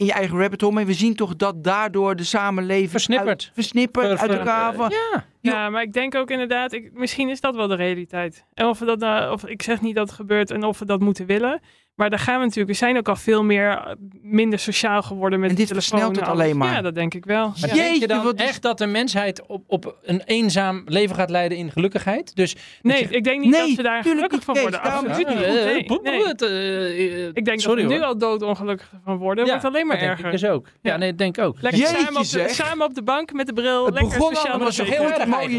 In, 0.00 0.06
je, 0.06 0.12
eigen 0.12 0.38
rabbit 0.38 0.60
hole. 0.60 0.72
Maar 0.74 0.86
we 0.86 0.92
zien 0.94 1.14
toch 1.16 1.36
dat 1.36 1.64
daardoor 1.64 2.16
de 2.16 2.24
samenleving... 2.24 2.90
Versnipperd. 2.90 3.28
uit- 3.28 3.50
versnipperd, 3.54 4.06
Ver- 4.06 4.18
uit 4.18 4.38
elkaar. 4.38 4.74
van- 4.74 4.90
Ja. 4.90 5.24
Ja, 5.40 5.70
maar 5.70 5.82
ik 5.82 5.92
denk 5.92 6.14
ook 6.14 6.30
inderdaad, 6.30 6.72
ik, 6.72 6.90
misschien 6.92 7.28
is 7.28 7.40
dat 7.40 7.54
wel 7.54 7.68
de 7.68 7.74
realiteit. 7.74 8.44
En 8.54 8.66
of 8.66 8.78
we 8.78 8.84
dat 8.84 8.98
nou, 8.98 9.32
of 9.32 9.46
ik 9.46 9.62
zeg 9.62 9.80
niet 9.80 9.94
dat 9.94 10.06
het 10.08 10.16
gebeurt 10.16 10.50
en 10.50 10.64
of 10.64 10.78
we 10.78 10.84
dat 10.84 11.00
moeten 11.00 11.26
willen. 11.26 11.60
Maar 12.00 12.10
daar 12.10 12.18
gaan 12.18 12.38
we 12.38 12.44
natuurlijk, 12.44 12.68
we 12.68 12.76
zijn 12.76 12.96
ook 12.96 13.08
al 13.08 13.16
veel 13.16 13.44
meer, 13.44 13.70
eh, 13.70 13.92
minder 14.22 14.58
sociaal 14.58 15.02
geworden 15.02 15.40
met 15.40 15.48
En 15.50 15.54
de 15.54 15.60
dit 15.60 15.70
telefoon 15.70 15.90
versnelt 15.98 16.16
het 16.16 16.28
alles. 16.28 16.40
alleen 16.42 16.56
maar. 16.56 16.72
Ja, 16.74 16.80
dat 16.82 16.94
denk 16.94 17.14
ik 17.14 17.24
wel. 17.24 17.46
Maar 17.46 17.54
Ja. 17.56 17.66
denk 17.66 17.76
je 17.78 17.82
Jeetje, 17.90 18.06
dan 18.06 18.34
is- 18.34 18.42
echt 18.44 18.62
dat 18.62 18.78
de 18.78 18.86
mensheid 18.86 19.46
op, 19.46 19.62
op 19.66 19.96
een 20.02 20.22
eenzaam 20.24 20.82
leven 20.86 21.16
gaat 21.16 21.30
leiden 21.30 21.58
in 21.58 21.70
gelukkigheid? 21.70 22.36
Dus 22.36 22.56
Nee, 22.82 23.06
ik 23.10 23.24
denk 23.24 23.40
niet 23.40 23.50
Nee, 23.50 23.60
dat 23.66 23.76
ze 23.76 23.82
daar 23.82 24.02
gelukkig 24.02 24.42
van 24.42 24.58
worden. 24.60 24.82
Absoluut 24.82 25.16
niet. 25.16 25.26
Eh, 25.26 25.42
Nee, 25.42 25.86
nee. 26.02 26.24
eh, 26.34 27.26
Ik 27.32 27.44
denk 27.44 27.60
sorry 27.60 27.82
dat 27.82 27.90
we 27.90 27.96
nu 27.98 28.02
al 28.04 28.18
doodongelukkig 28.18 28.90
van 29.04 29.16
worden. 29.16 29.44
Ja, 29.44 29.50
wordt 29.50 29.66
alleen 29.66 29.86
maar 29.86 29.96
dat 29.96 30.04
denk 30.06 30.18
ik 30.18 30.24
erger. 30.24 30.40
dus 30.40 30.50
ook. 30.50 30.66
Ja, 30.82 30.96
nee, 30.96 31.08
dat 31.08 31.18
denk 31.18 31.38
ik 31.38 31.44
ook. 31.44 31.56
Lekker 31.60 31.80
Jeetje, 31.80 31.96
samen, 31.96 32.16
op 32.16 32.22
de, 32.22 32.24
zeg. 32.28 32.50
samen 32.50 32.86
op 32.86 32.94
de 32.94 33.02
bank 33.02 33.32
met 33.32 33.46
de 33.46 33.52
bril. 33.52 33.84
Het 33.84 33.94
lekker 33.94 34.18
begon 34.18 34.34
sociaal 34.34 34.58
Maar 34.58 34.72
Goed, 34.72 34.82
heel 34.88 35.02
erg? 35.04 35.16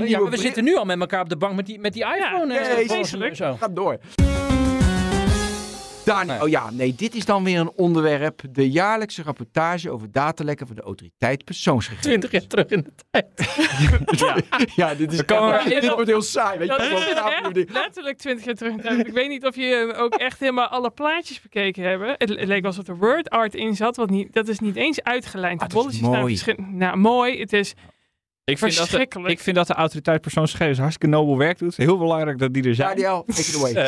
Ja, 0.10 0.20
maar 0.20 0.30
we 0.30 0.38
zitten 0.38 0.64
nu 0.64 0.76
al 0.76 0.86
met 0.86 1.00
elkaar 1.00 1.22
op 1.22 1.30
de 1.30 1.38
bank 1.38 1.56
met 1.56 1.66
die, 1.66 1.80
met 1.80 1.94
die 1.94 2.04
iPhone. 2.06 2.54
Ja. 2.54 3.34
Zo. 3.34 3.56
Ga 3.60 3.68
door. 3.68 3.98
Nee. 6.06 6.42
oh 6.42 6.50
ja, 6.50 6.72
nee, 6.72 6.96
dit 6.96 7.16
is 7.16 7.26
dan 7.26 7.44
weer 7.44 7.60
een 7.60 7.72
onderwerp. 7.76 8.42
De 8.52 8.70
jaarlijkse 8.70 9.24
rapportage 9.24 9.90
over 9.90 10.12
datalekken 10.12 10.68
van 10.68 10.76
de 10.76 10.82
autoriteit 10.82 11.44
persoonsgegevens. 11.46 12.06
20 12.08 12.32
jaar 12.32 12.48
terug 12.48 12.66
in 12.68 12.82
de 12.84 12.92
tijd. 13.12 13.26
Ja, 14.76 14.96
dit, 14.96 15.14
is, 15.14 15.26
komen 15.26 15.64
we- 15.64 15.70
dit 15.70 15.90
wordt 15.94 16.08
heel 16.10 16.22
saai. 16.22 16.58
Weet 16.58 16.68
je, 16.68 16.78
Dat 16.78 16.90
wel. 16.90 16.98
is 16.98 17.64
echt 17.64 17.72
letterlijk 17.72 18.18
20 18.18 18.46
jaar 18.46 18.56
terug. 18.56 18.72
in 18.72 18.78
de 18.78 18.84
tijd. 18.84 19.08
Ik 19.08 19.14
weet 19.14 19.30
niet 19.30 19.46
of 19.46 19.56
je 19.56 19.94
ook 19.98 20.14
echt 20.16 20.40
helemaal 20.40 20.68
alle 20.68 20.90
plaatjes 20.90 21.42
bekeken 21.42 21.84
hebben. 21.84 22.10
Het, 22.18 22.30
het 22.30 22.48
leek 22.48 22.66
alsof 22.66 22.88
er 22.88 22.98
word 22.98 23.30
art 23.30 23.56
in 23.56 23.76
zat. 23.76 23.96
Wat 23.96 24.10
niet, 24.10 24.34
dat 24.34 24.48
is 24.48 24.60
niet 24.60 24.76
eens 24.76 25.04
uitgelijnd. 25.04 25.62
Ah, 25.62 25.68
dat 25.70 25.78
is 25.92 26.00
bolletjes 26.00 26.40
staan 26.42 26.56
mooi. 26.60 26.76
Nou, 26.78 26.98
mooi. 26.98 27.40
Het 27.40 27.54
is 27.54 27.74
Ik 28.52 28.58
vind, 28.58 28.76
dat 28.76 28.90
de, 28.90 29.22
ik 29.26 29.40
vind 29.40 29.56
dat 29.56 29.68
de 29.68 29.74
autoriteit 29.74 30.22
persoonsgegevens 30.22 30.80
hartstikke 30.80 31.16
nobel 31.16 31.38
werk 31.38 31.58
doet. 31.58 31.78
Heel 31.78 31.98
belangrijk 31.98 32.38
dat 32.38 32.54
die 32.54 32.64
er 32.64 32.76
zijn. 32.76 32.90
Daniel, 32.90 33.24
take 33.28 33.42
it 33.42 33.56
away. 33.56 33.74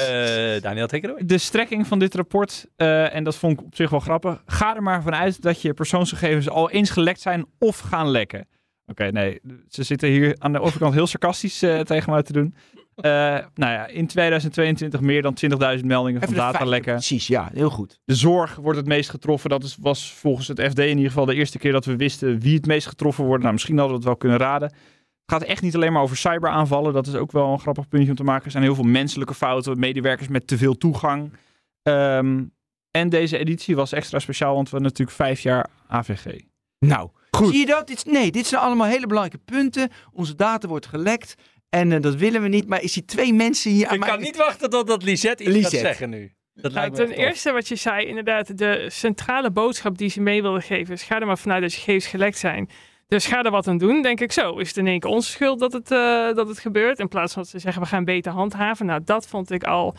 Eh, 0.55 0.61
Daniel, 0.61 0.87
take 0.87 1.05
it 1.05 1.09
away. 1.09 1.25
De 1.25 1.37
strekking 1.37 1.87
van 1.87 1.99
dit 1.99 2.15
rapport, 2.15 2.65
eh, 2.75 3.15
en 3.15 3.23
dat 3.23 3.35
vond 3.35 3.59
ik 3.59 3.65
op 3.65 3.75
zich 3.75 3.89
wel 3.89 3.99
grappig. 3.99 4.43
Ga 4.45 4.75
er 4.75 4.83
maar 4.83 5.01
vanuit 5.03 5.41
dat 5.41 5.61
je 5.61 5.73
persoonsgegevens 5.73 6.49
al 6.49 6.69
eens 6.69 6.89
gelekt 6.89 7.21
zijn 7.21 7.45
of 7.59 7.79
gaan 7.79 8.09
lekken. 8.09 8.47
Oké, 8.85 9.11
nee, 9.11 9.39
ze 9.67 9.83
zitten 9.83 10.09
hier 10.09 10.35
aan 10.39 10.51
de 10.51 10.59
overkant 10.59 10.93
heel 10.93 11.07
sarcastisch 11.07 11.61
eh, 11.61 11.79
tegen 11.79 12.11
mij 12.11 12.23
te 12.23 12.33
doen. 12.33 12.55
Eh, 12.95 13.11
nou 13.55 13.71
ja, 13.71 13.87
in 13.87 14.07
2022 14.07 15.01
meer 15.01 15.21
dan 15.21 15.37
20.000 15.77 15.85
meldingen 15.85 16.21
Even 16.21 16.35
van 16.35 16.51
datalekken. 16.51 16.93
Precies, 16.93 17.27
ja, 17.27 17.49
heel 17.53 17.69
goed. 17.69 17.99
De 18.05 18.15
zorg 18.15 18.55
wordt 18.55 18.77
het 18.77 18.87
meest 18.87 19.09
getroffen. 19.09 19.49
Dat 19.49 19.63
is, 19.63 19.77
was 19.79 20.13
volgens 20.13 20.47
het 20.47 20.61
FD 20.61 20.79
in 20.79 20.87
ieder 20.87 21.11
geval 21.11 21.25
de 21.25 21.35
eerste 21.35 21.57
keer 21.57 21.71
dat 21.71 21.85
we 21.85 21.95
wisten 21.95 22.39
wie 22.39 22.55
het 22.55 22.65
meest 22.65 22.87
getroffen 22.87 23.25
wordt. 23.25 23.41
Nou, 23.41 23.53
misschien 23.53 23.77
hadden 23.77 23.93
we 23.93 23.99
het 23.99 24.07
wel 24.07 24.17
kunnen 24.17 24.37
raden. 24.37 24.67
Het 24.67 25.41
gaat 25.41 25.43
echt 25.43 25.61
niet 25.61 25.75
alleen 25.75 25.93
maar 25.93 26.01
over 26.01 26.17
cyberaanvallen. 26.17 26.93
Dat 26.93 27.07
is 27.07 27.15
ook 27.15 27.31
wel 27.31 27.51
een 27.51 27.59
grappig 27.59 27.87
puntje 27.87 28.09
om 28.09 28.15
te 28.15 28.23
maken. 28.23 28.45
Er 28.45 28.51
zijn 28.51 28.63
heel 28.63 28.75
veel 28.75 28.83
menselijke 28.83 29.33
fouten, 29.33 29.79
medewerkers 29.79 30.27
met 30.27 30.47
te 30.47 30.57
veel 30.57 30.77
toegang. 30.77 31.33
Ehm, 31.81 32.43
en 32.91 33.09
deze 33.09 33.37
editie 33.37 33.75
was 33.75 33.91
extra 33.91 34.19
speciaal, 34.19 34.53
want 34.53 34.69
we 34.69 34.75
hebben 34.75 34.89
natuurlijk 34.89 35.17
vijf 35.17 35.39
jaar 35.39 35.69
AVG. 35.87 36.39
Nou, 36.79 37.09
Zie 37.41 37.57
je 37.57 37.65
dat? 37.65 37.87
Dit, 37.87 38.05
nee, 38.05 38.31
dit 38.31 38.47
zijn 38.47 38.61
allemaal 38.61 38.87
hele 38.87 39.07
belangrijke 39.07 39.45
punten. 39.45 39.89
Onze 40.11 40.35
data 40.35 40.67
wordt 40.67 40.85
gelekt. 40.85 41.35
En 41.73 41.91
eh, 41.91 42.01
dat 42.01 42.15
willen 42.15 42.41
we 42.41 42.47
niet. 42.47 42.67
Maar 42.67 42.81
is 42.81 42.93
die 42.93 43.05
twee 43.05 43.33
mensen 43.33 43.71
hier 43.71 43.87
aan 43.87 43.93
Ik 43.93 43.99
mij... 43.99 44.09
kan 44.09 44.19
niet 44.19 44.37
wachten 44.37 44.69
totdat 44.69 45.03
Lisette 45.03 45.43
iets 45.43 45.51
Lisette. 45.53 45.77
gaat 45.77 45.85
zeggen 45.85 46.09
nu. 46.09 46.31
Dat 46.53 46.73
Nou, 46.73 46.91
ten 46.91 47.11
eerste 47.11 47.51
wat 47.51 47.67
je 47.67 47.75
zei, 47.75 48.05
inderdaad, 48.05 48.57
de 48.57 48.85
centrale 48.89 49.51
boodschap 49.51 49.97
die 49.97 50.09
ze 50.09 50.21
mee 50.21 50.41
wilden 50.41 50.61
geven 50.61 50.93
is 50.93 51.03
ga 51.03 51.19
er 51.19 51.25
maar 51.25 51.37
vanuit 51.37 51.61
dat 51.61 51.73
je 51.73 51.79
gegevens 51.79 52.07
gelekt 52.07 52.37
zijn. 52.37 52.69
Dus 53.07 53.25
ga 53.25 53.43
er 53.43 53.51
wat 53.51 53.67
aan 53.67 53.77
doen, 53.77 54.01
denk 54.01 54.19
ik 54.19 54.31
zo. 54.31 54.57
Is 54.57 54.67
het 54.67 54.77
in 54.77 54.87
één 54.87 54.99
keer 54.99 55.09
onze 55.09 55.29
schuld 55.31 55.59
dat 55.59 55.73
het, 55.73 55.91
eh, 55.91 56.33
dat 56.33 56.47
het 56.47 56.59
gebeurt? 56.59 56.99
In 56.99 57.07
plaats 57.07 57.33
van 57.33 57.41
dat 57.41 57.51
ze 57.51 57.59
zeggen 57.59 57.81
we 57.81 57.87
gaan 57.87 58.05
beter 58.05 58.31
handhaven. 58.31 58.85
Nou, 58.85 59.01
dat 59.05 59.27
vond 59.27 59.51
ik 59.51 59.63
al... 59.63 59.95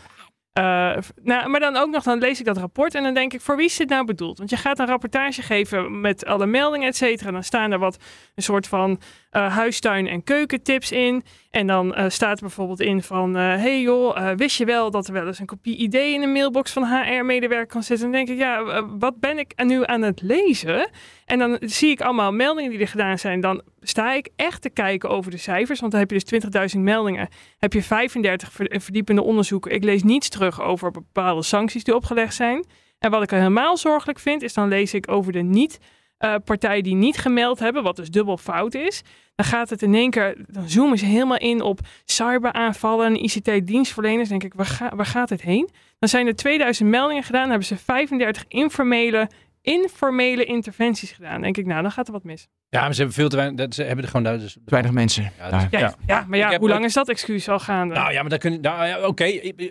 eh, 0.52 0.96
nou, 1.22 1.48
maar 1.48 1.60
dan 1.60 1.76
ook 1.76 1.90
nog, 1.90 2.02
dan 2.02 2.18
lees 2.18 2.38
ik 2.38 2.44
dat 2.46 2.56
rapport 2.56 2.94
en 2.94 3.02
dan 3.02 3.14
denk 3.14 3.32
ik, 3.32 3.40
voor 3.40 3.56
wie 3.56 3.66
is 3.66 3.76
dit 3.76 3.88
nou 3.88 4.04
bedoeld? 4.04 4.38
Want 4.38 4.50
je 4.50 4.56
gaat 4.56 4.78
een 4.78 4.87
rapportage 4.87 5.42
geven 5.42 6.00
met 6.00 6.24
alle 6.24 6.46
meldingen, 6.46 6.88
et 6.88 6.96
cetera. 6.96 7.30
Dan 7.30 7.44
staan 7.44 7.72
er 7.72 7.78
wat, 7.78 7.96
een 8.34 8.42
soort 8.42 8.66
van 8.66 9.00
eh, 9.35 9.55
huistuin- 9.55 10.07
en 10.07 10.25
keukentips 10.25 10.92
in. 10.92 11.25
En 11.51 11.66
dan 11.66 11.94
eh, 11.94 12.09
staat 12.09 12.37
er 12.37 12.42
bijvoorbeeld 12.42 12.81
in 12.81 13.03
van, 13.03 13.37
eh 13.37 13.42
hey 13.42 13.81
joh, 13.81 14.31
wist 14.37 14.57
je 14.57 14.64
wel 14.64 14.90
dat 14.90 15.07
er 15.07 15.12
wel 15.12 15.27
eens 15.27 15.38
een 15.38 15.47
kopie 15.47 15.77
ID 15.77 15.94
in 15.94 16.20
de 16.20 16.27
mailbox 16.27 16.73
van 16.73 16.85
HR-medewerker 16.85 17.66
kan 17.66 17.83
zitten? 17.83 18.07
En 18.07 18.12
dan 18.12 18.25
denk 18.25 18.38
ik, 18.38 18.44
ja, 18.44 18.85
wat 18.99 19.20
ben 19.20 19.38
ik 19.38 19.64
nu 19.64 19.87
aan 19.87 20.03
het 20.03 20.23
lezen? 20.23 20.90
En 21.25 21.38
dan 21.38 21.57
zie 21.61 21.90
ik 21.90 22.01
allemaal 22.01 22.33
meldingen 22.33 22.70
die 22.70 22.81
er 22.81 22.88
gedaan 22.88 23.18
zijn. 23.18 23.40
Dan 23.40 23.62
sta 23.81 24.12
ik 24.12 24.29
echt 24.37 24.62
te 24.62 24.70
kijken 24.70 25.09
over 25.09 25.31
de 25.31 25.37
cijfers, 25.37 25.81
want 25.81 25.92
dan 25.92 26.01
heb 26.01 26.11
je 26.11 26.20
dus 26.25 26.75
20.000 26.75 26.81
meldingen. 26.81 27.29
Heb 27.59 27.73
je 27.73 27.83
35 27.83 28.53
ver- 28.53 28.81
verdiepende 28.81 29.23
onderzoeken. 29.23 29.73
Ik 29.73 29.85
lees 29.85 30.03
niets 30.03 30.29
terug 30.29 30.62
over 30.62 30.90
bepaalde 30.90 31.42
sancties 31.42 31.85
die 31.85 31.94
opgelegd 31.94 32.35
zijn. 32.35 32.64
En 32.99 33.11
wat 33.11 33.23
ik 33.23 33.31
helemaal 33.31 33.77
zorgelijk 33.77 34.18
vind, 34.18 34.42
is 34.42 34.55
dan 34.55 34.68
lees 34.68 34.94
ik 34.94 35.11
over 35.11 35.33
de 35.33 35.42
niet... 35.42 35.79
eh, 36.18 36.35
partijen 36.44 36.83
die 36.83 36.94
niet 36.94 37.18
gemeld 37.18 37.59
hebben, 37.59 37.83
wat 37.83 37.96
dus 37.96 38.11
dubbel 38.11 38.37
fout 38.37 38.74
is. 38.74 39.03
Dan 39.35 39.46
gaat 39.46 39.70
het 39.70 39.83
in 39.83 39.94
één 39.94 40.11
keer, 40.11 40.37
dan 40.46 40.68
zoomen 40.68 40.98
ze 40.98 41.05
helemaal 41.05 41.38
in 41.38 41.61
op 41.61 41.81
cyberaanvallen 42.05 43.07
en 43.07 43.24
ICT-dienstverleners. 43.24 44.29
denk 44.29 44.44
ik, 44.44 44.55
waar, 44.55 44.92
waar 44.96 45.07
gaat 45.07 45.31
het 45.31 45.42
heen? 45.42 45.70
Dan 45.98 46.09
zijn 46.09 46.27
er 46.27 46.37
2000 46.37 46.88
meldingen 46.88 47.22
gedaan, 47.22 47.48
hebben 47.48 47.66
ze 47.66 47.77
35 47.77 48.44
informele, 48.48 49.29
informele 49.64 50.44
interventies 50.44 51.12
gedaan. 51.12 51.40
denk 51.40 51.57
ik, 51.57 51.66
nou, 51.66 51.83
dan 51.83 51.90
gaat 51.90 52.07
er 52.07 52.12
wat 52.12 52.24
mis. 52.24 52.46
Ja, 52.68 52.81
maar 52.81 52.90
ze 52.92 52.96
hebben 52.96 53.14
veel 53.16 53.29
te 53.29 53.37
weinig. 53.37 53.57
dat- 53.59 53.74
Ze 53.74 53.83
hebben 53.83 54.05
er 54.05 54.11
gewoon. 54.11 54.38
dus- 54.38 54.57
Weinig 54.64 54.92
mensen. 54.92 55.33
Ja. 55.38 55.48
Ja, 55.50 55.79
Ja. 55.79 55.94
ja. 56.07 56.24
maar 56.29 56.38
ja, 56.38 56.59
hoe 56.59 56.68
lang 56.68 56.81
ook- 56.81 56.87
is 56.87 56.92
dat 56.94 57.09
excuus 57.09 57.48
al 57.48 57.59
gaande? 57.59 57.94
Nou 57.94 58.12
ja, 58.12 58.20
maar 58.20 58.31
daar 58.31 58.38
kunnen. 58.38 58.61
Nou, 58.61 58.87
ja, 58.87 59.07
oké. 59.07 59.24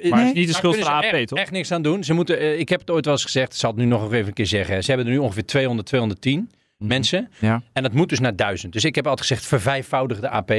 Maar 0.09 0.19
het 0.19 0.27
is 0.27 0.33
niet 0.33 0.47
de 0.47 0.53
schuld 0.53 0.77
van 0.77 0.93
AP, 0.93 1.25
toch? 1.25 1.39
Echt 1.39 1.51
niks 1.51 1.71
aan 1.71 1.81
doen. 1.81 2.03
Ze 2.03 2.13
moeten. 2.13 2.39
eh, 2.39 2.59
ik 2.59 2.69
heb 2.69 2.79
het 2.79 2.89
ooit 2.89 3.05
wel 3.05 3.13
eens 3.13 3.23
gezegd. 3.23 3.53
Ik 3.53 3.59
zal 3.59 3.69
het 3.69 3.79
nu 3.79 3.85
nog 3.85 4.13
even 4.13 4.27
een 4.27 4.33
keer 4.33 4.45
zeggen. 4.45 4.83
Ze 4.83 4.87
hebben 4.91 5.07
er 5.07 5.13
nu 5.13 5.19
ongeveer 5.19 5.45
200, 5.45 5.87
210 5.87 6.49
mensen. 6.77 7.29
Ja. 7.39 7.61
En 7.73 7.83
dat 7.83 7.93
moet 7.93 8.09
dus 8.09 8.19
naar 8.19 8.35
1000. 8.35 8.73
Dus 8.73 8.83
ik 8.85 8.95
heb 8.95 9.07
altijd 9.07 9.27
gezegd: 9.27 9.47
vervijfvoudig 9.47 10.19
de 10.19 10.29
AP. 10.29 10.51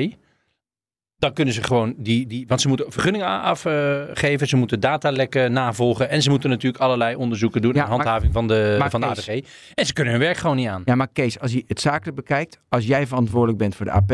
Dan 1.18 1.32
kunnen 1.32 1.54
ze 1.54 1.62
gewoon 1.62 1.94
die, 1.96 2.26
die 2.26 2.46
want 2.46 2.60
ze 2.60 2.68
moeten 2.68 2.92
vergunningen 2.92 3.40
afgeven, 3.42 4.48
ze 4.48 4.56
moeten 4.56 4.80
datalekken 4.80 5.52
navolgen 5.52 6.08
en 6.10 6.22
ze 6.22 6.30
moeten 6.30 6.50
natuurlijk 6.50 6.82
allerlei 6.82 7.16
onderzoeken 7.16 7.62
doen 7.62 7.74
Ja, 7.74 7.80
maar- 7.80 7.90
handhaving 7.90 8.32
van 8.32 8.48
de, 8.48 8.76
maar 8.78 8.90
van 8.90 9.00
de 9.00 9.06
ADG. 9.06 9.28
En 9.74 9.86
ze 9.86 9.92
kunnen 9.92 10.12
hun 10.12 10.22
werk 10.22 10.36
gewoon 10.36 10.56
niet 10.56 10.68
aan. 10.68 10.82
Ja, 10.84 10.94
maar 10.94 11.08
Kees, 11.12 11.40
als 11.40 11.52
je 11.52 11.64
het 11.66 11.80
zakelijk 11.80 12.16
bekijkt, 12.16 12.60
als 12.68 12.86
jij 12.86 13.06
verantwoordelijk 13.06 13.58
bent 13.58 13.74
voor 13.76 13.86
de 13.86 13.92
AP 13.92 14.10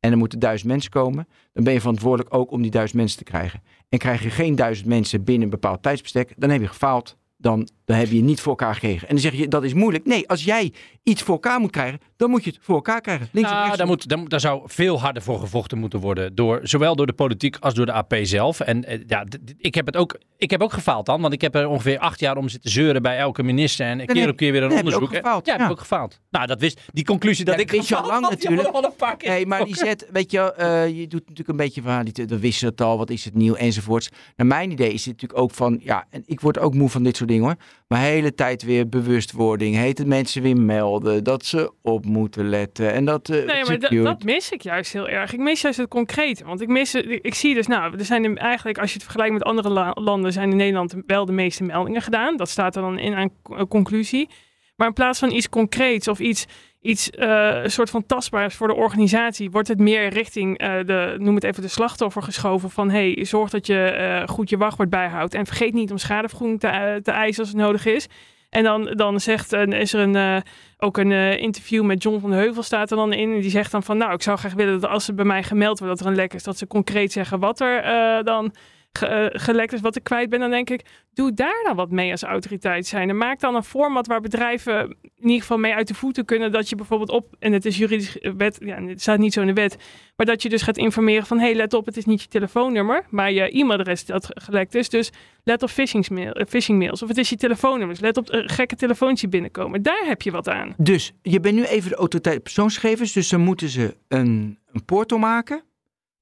en 0.00 0.10
er 0.10 0.16
moeten 0.16 0.38
duizend 0.38 0.70
mensen 0.70 0.90
komen, 0.90 1.28
dan 1.52 1.64
ben 1.64 1.72
je 1.72 1.80
verantwoordelijk 1.80 2.34
ook 2.34 2.50
om 2.50 2.62
die 2.62 2.70
duizend 2.70 2.98
mensen 2.98 3.18
te 3.18 3.24
krijgen. 3.24 3.62
En 3.88 3.98
krijg 3.98 4.22
je 4.22 4.30
geen 4.30 4.56
duizend 4.56 4.88
mensen 4.88 5.24
binnen 5.24 5.44
een 5.44 5.50
bepaald 5.50 5.82
tijdsbestek, 5.82 6.32
dan 6.36 6.50
heb 6.50 6.60
je 6.60 6.68
gefaald. 6.68 7.16
Dan, 7.44 7.68
dan 7.84 7.96
heb 7.96 8.08
je 8.08 8.16
het 8.16 8.24
niet 8.24 8.40
voor 8.40 8.50
elkaar 8.50 8.74
gekregen. 8.74 9.08
En 9.08 9.14
dan 9.14 9.22
zeg 9.24 9.34
je, 9.34 9.48
dat 9.48 9.64
is 9.64 9.74
moeilijk. 9.74 10.06
Nee, 10.06 10.28
als 10.28 10.44
jij 10.44 10.72
iets 11.02 11.22
voor 11.22 11.34
elkaar 11.34 11.60
moet 11.60 11.70
krijgen, 11.70 12.00
dan 12.16 12.30
moet 12.30 12.44
je 12.44 12.50
het 12.50 12.58
voor 12.62 12.74
elkaar 12.74 13.00
krijgen. 13.00 13.28
Links 13.32 13.48
en 13.48 13.54
Nou, 13.54 13.62
rechts. 13.70 13.78
daar, 14.06 14.18
moet, 14.18 14.30
daar, 14.30 14.40
zou 14.40 14.62
veel 14.64 15.00
harder 15.00 15.22
voor 15.22 15.38
gevochten 15.38 15.78
moeten 15.78 15.98
worden. 16.00 16.34
Door, 16.34 16.60
zowel 16.62 16.96
door 16.96 17.06
de 17.06 17.12
politiek 17.12 17.56
als 17.60 17.74
door 17.74 17.86
de 17.86 17.92
AP 17.92 18.14
zelf. 18.22 18.60
En 18.60 18.84
eh, 18.84 19.00
ja, 19.06 19.24
ik 19.58 19.74
heb 19.74 19.86
het 19.86 19.96
ook, 19.96 20.18
ik 20.36 20.50
heb 20.50 20.62
ook 20.62 20.72
gefaald 20.72 21.06
dan. 21.06 21.20
Want 21.20 21.32
ik 21.32 21.40
heb 21.40 21.54
er 21.54 21.68
ongeveer 21.68 21.98
acht 21.98 22.20
jaar 22.20 22.36
om 22.36 22.48
zitten 22.48 22.70
zeuren 22.70 23.02
bij 23.02 23.18
elke 23.18 23.42
minister. 23.42 23.86
En 23.86 24.06
keer 24.06 24.16
heb- 24.16 24.30
op 24.30 24.36
keer 24.36 24.52
weer 24.52 24.62
een 24.62 24.68
dan 24.68 24.76
heb 24.76 24.86
onderzoek. 24.86 25.14
gefaald, 25.14 25.46
ja, 25.46 25.52
heb 25.52 25.60
ja. 25.60 25.66
ik 25.66 25.72
ook 25.72 25.78
gefaald. 25.80 26.20
Nou, 26.30 26.46
dat 26.46 26.60
wist, 26.60 26.80
die 26.92 27.04
conclusie 27.04 27.44
dat 27.44 27.54
Ja, 27.54 27.60
ik 27.60 27.70
wist 27.70 27.88
je 27.88 27.96
al 27.96 28.06
lang 28.06 28.28
natuurlijk. 28.30 28.68
al 28.68 28.84
een 28.84 28.96
paar 28.96 29.16
keer 29.16 29.30
Hey, 29.30 29.46
maar 29.46 29.64
die 29.64 29.76
zet, 29.76 30.06
weet 30.12 30.30
je, 30.30 30.52
eh, 30.54 30.88
je 30.88 31.06
doet 31.06 31.20
natuurlijk 31.20 31.48
een 31.48 31.56
beetje 31.56 31.82
van, 31.82 32.04
die, 32.04 32.24
dan 32.26 32.38
wist 32.38 32.60
je 32.60 32.66
het 32.66 32.80
al, 32.80 32.98
wat 32.98 33.10
is 33.10 33.24
het 33.24 33.34
nieuw, 33.34 33.54
enzovoorts. 33.54 34.08
Naar 34.36 34.46
mijn 34.46 34.70
idee 34.70 34.92
is 34.92 35.02
dit 35.02 35.12
natuurlijk 35.12 35.40
ook 35.40 35.50
van, 35.50 35.80
ja, 35.82 36.06
en 36.10 36.22
ik 36.26 36.40
word 36.40 36.58
ook 36.58 36.74
moe 36.74 36.88
van 36.88 37.02
dit 37.02 37.16
soort 37.16 37.28
dingen 37.28 37.33
hoor. 37.42 37.54
Maar 37.88 38.00
de 38.00 38.06
hele 38.06 38.34
tijd 38.34 38.62
weer 38.62 38.88
bewustwording, 38.88 39.76
heet 39.76 39.98
het 39.98 40.06
mensen 40.06 40.42
weer 40.42 40.56
melden, 40.56 41.24
dat 41.24 41.44
ze 41.44 41.72
op 41.82 42.04
moeten 42.04 42.48
letten 42.48 42.92
en 42.92 43.04
dat 43.04 43.28
eh 43.28 43.44
Nee, 43.44 43.64
maar 43.64 43.78
dat, 44.04 44.22
mis 44.22 44.50
ik 44.50 44.62
juist 44.62 44.92
heel 44.92 45.08
erg. 45.08 45.32
Ik 45.32 45.38
mis 45.38 45.60
juist 45.60 45.78
het 45.78 45.88
concrete. 45.88 46.44
Want 46.44 46.60
ik, 46.60 46.68
mis, 46.68 46.94
ik 46.94 47.34
zie 47.34 47.54
dus, 47.54 47.66
nou, 47.66 47.98
er 47.98 48.04
zijn 48.04 48.38
eigenlijk, 48.38 48.78
als 48.78 48.88
je 48.88 48.94
het 48.94 49.02
vergelijkt 49.02 49.32
met 49.32 49.42
andere 49.42 49.68
la- 49.68 49.92
landen, 49.94 50.32
zijn 50.32 50.50
in 50.50 50.56
Nederland 50.56 50.94
wel 51.06 51.24
de 51.24 51.32
meeste 51.32 51.64
meldingen 51.64 52.02
gedaan. 52.02 52.36
Dat 52.36 52.48
staat 52.48 52.76
er 52.76 52.82
dan 52.82 52.98
in 52.98 53.14
aan 53.14 53.30
co- 53.42 53.66
conclusie. 53.66 54.28
Maar 54.76 54.86
in 54.86 54.92
plaats 54.92 55.18
van 55.18 55.30
iets 55.32 55.48
concreets 55.48 56.08
of 56.08 56.18
iets, 56.18 56.46
iets 56.84 57.10
eh, 57.10 57.62
een 57.62 57.70
soort 57.70 57.90
van 57.90 58.06
tastbaars 58.06 58.54
voor 58.54 58.68
de 58.68 58.74
organisatie, 58.74 59.50
wordt 59.50 59.68
het 59.68 59.78
meer 59.78 60.08
richting 60.08 60.58
eh, 60.58 60.74
de, 60.86 61.16
noem 61.18 61.34
het 61.34 61.44
even 61.44 61.62
de 61.62 61.68
slachtoffer 61.68 62.22
geschoven. 62.22 62.70
Van 62.70 62.90
hey, 62.90 63.24
zorg 63.24 63.50
dat 63.50 63.66
je 63.66 63.84
eh, 63.84 64.28
goed 64.28 64.50
je 64.50 64.56
wachtwoord 64.56 64.90
bijhoudt. 64.90 65.34
En 65.34 65.46
vergeet 65.46 65.74
niet 65.74 65.90
om 65.90 65.98
schadevergoeding 65.98 66.60
te, 66.60 66.66
eh, 66.66 66.94
te 66.94 67.10
eisen 67.10 67.42
als 67.42 67.52
het 67.52 67.60
nodig 67.60 67.86
is. 67.86 68.08
En 68.54 68.62
dan, 68.62 68.84
dan 68.84 69.20
zegt, 69.20 69.52
eh, 69.52 69.80
is 69.80 69.92
er 69.92 70.00
een, 70.00 70.16
eh, 70.16 70.36
ook 70.78 70.96
een 70.96 71.12
eh, 71.12 71.40
interview 71.40 71.84
met 71.84 72.02
John 72.02 72.20
van 72.20 72.32
Heuvel 72.32 72.62
staat 72.62 72.90
er 72.90 72.96
dan 72.96 73.12
in. 73.12 73.32
En 73.32 73.40
die 73.40 73.50
zegt 73.50 73.70
dan 73.70 73.82
van, 73.82 73.96
nou, 73.96 74.12
ik 74.12 74.22
zou 74.22 74.38
graag 74.38 74.54
willen 74.54 74.80
dat 74.80 74.90
als 74.90 75.08
er 75.08 75.14
bij 75.14 75.24
mij 75.24 75.42
gemeld 75.42 75.78
wordt 75.78 75.94
dat 75.94 76.06
er 76.06 76.12
een 76.12 76.18
lek 76.18 76.34
is, 76.34 76.42
dat 76.42 76.58
ze 76.58 76.66
concreet 76.66 77.12
zeggen 77.12 77.38
wat 77.38 77.60
er 77.60 77.82
eh, 77.82 78.24
dan 78.24 78.54
ge- 78.98 79.06
eh, 79.06 79.40
gelekt 79.40 79.72
is, 79.72 79.80
wat 79.80 79.96
ik 79.96 80.02
kwijt 80.04 80.28
ben. 80.30 80.40
Dan 80.40 80.50
denk 80.50 80.70
ik, 80.70 80.82
doe 81.14 81.32
daar 81.34 81.62
dan 81.64 81.76
wat 81.76 81.90
mee 81.90 82.10
als 82.10 82.22
autoriteit 82.22 82.86
zijn. 82.86 83.16
Maak 83.16 83.40
dan 83.40 83.54
een 83.54 83.64
format 83.64 84.06
waar 84.06 84.20
bedrijven 84.20 84.80
in 85.02 85.22
ieder 85.30 85.40
geval 85.40 85.58
mee 85.58 85.74
uit 85.74 85.88
de 85.88 85.94
voeten 85.94 86.24
kunnen. 86.24 86.52
Dat 86.52 86.68
je 86.68 86.76
bijvoorbeeld 86.76 87.10
op, 87.10 87.34
en 87.38 87.52
het 87.52 87.64
is 87.64 87.76
juridisch 87.78 88.18
eh, 88.18 88.32
wet, 88.36 88.56
ja, 88.60 88.82
het 88.82 89.00
staat 89.00 89.18
niet 89.18 89.32
zo 89.32 89.40
in 89.40 89.46
de 89.46 89.52
wet, 89.52 89.76
maar 90.16 90.26
dat 90.26 90.42
je 90.42 90.48
dus 90.48 90.62
gaat 90.62 90.76
informeren 90.76 91.26
van, 91.26 91.38
hé, 91.38 91.44
hey, 91.44 91.54
let 91.54 91.74
op, 91.74 91.86
het 91.86 91.96
is 91.96 92.04
niet 92.04 92.22
je 92.22 92.28
telefoonnummer, 92.28 93.06
maar 93.10 93.32
je 93.32 93.50
e-mailadres 93.58 94.04
dat 94.04 94.26
ge- 94.26 94.40
gelekt 94.40 94.74
is. 94.74 94.88
Dus 94.88 95.10
let 95.44 95.62
op 95.62 95.68
phishingsmail, 95.70 96.32
eh, 96.32 96.46
phishingmails. 96.46 97.02
Of 97.02 97.08
het 97.08 97.18
is 97.18 97.28
je 97.28 97.36
telefoonnummer. 97.36 97.96
Let 98.00 98.16
op 98.16 98.26
gekke 98.30 98.76
telefoons 98.76 99.20
die 99.20 99.28
binnenkomen. 99.28 99.82
Daar 99.82 100.02
heb 100.06 100.22
je 100.22 100.30
wat 100.30 100.48
aan. 100.48 100.74
Dus 100.76 101.12
je 101.22 101.40
bent 101.40 101.54
nu 101.54 101.64
even 101.64 101.90
de 101.90 101.96
autoriteit 101.96 102.42
persoonsgegevens, 102.42 103.12
dus 103.12 103.28
dan 103.28 103.40
moeten 103.40 103.68
ze 103.68 103.96
een, 104.08 104.58
een 104.72 104.84
portal 104.84 105.18
maken. 105.18 105.62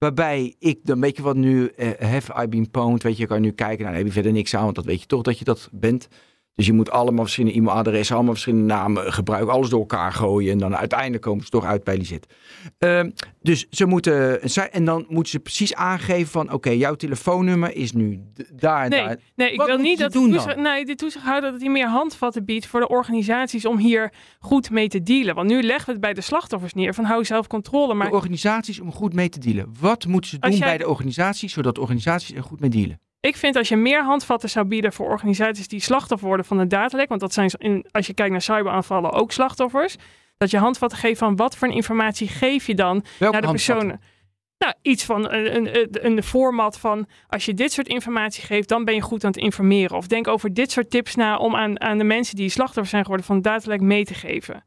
Waarbij 0.02 0.54
ik, 0.58 0.78
dan 0.82 1.00
weet 1.00 1.16
je 1.16 1.22
wat 1.22 1.36
nu, 1.36 1.66
eh, 1.66 2.10
have 2.10 2.42
I 2.42 2.48
been 2.48 2.70
pwned, 2.70 3.02
weet 3.02 3.16
je, 3.16 3.26
kan 3.26 3.40
nu 3.40 3.50
kijken, 3.50 3.84
nou 3.84 3.96
heb 3.96 4.06
je 4.06 4.12
verder 4.12 4.32
niks 4.32 4.54
aan, 4.54 4.62
want 4.62 4.74
dat 4.74 4.84
weet 4.84 5.00
je 5.00 5.06
toch 5.06 5.22
dat 5.22 5.38
je 5.38 5.44
dat 5.44 5.68
bent. 5.72 6.08
Dus 6.54 6.66
je 6.66 6.72
moet 6.72 6.90
allemaal 6.90 7.24
verschillende 7.24 7.58
e-mailadressen, 7.58 8.14
allemaal 8.14 8.32
verschillende 8.32 8.66
namen 8.74 9.12
gebruiken, 9.12 9.52
alles 9.52 9.68
door 9.68 9.80
elkaar 9.80 10.12
gooien 10.12 10.52
en 10.52 10.58
dan 10.58 10.76
uiteindelijk 10.76 11.22
komen 11.22 11.44
ze 11.44 11.50
toch 11.50 11.64
uit 11.64 11.84
bij 11.84 11.96
Lisette. 11.96 12.28
Ehm 12.78 13.10
dus 13.42 13.66
ze 13.70 13.86
moeten, 13.86 14.40
en 14.72 14.84
dan 14.84 15.04
moeten 15.08 15.32
ze 15.32 15.38
precies 15.40 15.74
aangeven 15.74 16.26
van, 16.30 16.52
oké, 16.52 16.70
jouw 16.70 16.94
telefoonnummer 16.94 17.76
is 17.76 17.92
nu 17.92 18.20
daar 18.54 18.84
en 18.84 18.90
Nee, 18.90 19.04
daar. 19.04 19.18
nee 19.36 19.52
ik 19.52 19.62
wil 19.62 19.78
niet 19.78 19.98
dat 19.98 20.12
doen 20.12 20.30
de, 20.30 20.54
nee, 20.56 20.84
de 20.84 20.94
toezichthouder 20.94 21.50
dat 21.52 21.60
hij 21.60 21.70
meer 21.70 21.88
handvatten 21.88 22.44
biedt 22.44 22.66
voor 22.66 22.80
de 22.80 22.88
organisaties 22.88 23.66
om 23.66 23.78
hier 23.78 24.12
goed 24.40 24.70
mee 24.70 24.88
te 24.88 25.02
dealen. 25.02 25.34
Want 25.34 25.48
nu 25.48 25.62
leggen 25.62 25.86
we 25.86 25.92
het 25.92 26.00
bij 26.00 26.12
de 26.14 26.20
slachtoffers 26.20 26.74
neer 26.74 26.94
van 26.94 27.04
hou 27.04 27.24
zelf 27.24 27.46
controle. 27.46 27.94
Maar 27.94 28.08
de 28.08 28.14
organisaties 28.14 28.80
om 28.80 28.92
goed 28.92 29.14
mee 29.14 29.28
te 29.28 29.38
dealen. 29.38 29.74
Wat 29.80 30.06
moeten 30.06 30.30
ze 30.30 30.38
doen 30.38 30.50
jij- 30.50 30.60
bij 30.68 30.78
de 30.78 30.88
organisaties, 30.88 31.52
zodat 31.52 31.74
de 31.74 31.80
organisaties 31.80 32.36
er 32.36 32.42
goed 32.42 32.60
mee 32.60 32.70
dealen? 32.70 33.00
Ik 33.22 33.36
vind 33.36 33.56
als 33.56 33.68
je 33.68 33.76
meer 33.76 34.04
handvatten 34.04 34.50
zou 34.50 34.66
bieden 34.66 34.92
voor 34.92 35.08
organisaties 35.08 35.68
die 35.68 35.80
slachtoffer 35.80 36.28
worden 36.28 36.46
van 36.46 36.58
een 36.58 36.68
datalek, 36.68 37.08
want 37.08 37.20
dat 37.20 37.32
zijn 37.32 37.50
in, 37.58 37.86
als 37.90 38.06
je 38.06 38.14
kijkt 38.14 38.32
naar 38.32 38.42
cyberaanvallen 38.42 39.12
ook 39.12 39.32
slachtoffers, 39.32 39.96
dat 40.36 40.50
je 40.50 40.58
handvatten 40.58 40.98
geeft 40.98 41.18
van 41.18 41.36
wat 41.36 41.56
voor 41.56 41.68
informatie 41.68 42.28
geef 42.28 42.66
je 42.66 42.74
dan 42.74 43.04
Welke 43.18 43.32
naar 43.32 43.40
de 43.40 43.46
handvatten? 43.46 43.86
personen. 43.86 44.00
Nou, 44.58 44.74
iets 44.82 45.04
van 45.04 45.32
een, 45.32 45.56
een, 45.56 45.76
een, 45.76 46.06
een 46.06 46.22
format 46.22 46.78
van 46.78 47.06
als 47.28 47.44
je 47.44 47.54
dit 47.54 47.72
soort 47.72 47.88
informatie 47.88 48.44
geeft, 48.44 48.68
dan 48.68 48.84
ben 48.84 48.94
je 48.94 49.00
goed 49.00 49.24
aan 49.24 49.30
het 49.30 49.40
informeren. 49.40 49.96
Of 49.96 50.06
denk 50.06 50.28
over 50.28 50.54
dit 50.54 50.70
soort 50.70 50.90
tips 50.90 51.14
na 51.14 51.36
om 51.36 51.56
aan, 51.56 51.80
aan 51.80 51.98
de 51.98 52.04
mensen 52.04 52.36
die 52.36 52.48
slachtoffer 52.48 52.90
zijn 52.90 53.02
geworden 53.02 53.26
van 53.26 53.40
datalek 53.40 53.80
mee 53.80 54.04
te 54.04 54.14
geven. 54.14 54.64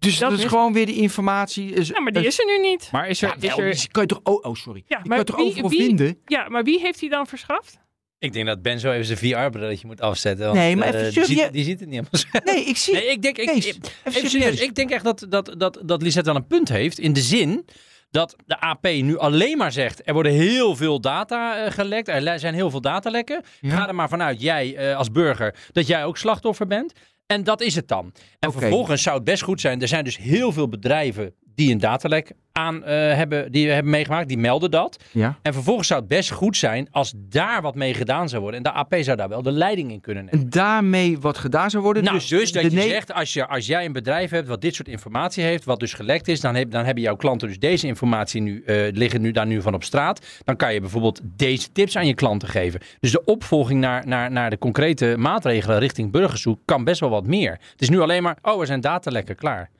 Dus 0.00 0.18
Dat 0.18 0.28
dat 0.30 0.38
is 0.38 0.44
is- 0.44 0.50
gewoon 0.50 0.72
weer 0.72 0.86
die 0.86 0.94
informatie. 0.96 1.72
Is, 1.72 1.88
Ja, 1.88 2.00
maar 2.00 2.12
die 2.12 2.26
is 2.26 2.38
er 2.38 2.46
nu 2.46 2.58
niet. 2.68 2.88
Maar 2.92 3.08
is 3.08 3.22
er, 3.22 3.28
Ja, 3.28 3.34
is 3.34 3.54
wel, 3.56 3.66
er, 3.66 3.74
die 3.74 3.88
kan 3.90 4.02
je 4.02 4.08
toch. 4.08 4.20
Oh, 4.22 4.44
oh 4.44 4.54
sorry. 4.54 4.82
Ja, 4.86 4.98
die 4.98 5.08
maar 5.08 5.16
kan 5.16 5.18
je 5.18 5.24
toch 5.24 5.36
wie- 5.36 5.46
overal 5.46 5.70
wie- 5.70 5.84
vinden? 5.86 6.18
Ja, 6.26 6.48
maar 6.48 6.64
wie 6.64 6.80
heeft 6.80 7.00
die 7.00 7.10
dan 7.10 7.26
verschaft? 7.26 7.78
Ik 8.18 8.32
denk 8.32 8.46
dat 8.46 8.62
Ben 8.62 8.78
zo 8.80 8.92
even 8.92 9.04
zijn 9.04 9.18
VR-brilletje 9.18 9.86
moet 9.86 10.00
afzetten. 10.00 10.46
Want, 10.46 10.58
Nee, 10.58 10.76
maar 10.76 10.86
even 10.88 11.00
die, 11.00 11.10
serieus. 11.12 11.28
ziet, 11.42 11.52
die 11.52 11.64
ziet 11.64 11.80
het 11.80 11.88
niet 11.88 12.06
helemaal. 12.22 12.54
Nee, 12.54 12.64
ik 12.64 12.76
zie. 12.76 12.94
Nee, 12.94 13.06
ik 13.10 13.22
denk, 13.22 13.38
ik, 13.38 13.46
Kees, 13.46 13.66
ik- 13.66 13.74
even 13.74 13.90
even 14.04 14.30
serieus. 14.30 14.60
ik 14.60 14.74
denk 14.74 14.90
echt 14.90 15.04
dat, 15.04 15.26
dat, 15.28 15.54
dat, 15.58 15.80
dat 15.84 16.02
Lisette 16.02 16.30
wel 16.32 16.40
een 16.40 16.46
punt 16.46 16.68
heeft. 16.68 16.98
In 16.98 17.12
de 17.12 17.20
zin 17.20 17.64
dat 18.10 18.36
de 18.46 18.60
AP 18.60 18.82
nu 18.86 19.18
alleen 19.18 19.58
maar 19.58 19.72
zegt: 19.72 20.02
er 20.08 20.12
worden 20.14 20.32
heel 20.32 20.76
veel 20.76 21.00
data 21.00 21.64
eh, 21.64 21.72
gelekt. 21.72 22.08
Er 22.08 22.38
zijn 22.38 22.54
heel 22.54 22.70
veel 22.70 22.80
datalekken. 22.80 23.42
Ja. 23.60 23.70
Ga 23.76 23.88
er 23.88 23.94
maar 23.94 24.08
vanuit, 24.08 24.40
jij 24.42 24.76
eh, 24.76 24.96
als 24.96 25.10
burger, 25.10 25.54
dat 25.72 25.86
jij 25.86 26.04
ook 26.04 26.16
slachtoffer 26.18 26.66
bent. 26.66 26.92
En 27.30 27.44
dat 27.44 27.60
is 27.60 27.74
het 27.74 27.88
dan. 27.88 28.12
En 28.38 28.52
vervolgens 28.52 29.02
zou 29.02 29.16
het 29.16 29.24
best 29.24 29.42
goed 29.42 29.60
zijn. 29.60 29.80
Er 29.82 29.88
zijn 29.88 30.04
dus 30.04 30.16
heel 30.16 30.52
veel 30.52 30.68
bedrijven 30.68 31.34
die 31.60 31.72
een 31.72 31.78
datalek 31.78 32.32
aan 32.52 32.84
eh, 32.84 32.94
hebben, 32.94 33.52
die 33.52 33.70
hebben 33.70 33.90
meegemaakt. 33.90 34.28
Die 34.28 34.38
melden 34.38 34.70
dat. 34.70 35.04
Ja. 35.12 35.38
En 35.42 35.52
vervolgens 35.52 35.88
zou 35.88 36.00
het 36.00 36.08
best 36.08 36.30
goed 36.30 36.56
zijn 36.56 36.88
als 36.90 37.12
daar 37.16 37.62
wat 37.62 37.74
mee 37.74 37.94
gedaan 37.94 38.28
zou 38.28 38.42
worden. 38.42 38.64
En 38.64 38.72
de 38.72 38.78
AP 38.78 38.94
zou 39.00 39.16
daar 39.16 39.28
wel 39.28 39.42
de 39.42 39.52
leiding 39.52 39.90
in 39.90 40.00
kunnen 40.00 40.24
nemen. 40.24 40.40
En 40.40 40.50
daarmee 40.50 41.18
wat 41.18 41.38
gedaan 41.38 41.70
zou 41.70 41.82
worden. 41.82 42.04
Nou, 42.04 42.16
dus, 42.16 42.28
dus, 42.28 42.52
dat 42.52 42.62
je 42.62 42.70
ne- 42.70 42.82
zegt, 42.82 43.12
als, 43.12 43.32
je, 43.32 43.46
als 43.46 43.66
jij 43.66 43.84
een 43.84 43.92
bedrijf 43.92 44.30
hebt 44.30 44.48
wat 44.48 44.60
dit 44.60 44.74
soort 44.74 44.88
informatie 44.88 45.44
heeft, 45.44 45.64
wat 45.64 45.80
dus 45.80 45.92
gelekt 45.92 46.28
is, 46.28 46.40
dan, 46.40 46.54
heb, 46.54 46.70
dan 46.70 46.84
hebben 46.84 47.02
jouw 47.02 47.16
klanten 47.16 47.48
dus 47.48 47.58
deze 47.58 47.86
informatie 47.86 48.40
nu, 48.40 48.62
eh, 48.66 48.92
liggen 48.92 49.20
nu 49.20 49.30
daar 49.30 49.46
nu 49.46 49.62
van 49.62 49.74
op 49.74 49.84
straat. 49.84 50.26
Dan 50.44 50.56
kan 50.56 50.74
je 50.74 50.80
bijvoorbeeld 50.80 51.20
deze 51.22 51.72
tips 51.72 51.96
aan 51.96 52.06
je 52.06 52.14
klanten 52.14 52.48
geven. 52.48 52.80
Dus 53.00 53.10
de 53.10 53.24
opvolging 53.24 53.80
naar, 53.80 54.06
naar, 54.06 54.30
naar 54.30 54.50
de 54.50 54.58
concrete 54.58 55.14
maatregelen 55.18 55.78
richting 55.78 56.10
burgerzoek 56.10 56.58
kan 56.64 56.84
best 56.84 57.00
wel 57.00 57.10
wat 57.10 57.26
meer. 57.26 57.50
Het 57.50 57.80
is 57.80 57.88
nu 57.88 58.00
alleen 58.00 58.22
maar, 58.22 58.38
oh, 58.42 58.60
er 58.60 58.66
zijn 58.66 58.80
datalekken 58.80 59.36
klaar. 59.36 59.70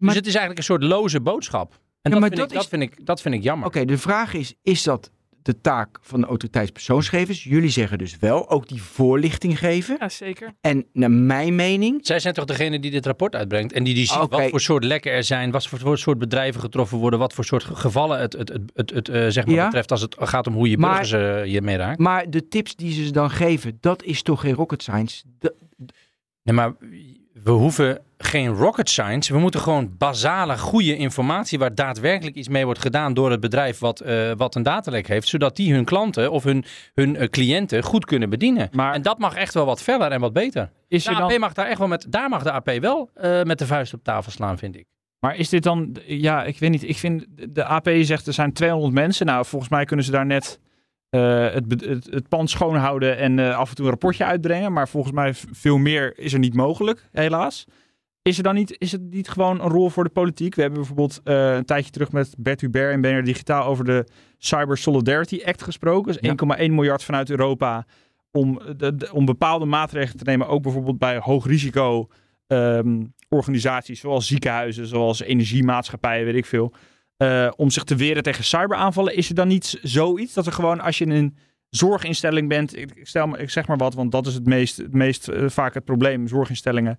Maar- 0.00 0.08
dus 0.08 0.18
het 0.18 0.26
is 0.26 0.34
eigenlijk 0.34 0.58
een 0.58 0.64
soort 0.64 0.82
loze 0.82 1.20
boodschap. 1.20 1.72
En 1.72 1.78
Ja, 2.02 2.10
dat, 2.10 2.20
maar 2.20 2.28
vind 2.28 2.40
dat 2.40 2.50
ik, 2.50 2.56
dat, 2.56 2.68
vind 2.68 2.82
ik, 2.82 3.06
dat 3.06 3.20
vind 3.20 3.34
ik 3.34 3.42
jammer. 3.42 3.66
Oké, 3.66 3.84
de 3.84 3.98
vraag 3.98 4.34
is, 4.34 4.54
is 4.62 4.82
dat 4.82 5.10
de 5.42 5.60
taak 5.60 5.98
van 6.02 6.20
de 6.20 6.26
autoriteitspersoonsgevers? 6.26 7.44
Jullie 7.44 7.70
zeggen 7.70 7.98
dus 7.98 8.16
wel, 8.18 8.50
ook 8.50 8.68
die 8.68 8.82
voorlichting 8.82 9.58
geven. 9.58 9.96
Ja, 10.00 10.08
zeker. 10.08 10.52
En 10.60 10.86
naar 10.92 11.10
mijn 11.10 11.54
mening, 11.54 12.06
Zij 12.06 12.18
zijn 12.20 12.34
toch 12.34 12.44
degene 12.44 12.80
die 12.80 12.90
dit 12.90 13.06
rapport 13.06 13.34
uitbrengt 13.34 13.72
en 13.72 13.84
die, 13.84 13.94
die 13.94 14.06
ziet 14.06 14.18
Oké. 14.20 14.36
wat 14.36 14.50
voor 14.50 14.60
soort 14.60 14.84
lekken 14.84 15.12
er 15.12 15.24
zijn, 15.24 15.50
wat 15.50 15.66
voor 15.66 15.98
soort 15.98 16.18
bedrijven 16.18 16.60
getroffen 16.60 16.98
worden, 16.98 17.18
wat 17.18 17.32
voor 17.32 17.44
soort 17.44 17.64
gevallen 17.64 18.20
het, 18.20 18.32
het, 18.32 18.48
het, 18.48 18.62
het, 18.74 18.90
het, 18.90 19.08
eh, 19.08 19.26
zeg 19.28 19.46
maar 19.46 19.54
Ja. 19.54 19.64
betreft 19.64 19.90
als 19.90 20.00
het 20.00 20.16
gaat 20.18 20.46
om 20.46 20.54
hoe 20.54 20.70
je 20.70 20.78
Maar- 20.78 20.90
burgers 21.00 21.12
eh, 21.12 21.42
hiermee 21.42 21.76
raakt. 21.76 21.98
maar 21.98 22.30
de 22.30 22.48
tips 22.48 22.76
die 22.76 23.04
ze 23.04 23.12
dan 23.12 23.30
geven, 23.30 23.78
dat 23.80 24.02
is 24.02 24.22
toch 24.22 24.40
geen 24.40 24.54
rocket 24.54 24.82
science? 24.82 25.22
Dat- 25.38 25.54
Nee, 26.42 26.54
maar 26.54 26.74
we 27.44 27.50
hoeven 27.50 28.00
geen 28.18 28.48
rocket 28.48 28.88
science. 28.88 29.32
We 29.32 29.38
moeten 29.38 29.60
gewoon 29.60 29.96
basale, 29.98 30.58
goede 30.58 30.96
informatie 30.96 31.58
waar 31.58 31.74
daadwerkelijk 31.74 32.36
iets 32.36 32.48
mee 32.48 32.64
wordt 32.64 32.80
gedaan 32.80 33.14
door 33.14 33.30
het 33.30 33.40
bedrijf 33.40 33.78
wat, 33.78 34.00
eh, 34.00 34.30
wat 34.36 34.54
een 34.54 34.62
datalek 34.62 35.06
heeft, 35.08 35.28
zodat 35.28 35.56
die 35.56 35.72
hun 35.74 35.84
klanten 35.84 36.30
of 36.30 36.44
hun, 36.44 36.64
hun 36.94 37.16
eh, 37.16 37.28
cliënten 37.28 37.82
goed 37.82 38.04
kunnen 38.04 38.30
bedienen. 38.30 38.68
Maar- 38.72 38.94
en 38.94 39.02
dat 39.02 39.18
mag 39.18 39.34
echt 39.34 39.54
wel 39.54 39.64
wat 39.66 39.82
feller 39.82 40.10
en 40.12 40.20
wat 40.20 40.32
beter. 40.32 40.70
Is 40.88 41.04
De 41.04 41.10
AP 41.10 41.30
dan, 41.30 41.40
mag 41.40 41.52
daar 41.52 41.66
echt 41.66 41.78
wel 41.78 41.88
met, 41.88 42.06
daar 42.08 42.28
mag 42.28 42.42
de 42.42 42.52
AP 42.52 42.70
wel 42.80 43.10
eh, 43.14 43.42
met 43.42 43.58
de 43.58 43.66
vuist 43.66 43.94
op 43.94 44.04
tafel 44.04 44.32
slaan, 44.32 44.58
vind 44.58 44.76
ik. 44.76 44.84
maar 45.20 45.36
is 45.36 45.48
dit 45.48 45.62
dan, 45.62 45.96
ja, 46.06 46.44
ik 46.44 46.58
weet 46.58 46.70
niet. 46.70 46.88
Ik 46.88 46.96
vind, 46.96 47.26
de 47.48 47.64
AP 47.64 47.88
zegt 48.00 48.26
er 48.26 48.32
zijn 48.32 48.52
200 48.52 48.94
mensen. 48.94 49.26
Nou, 49.26 49.44
volgens 49.44 49.70
mij 49.70 49.84
kunnen 49.84 50.04
ze 50.04 50.10
daar 50.10 50.26
net 50.26 50.60
eh, 51.10 51.50
het, 51.52 51.84
het, 51.84 52.06
het 52.10 52.28
pand 52.28 52.50
schoonhouden 52.50 53.16
en 53.16 53.38
eh, 53.38 53.56
af 53.56 53.68
en 53.70 53.74
toe 53.74 53.84
een 53.84 53.90
rapportje 53.90 54.24
uitbrengen. 54.24 54.72
Maar 54.72 54.88
volgens 54.88 55.14
mij 55.14 55.34
veel 55.52 55.78
meer 55.78 56.18
is 56.18 56.32
er 56.32 56.38
niet 56.38 56.54
mogelijk, 56.54 57.08
helaas. 57.12 57.64
Is, 58.22 58.36
er 58.36 58.42
dan 58.42 58.54
niet, 58.54 58.74
is 58.78 58.92
het 58.92 59.02
niet 59.10 59.28
gewoon 59.28 59.60
een 59.60 59.68
rol 59.70 59.90
voor 59.90 60.04
de 60.04 60.10
politiek? 60.10 60.54
We 60.54 60.60
hebben 60.60 60.78
bijvoorbeeld 60.78 61.20
eh, 61.24 61.54
een 61.54 61.64
tijdje 61.64 61.90
terug 61.90 62.12
met 62.12 62.34
Bert 62.38 62.60
Hubert 62.60 62.92
en 62.92 63.00
BNR 63.00 63.22
Digitaal 63.24 63.64
over 63.64 63.84
de 63.84 64.04
Cyber 64.38 64.78
Solidarity 64.78 65.40
Act 65.44 65.62
gesproken. 65.62 66.12
Dus 66.12 66.30
Ja. 66.30 66.56
1,1 66.58 66.70
miljard 66.72 67.02
vanuit 67.04 67.30
Europa 67.30 67.86
om, 68.30 68.60
de, 68.76 68.94
de- 68.96 69.12
om 69.12 69.24
bepaalde 69.24 69.64
maatregelen 69.64 70.16
te 70.16 70.24
nemen. 70.30 70.46
Ook 70.48 70.62
bijvoorbeeld 70.62 70.98
bij 70.98 71.18
hoog 71.18 71.46
risico 71.46 72.08
ehm, 72.46 73.02
organisaties 73.28 74.00
zoals 74.00 74.26
ziekenhuizen, 74.26 74.86
zoals 74.86 75.20
energiemaatschappijen, 75.22 76.24
weet 76.24 76.34
ik 76.34 76.46
veel. 76.46 76.72
Eh, 77.20 77.50
om 77.56 77.70
zich 77.70 77.84
te 77.84 77.96
weren 77.96 78.22
tegen 78.22 78.44
cyberaanvallen. 78.44 79.16
Is 79.16 79.28
er 79.28 79.34
dan 79.34 79.48
niet 79.48 79.78
zoiets 79.82 80.34
dat 80.34 80.46
er 80.46 80.52
gewoon 80.52 80.80
als 80.80 80.98
je 80.98 81.04
in 81.04 81.10
een 81.10 81.36
zorginstelling 81.70 82.48
bent, 82.48 82.76
ik, 82.76 82.90
stel, 83.02 83.38
ik 83.38 83.50
zeg 83.50 83.66
maar 83.66 83.76
wat, 83.76 83.94
want 83.94 84.12
dat 84.12 84.26
is 84.26 84.34
het 84.34 84.46
meest, 84.46 84.76
het 84.76 84.94
meest 84.94 85.28
eh, 85.28 85.48
vaak 85.48 85.74
het 85.74 85.84
probleem, 85.84 86.28
zorginstellingen. 86.28 86.98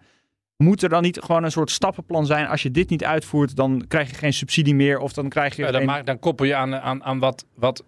Moet 0.58 0.84
er 0.84 0.90
dan 0.90 1.02
niet 1.02 1.20
gewoon 1.22 1.44
een 1.44 1.52
soort 1.52 1.72
stappenplan 1.72 2.26
zijn? 2.26 2.48
Als 2.48 2.64
je 2.64 2.72
dit 2.72 2.90
niet 2.90 3.04
uitvoert, 3.04 3.56
dan 3.56 3.86
krijg 3.88 4.10
je 4.10 4.16
geen 4.16 4.34
subsidie 4.34 4.76
meer. 4.76 5.00
Of 5.00 5.14
dan 5.14 5.30
krijg 5.30 5.56
je. 5.56 5.64
Ja, 5.64 5.72
dan, 5.72 5.90
geen- 5.90 6.06
dan 6.06 6.20
koppel 6.20 6.46
je 6.46 6.56
aan, 6.56 6.76
aan, 6.76 7.04
aan 7.04 7.20
wat, 7.20 7.46
wat 7.56 7.84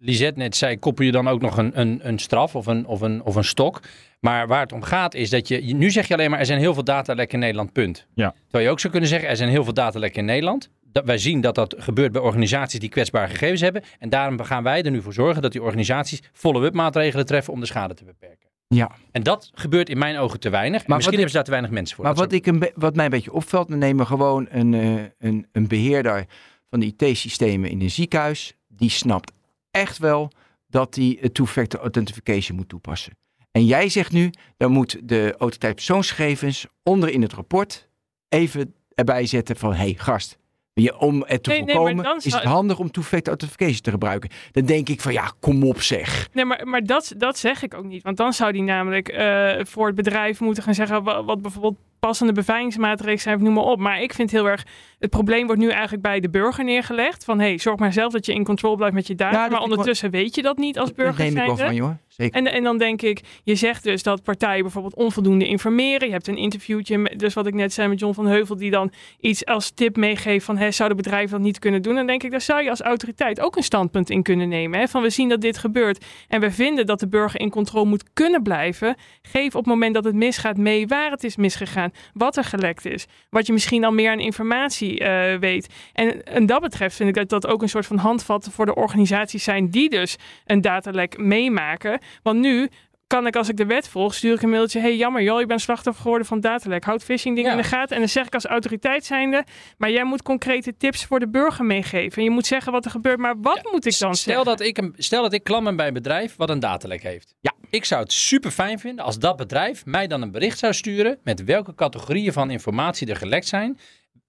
Lisette 0.00 0.38
net 0.38 0.56
zei, 0.56 0.78
koppel 0.78 1.04
je 1.04 1.12
dan 1.12 1.28
ook 1.28 1.40
nog 1.40 1.56
een, 1.56 1.80
een, 1.80 2.00
een 2.02 2.18
straf 2.18 2.54
of 2.56 2.66
een, 2.66 2.86
of, 2.86 3.00
een, 3.00 3.22
of 3.22 3.34
een 3.34 3.44
stok. 3.44 3.80
Maar 4.20 4.46
waar 4.46 4.60
het 4.60 4.72
om 4.72 4.82
gaat 4.82 5.14
is 5.14 5.30
dat 5.30 5.48
je, 5.48 5.60
nu 5.60 5.90
zeg 5.90 6.08
je 6.08 6.14
alleen 6.14 6.30
maar 6.30 6.38
er 6.38 6.46
zijn 6.46 6.58
heel 6.58 6.74
veel 6.74 6.84
datalekken 6.84 7.34
in 7.34 7.40
Nederland, 7.40 7.72
punt. 7.72 8.06
Ja. 8.14 8.34
Terwijl 8.42 8.64
je 8.64 8.70
ook 8.70 8.80
zou 8.80 8.92
kunnen 8.92 9.10
zeggen 9.10 9.28
er 9.28 9.36
zijn 9.36 9.50
heel 9.50 9.64
veel 9.64 9.74
datalekken 9.74 10.20
in 10.20 10.26
Nederland. 10.26 10.70
Dat, 10.92 11.04
wij 11.04 11.18
zien 11.18 11.40
dat 11.40 11.54
dat 11.54 11.74
gebeurt 11.78 12.12
bij 12.12 12.20
organisaties 12.20 12.80
die 12.80 12.88
kwetsbare 12.88 13.28
gegevens 13.28 13.60
hebben. 13.60 13.82
En 13.98 14.08
daarom 14.08 14.42
gaan 14.42 14.62
wij 14.62 14.82
er 14.82 14.90
nu 14.90 15.02
voor 15.02 15.12
zorgen 15.12 15.42
dat 15.42 15.52
die 15.52 15.62
organisaties 15.62 16.20
follow-up 16.32 16.74
maatregelen 16.74 17.26
treffen 17.26 17.52
om 17.52 17.60
de 17.60 17.66
schade 17.66 17.94
te 17.94 18.04
beperken. 18.04 18.48
Ja. 18.68 18.90
En 19.10 19.22
dat 19.22 19.50
gebeurt 19.54 19.88
in 19.88 19.98
mijn 19.98 20.16
ogen 20.16 20.40
te 20.40 20.50
weinig. 20.50 20.78
Wat 20.86 20.96
misschien 20.96 21.18
ik- 21.18 21.18
hebben 21.18 21.28
ze 21.28 21.34
daar 21.36 21.44
te 21.44 21.50
weinig 21.50 21.70
mensen 21.70 21.96
voor. 21.96 22.04
Maar 22.04 22.14
wat, 22.14 22.32
ik 22.32 22.46
een 22.46 22.70
wat 22.74 22.94
mij 22.96 23.04
een 23.04 23.10
beetje 23.10 23.32
opvalt, 23.32 23.68
we 23.68 23.76
nemen 23.76 24.06
gewoon 24.06 24.46
een, 24.50 24.74
eh, 24.74 25.04
een, 25.18 25.46
een 25.52 25.66
beheerder 25.66 26.26
van 26.70 26.80
de 26.80 26.86
IT-systemen 26.86 27.70
in 27.70 27.80
een 27.80 27.90
ziekenhuis. 27.90 28.54
Die 28.68 28.90
snapt 28.90 29.32
echt 29.70 29.98
wel 29.98 30.30
dat 30.66 30.94
hij 30.94 31.18
het 31.20 31.34
two-factor 31.34 31.80
authentication 31.80 32.56
moet 32.56 32.68
toepassen. 32.68 33.16
En 33.50 33.64
jij 33.66 33.88
zegt 33.88 34.12
nu, 34.12 34.30
dan 34.56 34.72
moet 34.72 35.08
de 35.08 35.30
autoriteit 35.38 35.74
persoonsgegevens 35.74 36.66
onder 36.82 37.08
in 37.10 37.22
het 37.22 37.32
rapport 37.32 37.88
even 38.28 38.74
erbij 38.94 39.26
zetten 39.26 39.56
van, 39.56 39.70
hé 39.70 39.76
hey, 39.78 39.94
gast, 39.96 40.38
je, 40.82 40.98
om 40.98 41.24
het 41.26 41.42
te 41.42 41.50
Nee, 41.50 41.58
nee, 41.58 41.66
maar 41.66 41.74
voorkomen 41.74 42.04
dan 42.04 42.16
is 42.16 42.34
het 42.34 42.42
handig 42.42 42.78
om 42.78 42.90
two-factor 42.90 43.28
authentication 43.28 43.80
te 43.80 43.90
gebruiken. 43.90 44.30
Dan 44.52 44.64
denk 44.64 44.88
ik 44.88 45.00
van, 45.00 45.12
ja, 45.12 45.32
kom 45.40 45.64
op 45.64 45.80
zeg. 45.80 46.28
Nee, 46.32 46.44
maar, 46.44 46.66
maar 46.66 46.84
dat, 46.84 47.14
dat 47.16 47.38
zeg 47.38 47.62
ik 47.62 47.74
ook 47.74 47.84
niet. 47.84 48.02
Want 48.02 48.16
dan 48.16 48.32
zou 48.32 48.52
die 48.52 48.62
namelijk 48.62 49.08
eh, 49.08 49.64
voor 49.64 49.86
het 49.86 49.96
bedrijf 49.96 50.40
moeten 50.40 50.62
gaan 50.62 50.74
zeggen 50.74 51.02
wat, 51.02 51.24
wat 51.24 51.42
bijvoorbeeld 51.42 51.76
passende 52.00 52.32
beveiligingsmaatregelen 52.32 53.18
zijn, 53.20 53.42
noem 53.42 53.52
maar 53.54 53.64
op. 53.64 53.78
Maar 53.78 54.02
ik 54.02 54.12
vind 54.14 54.30
heel 54.30 54.48
erg, 54.48 54.66
het 54.98 55.10
probleem 55.10 55.46
wordt 55.46 55.60
nu 55.60 55.68
eigenlijk 55.70 56.02
bij 56.02 56.20
de 56.20 56.30
burger 56.30 56.64
neergelegd. 56.64 57.24
Van 57.24 57.40
hey, 57.40 57.58
zorg 57.58 57.78
maar 57.78 57.92
zelf 57.92 58.12
dat 58.12 58.26
je 58.26 58.32
in 58.34 58.44
controle 58.44 58.76
blijft 58.76 58.94
met 58.94 59.06
je 59.06 59.14
data. 59.14 59.30
Ja, 59.36 59.40
dat 59.42 59.50
maar 59.50 59.58
wel- 59.58 59.68
ondertussen 59.68 60.10
weet 60.10 60.34
je 60.34 60.42
dat 60.42 60.56
niet 60.56 60.78
als 60.78 60.88
Dat 60.88 60.96
burger 60.96 61.24
neem 61.24 61.36
ik 61.36 61.46
wel 61.46 61.56
van 61.56 61.78
hoor, 61.78 61.96
zeker. 62.08 62.36
En, 62.36 62.52
en 62.52 62.62
dan 62.62 62.78
denk 62.78 63.02
ik, 63.02 63.20
je 63.44 63.54
zegt 63.54 63.82
dus 63.82 64.02
dat 64.02 64.22
partijen 64.22 64.62
bijvoorbeeld 64.62 64.94
onvoldoende 64.94 65.46
informeren. 65.46 66.06
Je 66.06 66.12
hebt 66.12 66.26
een 66.28 66.36
interviewtje, 66.36 66.98
met- 66.98 67.18
dus 67.18 67.34
wat 67.34 67.46
ik 67.46 67.54
net 67.54 67.72
zei 67.72 67.88
met 67.88 67.98
John 67.98 68.14
van 68.14 68.26
Heuvel, 68.26 68.56
die 68.56 68.70
dan 68.70 68.92
iets 69.20 69.44
als 69.46 69.70
tip 69.70 69.96
meegeeft 69.96 70.44
van, 70.44 70.56
hè, 70.56 70.70
zouden 70.70 70.96
bedrijven 70.96 71.30
dat 71.30 71.40
niet 71.40 71.58
kunnen 71.58 71.82
doen? 71.82 71.94
Dan 71.94 72.06
denk 72.06 72.22
ik, 72.22 72.30
daar 72.30 72.40
zou 72.40 72.62
je 72.62 72.70
als 72.70 72.80
autoriteit 72.80 73.40
ook 73.40 73.56
een 73.56 73.62
standpunt 73.62 74.10
in 74.10 74.22
kunnen 74.22 74.48
nemen. 74.48 74.78
Hè? 74.78 74.88
Van, 74.88 75.02
we 75.02 75.10
zien 75.10 75.28
dat 75.28 75.40
dit 75.40 75.58
gebeurt 75.58 76.04
en 76.28 76.40
we 76.40 76.50
vinden 76.50 76.86
dat 76.86 77.00
de 77.00 77.08
burger 77.08 77.40
in 77.40 77.50
controle 77.50 77.86
moet 77.88 78.04
kunnen 78.12 78.42
blijven. 78.42 78.96
Geef 79.22 79.46
op 79.46 79.52
het 79.64 79.66
moment 79.66 79.94
dat 79.94 80.04
het 80.04 80.14
misgaat 80.14 80.56
mee 80.56 80.86
waar 80.86 81.10
het 81.10 81.24
is 81.24 81.36
misgegaan, 81.36 81.87
wat 82.12 82.36
er 82.36 82.44
gelekt 82.44 82.86
is. 82.86 83.06
Wat 83.30 83.46
je 83.46 83.52
misschien 83.52 83.84
al 83.84 83.92
meer 83.92 84.10
aan 84.10 84.20
informatie 84.20 84.98
eh, 85.00 85.38
weet. 85.38 85.66
En, 85.92 86.22
en 86.24 86.46
dat 86.46 86.60
betreft 86.60 86.96
vind 86.96 87.08
ik 87.08 87.14
dat 87.14 87.28
dat 87.28 87.46
ook 87.46 87.62
een 87.62 87.68
soort 87.68 87.86
van 87.86 87.96
handvat 87.96 88.48
voor 88.52 88.66
de 88.66 88.74
organisaties 88.74 89.44
zijn 89.44 89.70
die 89.70 89.90
dus 89.90 90.16
een 90.46 90.60
datalek 90.60 91.18
meemaken. 91.18 92.00
Want 92.22 92.38
nu 92.40 92.68
kan 93.06 93.26
ik, 93.26 93.36
als 93.36 93.48
ik 93.48 93.56
de 93.56 93.66
wet 93.66 93.88
volg, 93.88 94.14
stuur 94.14 94.34
ik 94.34 94.42
een 94.42 94.50
mailtje. 94.50 94.80
hey, 94.80 94.96
jammer 94.96 95.22
joh, 95.22 95.40
je 95.40 95.46
bent 95.46 95.60
slachtoffer 95.60 96.02
geworden 96.02 96.26
van 96.26 96.40
datalek. 96.40 96.84
Houd 96.84 97.04
phishing 97.04 97.34
dingen 97.36 97.50
Ja. 97.50 97.56
in 97.56 97.62
de 97.62 97.68
gaten. 97.68 97.94
En 97.94 97.98
dan 98.00 98.08
zeg 98.08 98.26
ik 98.26 98.34
als 98.34 98.44
autoriteit 98.44 99.04
zijnde, 99.04 99.44
maar 99.78 99.90
jij 99.90 100.04
moet 100.04 100.22
concrete 100.22 100.76
tips 100.76 101.04
voor 101.04 101.20
de 101.20 101.28
burger 101.28 101.64
meegeven. 101.64 102.16
En 102.18 102.24
je 102.24 102.30
moet 102.30 102.46
zeggen 102.46 102.72
wat 102.72 102.84
er 102.84 102.90
gebeurt, 102.90 103.18
maar 103.18 103.34
wat 103.40 103.68
moet 103.72 103.86
ik 103.86 103.98
dan 103.98 104.14
stel 104.14 104.14
zeggen? 104.14 104.44
dat 104.44 104.60
ik, 104.60 104.78
een, 104.78 104.94
stel 104.96 105.22
dat 105.22 105.32
ik 105.32 105.44
klant 105.44 105.64
ben 105.64 105.76
bij 105.76 105.86
een 105.86 105.92
bedrijf 105.92 106.36
wat 106.36 106.50
een 106.50 106.60
datalek 106.60 107.02
heeft. 107.02 107.34
Ja. 107.40 107.52
Ik 107.70 107.84
zou 107.84 108.02
het 108.02 108.12
super 108.12 108.50
fijn 108.50 108.78
vinden 108.78 109.04
als 109.04 109.18
dat 109.18 109.36
bedrijf 109.36 109.86
mij 109.86 110.06
dan 110.06 110.22
een 110.22 110.30
bericht 110.30 110.58
zou 110.58 110.72
sturen 110.72 111.18
met 111.22 111.44
welke 111.44 111.74
categorieën 111.74 112.32
van 112.32 112.50
informatie 112.50 113.08
er 113.08 113.16
gelekt 113.16 113.46
zijn. 113.46 113.78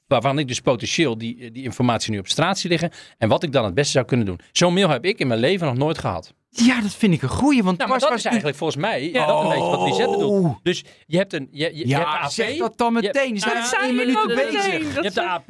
Waarvan 0.09 0.39
ik 0.39 0.47
dus 0.47 0.59
potentieel 0.61 1.17
die, 1.17 1.51
die 1.51 1.63
informatie 1.63 2.11
nu 2.11 2.19
op 2.19 2.27
straat 2.27 2.59
zie 2.59 2.69
liggen. 2.69 2.91
En 3.17 3.29
wat 3.29 3.43
ik 3.43 3.51
dan 3.51 3.65
het 3.65 3.73
beste 3.73 3.91
zou 3.91 4.05
kunnen 4.05 4.25
doen. 4.25 4.39
Zo'n 4.51 4.73
mail 4.73 4.89
heb 4.89 5.05
ik 5.05 5.19
in 5.19 5.27
mijn 5.27 5.39
leven 5.39 5.67
nog 5.67 5.77
nooit 5.77 5.97
gehad. 5.97 6.33
Ja, 6.49 6.81
dat 6.81 6.93
vind 6.95 7.13
ik 7.13 7.21
een 7.21 7.29
goeie, 7.29 7.63
want 7.63 7.77
Nou, 7.77 7.89
maar 7.89 7.99
dat 7.99 8.09
was 8.09 8.17
is 8.17 8.25
eigenlijk 8.25 8.57
volgens 8.57 8.81
mij 8.81 9.11
Ja. 9.11 9.25
dat 9.25 9.41
een 9.43 9.49
beetje 9.49 9.63
wat 9.69 9.87
Lisette 9.87 10.11
bedoelt. 10.17 10.45
Oh. 10.45 10.55
Dus 10.63 10.83
je 11.05 11.17
hebt 11.17 11.33
een. 11.33 11.47
Je, 11.51 11.63
je, 11.75 11.87
je 11.87 11.93
hebt 11.95 12.05
de 12.05 12.11
Ja, 12.11 12.19
AP, 12.19 12.31
zeg 12.31 12.57
dat 12.57 12.77
dan 12.77 12.93
je- 12.93 13.01
meteen. 13.01 13.33
Nou, 13.33 13.65
zijn 13.65 13.95
meteen. 13.95 14.35
bezig. 14.35 14.95
Je 14.95 15.01
hebt 15.01 15.15
de 15.15 15.21
AP, 15.23 15.47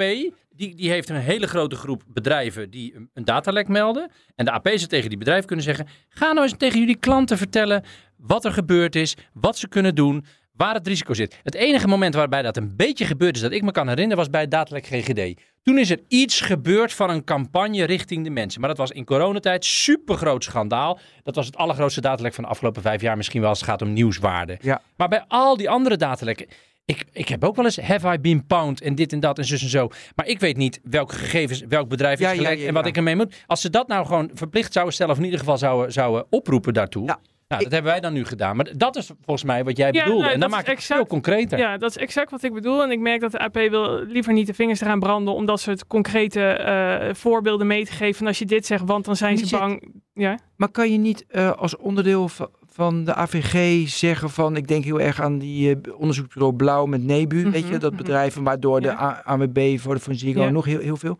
die, 0.55 0.75
die 0.75 0.89
heeft 0.89 1.09
een 1.09 1.15
hele 1.15 1.47
grote 1.47 1.75
groep 1.75 2.03
bedrijven 2.07 2.69
die 2.69 2.95
een, 2.95 3.09
een 3.13 3.25
datalek 3.25 3.67
melden. 3.67 4.11
En 4.35 4.45
de 4.45 4.51
AP 4.51 4.67
zou 4.67 4.87
tegen 4.87 5.09
die 5.09 5.17
bedrijven 5.17 5.45
kunnen 5.45 5.65
zeggen: 5.65 5.87
ga 6.09 6.31
nou 6.31 6.47
eens 6.47 6.57
tegen 6.57 6.79
jullie 6.79 6.97
klanten 6.97 7.37
vertellen 7.37 7.83
wat 8.17 8.45
er 8.45 8.51
gebeurd 8.53 8.95
is, 8.95 9.15
wat 9.33 9.57
ze 9.57 9.67
kunnen 9.67 9.95
doen, 9.95 10.25
waar 10.59 10.73
het 10.73 10.87
risico 10.87 11.13
zit. 11.13 11.39
Het 11.43 11.55
enige 11.55 11.87
moment 11.87 12.13
waarbij 12.13 12.41
dat 12.41 12.57
een 12.57 12.75
beetje 12.75 13.05
gebeurd 13.05 13.35
is, 13.35 13.41
dat 13.41 13.51
ik 13.51 13.61
me 13.61 13.71
kan 13.71 13.87
herinneren, 13.87 14.17
was 14.17 14.29
bij 14.29 14.41
het 14.41 14.51
datalek 14.51 14.85
GGD. 14.85 15.41
Toen 15.63 15.77
is 15.77 15.89
er 15.89 15.99
iets 16.07 16.41
gebeurd 16.41 16.93
van 16.93 17.09
een 17.09 17.23
campagne 17.23 17.83
richting 17.83 18.23
de 18.23 18.29
mensen. 18.29 18.59
Maar 18.59 18.69
dat 18.69 18.77
was 18.77 18.91
in 18.91 19.05
coronatijd 19.05 19.65
super 19.65 20.15
groot 20.15 20.43
schandaal. 20.43 20.99
Dat 21.23 21.35
was 21.35 21.45
het 21.45 21.55
allergrootste 21.55 22.01
datalek 22.01 22.33
van 22.33 22.43
de 22.43 22.49
afgelopen 22.49 22.81
vijf 22.81 23.01
jaar, 23.01 23.17
misschien 23.17 23.41
wel 23.41 23.49
als 23.49 23.59
het 23.59 23.69
gaat 23.69 23.81
om 23.81 23.93
nieuwswaarde. 23.93 24.57
Ja. 24.61 24.81
Maar 24.95 25.07
bij 25.07 25.25
al 25.27 25.57
die 25.57 25.69
andere 25.69 25.97
datalekken. 25.97 26.47
Ik, 26.85 27.05
ik 27.11 27.29
heb 27.29 27.43
ook 27.43 27.55
wel 27.55 27.65
eens 27.65 27.79
have 27.79 28.13
I 28.13 28.19
been 28.19 28.45
pound 28.45 28.81
en 28.81 28.95
dit 28.95 29.13
en 29.13 29.19
dat 29.19 29.37
en 29.37 29.45
zus 29.45 29.61
en 29.61 29.69
zo. 29.69 29.87
Maar 30.15 30.27
ik 30.27 30.39
weet 30.39 30.57
niet 30.57 30.79
welke 30.83 31.15
gegevens, 31.15 31.63
welk 31.67 31.89
bedrijf 31.89 32.19
is 32.19 32.25
Ja, 32.25 32.51
ja, 32.51 32.65
en 32.67 32.73
wat 32.73 32.85
ik 32.85 32.97
ermee 32.97 33.15
moet. 33.15 33.43
Als 33.47 33.61
ze 33.61 33.69
dat 33.69 33.87
nou 33.87 34.05
gewoon 34.05 34.31
verplicht 34.33 34.73
zouden 34.73 34.93
stellen 34.93 35.11
of 35.11 35.19
in 35.19 35.25
ieder 35.25 35.39
geval 35.39 35.57
zouden, 35.57 35.91
zouden 35.91 36.25
oproepen 36.29 36.73
daartoe. 36.73 37.17
Ja. 37.49 37.55
Nou, 37.55 37.69
dat 37.69 37.73
hebben 37.79 37.91
wij 37.91 38.01
dan 38.01 38.13
nu 38.13 38.25
gedaan. 38.25 38.55
Maar 38.55 38.69
dat 38.77 38.95
is 38.95 39.05
volgens 39.25 39.43
mij 39.43 39.63
wat 39.63 39.77
jij 39.77 39.91
Ja, 39.91 40.03
bedoelde. 40.03 40.21
nou, 40.21 40.33
en 40.33 40.39
dan 40.39 40.49
dat 40.49 40.59
maak 40.59 40.67
is 40.67 40.71
ik 40.71 40.77
het 40.77 40.85
veel 40.85 40.95
exact- 40.95 41.11
concreter. 41.13 41.57
Ja, 41.59 41.77
dat 41.77 41.89
is 41.89 41.97
exact 41.97 42.31
wat 42.31 42.43
ik 42.43 42.53
bedoel. 42.53 42.83
En 42.83 42.91
ik 42.91 42.99
merk 42.99 43.21
dat 43.21 43.31
de 43.31 43.39
AP 43.39 43.53
wil 43.53 44.03
liever 44.05 44.33
niet 44.33 44.47
de 44.47 44.53
vingers 44.53 44.81
eraan 44.81 44.99
branden 44.99 45.33
om 45.33 45.45
dat 45.45 45.59
soort 45.59 45.87
concrete 45.87 46.41
eh, 46.41 47.13
voorbeelden 47.13 47.67
mee 47.67 47.85
te 47.85 47.91
geven. 47.91 48.15
Van 48.15 48.27
als 48.27 48.39
je 48.39 48.45
dit 48.45 48.65
zegt, 48.65 48.83
want 48.85 49.05
dan 49.05 49.15
zijn 49.15 49.37
ze 49.37 49.57
bang. 49.57 49.93
Ja. 50.13 50.39
Maar 50.55 50.69
kan 50.69 50.91
je 50.91 50.97
niet 50.97 51.25
eh, 51.27 51.51
als 51.51 51.77
onderdeel 51.77 52.27
va- 52.27 52.49
van 52.71 53.03
de 53.03 53.13
AVG 53.15 53.87
zeggen 53.89 54.29
van... 54.29 54.55
Ik 54.55 54.67
denk 54.67 54.83
heel 54.83 54.99
erg 55.01 55.21
aan 55.21 55.37
die 55.37 55.69
eh, 55.81 55.93
onderzoeksbureau 55.99 56.55
Blauw 56.55 56.85
met 56.85 57.03
Nebu. 57.03 57.43
weet 57.51 57.61
je, 57.63 57.69
Mhm, 57.69 57.79
dat 57.79 57.91
mhm. 57.91 58.01
bedrijf 58.01 58.35
waardoor 58.35 58.81
de 58.81 58.87
Ja. 58.87 59.21
AWB, 59.25 59.77
voor 59.79 59.95
de 59.95 60.29
Ja. 60.31 60.49
nog 60.49 60.65
heel, 60.65 60.79
heel 60.79 60.97
veel. 60.97 61.17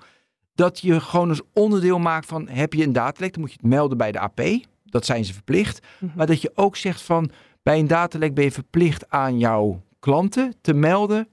Dat 0.55 0.79
je 0.79 0.99
gewoon 0.99 1.29
als 1.29 1.41
onderdeel 1.53 1.99
maakt 1.99 2.25
van... 2.25 2.47
Heb 2.47 2.73
je 2.73 2.83
een 2.83 2.93
datalek, 2.93 3.31
dan 3.33 3.41
moet 3.41 3.51
je 3.51 3.57
het 3.61 3.69
melden 3.69 3.97
bij 3.97 4.11
de 4.11 4.19
AP. 4.19 4.41
Dat 4.91 5.05
zijn 5.05 5.25
ze 5.25 5.33
verplicht. 5.33 5.87
Mhm. 5.99 6.11
Maar 6.15 6.27
dat 6.27 6.41
je 6.41 6.51
ook 6.55 6.75
zegt 6.75 7.01
van... 7.01 7.31
Bij 7.63 7.79
een 7.79 7.87
datalek 7.87 8.33
ben 8.33 8.43
je 8.43 8.51
verplicht 8.51 9.09
aan 9.09 9.37
jouw 9.37 9.81
klanten 9.99 10.53
te 10.61 10.73
melden 10.73 11.27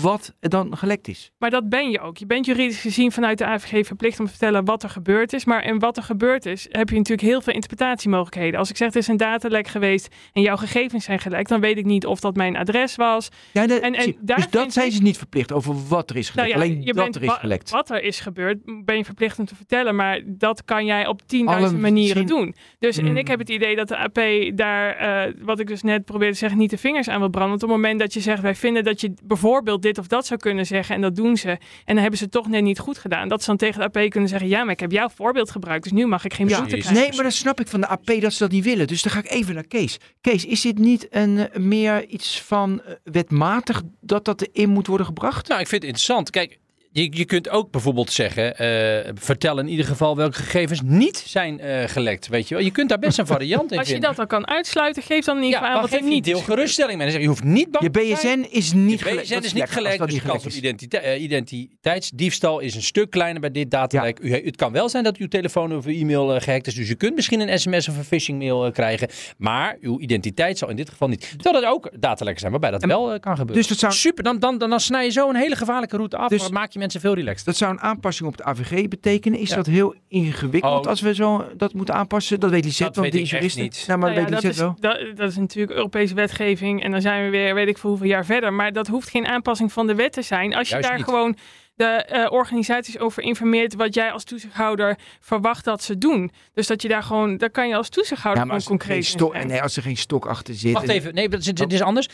wat 0.00 0.34
er 0.40 0.48
dan 0.48 0.76
gelekt 0.76 1.08
is. 1.08 1.30
Maar 1.38 1.50
dat 1.50 1.68
ben 1.68 1.90
je 1.90 2.00
ook. 2.00 2.16
Je 2.16 2.26
bent 2.26 2.46
juridisch 2.46 2.80
gezien 2.80 3.12
vanuit 3.12 3.38
de 3.38 3.44
AVG 3.46 3.86
verplicht 3.86 4.20
om 4.20 4.24
te 4.24 4.30
vertellen 4.30 4.64
wat 4.64 4.82
er 4.82 4.88
gebeurd 4.90 5.32
is. 5.32 5.44
Maar 5.44 5.64
in 5.64 5.78
wat 5.78 5.96
er 5.96 6.02
gebeurd 6.02 6.46
is, 6.46 6.66
heb 6.70 6.88
je 6.88 6.96
natuurlijk 6.96 7.28
heel 7.28 7.40
veel 7.40 7.52
interpretatiemogelijkheden. 7.54 8.58
Als 8.58 8.70
ik 8.70 8.76
zeg, 8.76 8.90
er 8.90 8.96
is 8.96 9.06
een 9.08 9.16
datalek 9.16 9.68
geweest 9.68 10.14
en 10.32 10.42
jouw 10.42 10.56
gegevens 10.56 11.04
zijn 11.04 11.18
gelekt, 11.18 11.48
dan 11.48 11.60
weet 11.60 11.78
ik 11.78 11.84
niet 11.84 12.06
of 12.06 12.20
dat 12.20 12.36
mijn 12.36 12.56
adres 12.56 12.96
was. 12.96 13.28
Ja, 13.52 13.66
dat- 13.66 13.80
En- 13.80 13.94
en 13.94 14.02
zie- 14.02 14.18
daar 14.20 14.36
dus 14.36 14.50
dat 14.50 14.72
zijn 14.72 14.86
ik- 14.86 14.92
ze 14.92 15.02
niet 15.02 15.18
verplicht 15.18 15.52
over 15.52 15.74
wat 15.88 16.10
er 16.10 16.16
is 16.16 16.30
gelekt. 16.30 16.48
Nou 16.54 16.60
ja, 16.60 16.66
Alleen 16.66 16.80
je 16.84 16.92
dat 16.92 17.04
bent 17.04 17.16
er 17.16 17.22
is 17.22 17.32
gelekt. 17.32 17.70
Wat 17.70 17.90
er 17.90 18.02
is 18.02 18.20
gebeurd, 18.20 18.58
ben 18.84 18.96
je 18.96 19.04
verplicht 19.04 19.38
om 19.38 19.44
te 19.44 19.54
vertellen. 19.54 19.96
Maar 19.96 20.20
dat 20.26 20.64
kan 20.64 20.84
jij 20.84 21.06
op 21.06 21.20
10.000 21.26 21.72
Alle 21.72 21.80
manieren 21.80 22.16
zin- 22.16 22.26
doen. 22.26 22.54
Dus 22.78 22.98
en 22.98 23.10
Mm. 23.10 23.16
ik 23.16 23.28
heb 23.28 23.38
het 23.38 23.48
idee 23.48 23.76
dat 23.76 23.88
de 23.88 23.96
AP 23.96 24.18
daar, 24.56 24.94
eh, 24.96 25.32
wat 25.42 25.58
ik 25.60 25.66
dus 25.66 25.82
net 25.82 26.04
probeerde 26.04 26.32
te 26.32 26.38
zeggen, 26.38 26.58
niet 26.58 26.70
de 26.70 26.78
vingers 26.78 27.08
aan 27.08 27.18
wil 27.20 27.28
branden. 27.28 27.50
Want 27.50 27.62
op 27.62 27.68
het 27.68 27.78
moment 27.78 28.00
dat 28.00 28.14
je 28.14 28.20
zegt, 28.20 28.42
wij 28.42 28.54
vinden 28.54 28.84
dat 28.84 29.00
je 29.00 29.12
bijvoorbeeld 29.24 29.71
dit 29.78 29.98
of 29.98 30.06
dat 30.06 30.26
zou 30.26 30.40
kunnen 30.40 30.66
zeggen. 30.66 30.94
En 30.94 31.00
dat 31.00 31.16
doen 31.16 31.36
ze. 31.36 31.48
En 31.48 31.58
dan 31.84 31.96
hebben 31.96 32.18
ze 32.18 32.24
het 32.24 32.32
toch 32.32 32.48
net 32.48 32.62
niet 32.62 32.78
goed 32.78 32.98
gedaan. 32.98 33.28
Dat 33.28 33.40
ze 33.40 33.46
dan 33.46 33.56
tegen 33.56 33.80
de 33.80 33.86
AP 33.86 34.10
kunnen 34.10 34.28
zeggen, 34.28 34.48
ja, 34.48 34.64
maar 34.64 34.72
ik 34.72 34.80
heb 34.80 34.92
jouw 34.92 35.08
voorbeeld 35.08 35.50
gebruikt. 35.50 35.82
Dus 35.82 35.92
nu 35.92 36.06
mag 36.06 36.24
ik 36.24 36.34
geen 36.34 36.48
Ja, 36.48 36.58
boete 36.58 36.76
krijgen. 36.76 37.02
Nee, 37.02 37.12
maar 37.14 37.24
dat 37.24 37.32
snap 37.32 37.60
ik 37.60 37.68
van 37.68 37.80
de 37.80 37.86
AP 37.86 38.20
dat 38.20 38.32
ze 38.32 38.38
dat 38.38 38.50
niet 38.50 38.64
willen. 38.64 38.86
Dus 38.86 39.02
dan 39.02 39.12
ga 39.12 39.18
ik 39.18 39.30
even 39.30 39.54
naar 39.54 39.66
Kees. 39.66 39.98
Kees, 40.20 40.44
is 40.44 40.60
dit 40.60 40.78
niet 40.78 41.06
een, 41.10 41.38
eh, 41.38 41.60
meer 41.60 42.06
iets 42.06 42.42
van 42.42 42.82
eh, 42.82 42.94
wetmatig 43.04 43.82
dat 44.00 44.24
dat 44.24 44.48
erin 44.52 44.68
moet 44.68 44.86
worden 44.86 45.06
gebracht? 45.06 45.48
Nou, 45.48 45.60
ik 45.60 45.68
vind 45.68 45.82
het 45.82 45.90
interessant. 45.90 46.30
Kijk, 46.30 46.58
je, 46.92 47.08
je 47.16 47.24
kunt 47.24 47.48
ook 47.48 47.70
bijvoorbeeld 47.70 48.10
zeggen, 48.12 48.56
eh, 48.56 49.10
vertel 49.14 49.58
in 49.58 49.68
ieder 49.68 49.84
geval 49.86 50.16
welke 50.16 50.36
gegevens 50.36 50.80
niet 50.84 51.22
zijn 51.26 51.60
eh, 51.60 51.88
gelekt. 51.88 52.28
Weet 52.28 52.48
je 52.48 52.54
wel, 52.54 52.64
je 52.64 52.70
kunt 52.70 52.88
daar 52.88 52.98
best 52.98 53.18
een 53.18 53.26
variant 53.36 53.72
in 53.72 53.78
Als 53.78 53.86
je 53.86 53.92
vinden. 53.92 54.08
dat 54.14 54.28
dan 54.28 54.40
kan 54.40 54.46
uitsluiten, 54.48 55.02
geef 55.02 55.24
dan 55.24 55.36
in 55.36 55.42
ieder 55.42 55.60
ja, 55.60 55.66
geval 55.66 55.80
aan 55.82 55.88
dan 55.88 55.90
wat 55.90 55.98
geef 56.00 56.08
er 56.08 56.14
niet 56.14 56.24
deel 56.24 56.38
geruststelling 56.40 56.98
mee. 56.98 57.20
Je, 57.20 57.26
hoeft 57.26 57.44
niet 57.44 57.70
bang 57.70 57.84
Je 57.84 57.90
te 57.90 58.16
zijn. 58.20 58.40
BSN 58.40 58.46
is 58.56 58.72
niet 58.72 58.98
Je 58.98 59.04
gelekt. 59.06 59.22
BSN 59.22 59.34
Dat 59.34 59.44
is 59.44 59.52
lekker 59.52 59.68
niet 59.68 59.68
gelekt, 59.86 59.98
dat 59.98 60.06
dus 60.06 60.14
niet 60.16 60.24
de 60.24 60.30
kans 60.30 60.44
op 60.46 60.52
identite- 60.52 61.16
identiteitsdiefstal 61.18 62.58
is 62.60 62.74
een 62.74 62.82
stuk 62.82 63.10
kleiner 63.10 63.40
bij 63.40 63.50
dit 63.50 63.70
datalek. 63.70 64.18
U, 64.20 64.32
het 64.34 64.56
kan 64.56 64.72
wel 64.72 64.88
zijn 64.88 65.04
dat 65.04 65.16
uw 65.16 65.28
telefoon 65.28 65.76
of 65.76 65.86
uw 65.86 65.92
e-mail 65.94 66.34
eh, 66.34 66.40
gehackt 66.42 66.66
is, 66.66 66.74
dus 66.74 66.88
je 66.88 66.94
kunt 66.94 67.14
misschien 67.14 67.40
een 67.40 67.58
sms 67.58 67.88
of 67.88 67.96
een 67.96 68.04
phishing 68.04 68.38
mail 68.38 68.70
krijgen, 68.72 69.08
maar 69.38 69.76
uw 69.80 70.00
identiteit 70.00 70.58
zal 70.58 70.68
in 70.68 70.76
dit 70.76 70.90
geval 70.90 71.08
niet. 71.08 71.34
Terwijl 71.42 71.64
er 71.64 71.70
ook 71.70 71.90
datalekken 72.00 72.40
zijn 72.40 72.50
waarbij 72.52 72.70
dat 72.70 72.82
En- 72.82 72.88
wel 72.88 73.20
kan 73.20 73.36
gebeuren. 73.36 73.54
Dus 73.54 73.66
dat 73.68 73.78
zou, 73.78 73.92
Super, 73.92 74.24
dan, 74.24 74.38
dan, 74.38 74.58
dan, 74.58 74.70
dan 74.70 74.80
snij 74.80 75.04
je 75.04 75.10
zo 75.10 75.28
een 75.28 75.36
hele 75.36 75.56
gevaarlijke 75.56 75.96
route 75.96 76.16
af, 76.16 76.28
Dus- 76.28 76.48
maak 76.50 76.72
je 76.72 76.78
mensen 76.82 77.00
veel 77.00 77.14
relaxed. 77.14 77.44
dat 77.46 77.56
zou 77.56 77.72
een 77.72 77.80
aanpassing 77.80 78.28
op 78.28 78.36
de 78.36 78.44
AVG 78.44 78.88
betekenen. 78.88 79.38
Is 79.38 79.48
Ja. 79.48 79.56
dat 79.56 79.66
heel 79.66 79.94
ingewikkeld 80.08 80.80
Oh. 80.84 80.86
als 80.90 81.00
we 81.00 81.14
zo 81.14 81.44
dat 81.56 81.72
moeten 81.74 81.94
aanpassen? 81.94 82.40
Dat 82.40 82.50
weet 82.50 82.64
Lisette, 82.64 82.84
Dat 82.84 82.94
want 82.94 83.06
weet 83.06 83.16
die 83.16 83.22
is 83.22 83.32
echt 83.32 83.40
juriste. 83.54 83.60
niet. 83.62 83.84
Nou, 83.86 83.98
maar 83.98 84.10
Nou 84.10 84.20
ja, 84.22 84.30
dat 84.30 84.42
weet 84.42 84.42
dat, 84.42 84.52
is, 84.52 84.58
wel. 84.58 85.06
dat, 85.08 85.16
dat 85.16 85.30
is 85.30 85.36
natuurlijk 85.36 85.76
Europese 85.76 86.14
wetgeving. 86.14 86.82
En 86.82 86.90
dan 86.90 87.00
zijn 87.00 87.24
we 87.24 87.30
weer, 87.30 87.54
weet 87.54 87.68
ik 87.68 87.78
voor 87.78 87.90
hoeveel 87.90 88.08
jaar 88.08 88.24
verder. 88.24 88.52
Maar 88.52 88.72
dat 88.72 88.86
hoeft 88.86 89.08
geen 89.10 89.26
aanpassing 89.26 89.72
van 89.72 89.86
de 89.86 89.94
wet 89.94 90.12
te 90.12 90.22
zijn. 90.22 90.54
Als 90.54 90.66
je 90.68 90.72
Juist 90.74 90.88
daar 90.88 90.96
niet. 90.96 91.06
gewoon 91.06 91.36
de 91.74 91.84
eh, 91.84 92.32
organisaties 92.32 92.98
over 92.98 93.22
informeert 93.22 93.74
wat 93.74 93.94
jij 93.94 94.12
als 94.12 94.24
toezichthouder 94.24 94.98
verwacht 95.20 95.64
dat 95.64 95.82
ze 95.82 95.98
doen. 95.98 96.30
Dus 96.54 96.66
dat 96.66 96.82
je 96.82 96.88
daar 96.88 97.02
gewoon, 97.02 97.36
daar 97.36 97.50
kan 97.50 97.68
je 97.68 97.76
als 97.76 97.88
toezichthouder 97.88 98.40
Ja, 98.42 98.46
maar 98.46 98.54
als 98.56 98.64
gewoon 98.64 98.78
er, 98.78 98.84
geen 98.86 98.94
concreet 98.94 99.12
in 99.14 99.18
stok, 99.20 99.34
zijn. 99.34 99.46
nee, 99.46 99.62
als 99.62 99.76
er 99.76 99.82
geen 99.82 99.96
stok 99.96 100.26
achter 100.26 100.54
zit. 100.54 100.72
Wacht 100.72 100.88
en- 100.88 100.94
even, 100.94 101.14
nee, 101.14 101.28
dat 101.28 101.40
is, 101.40 101.46
dit 101.46 101.72
is 101.72 101.80
anders. 101.82 102.08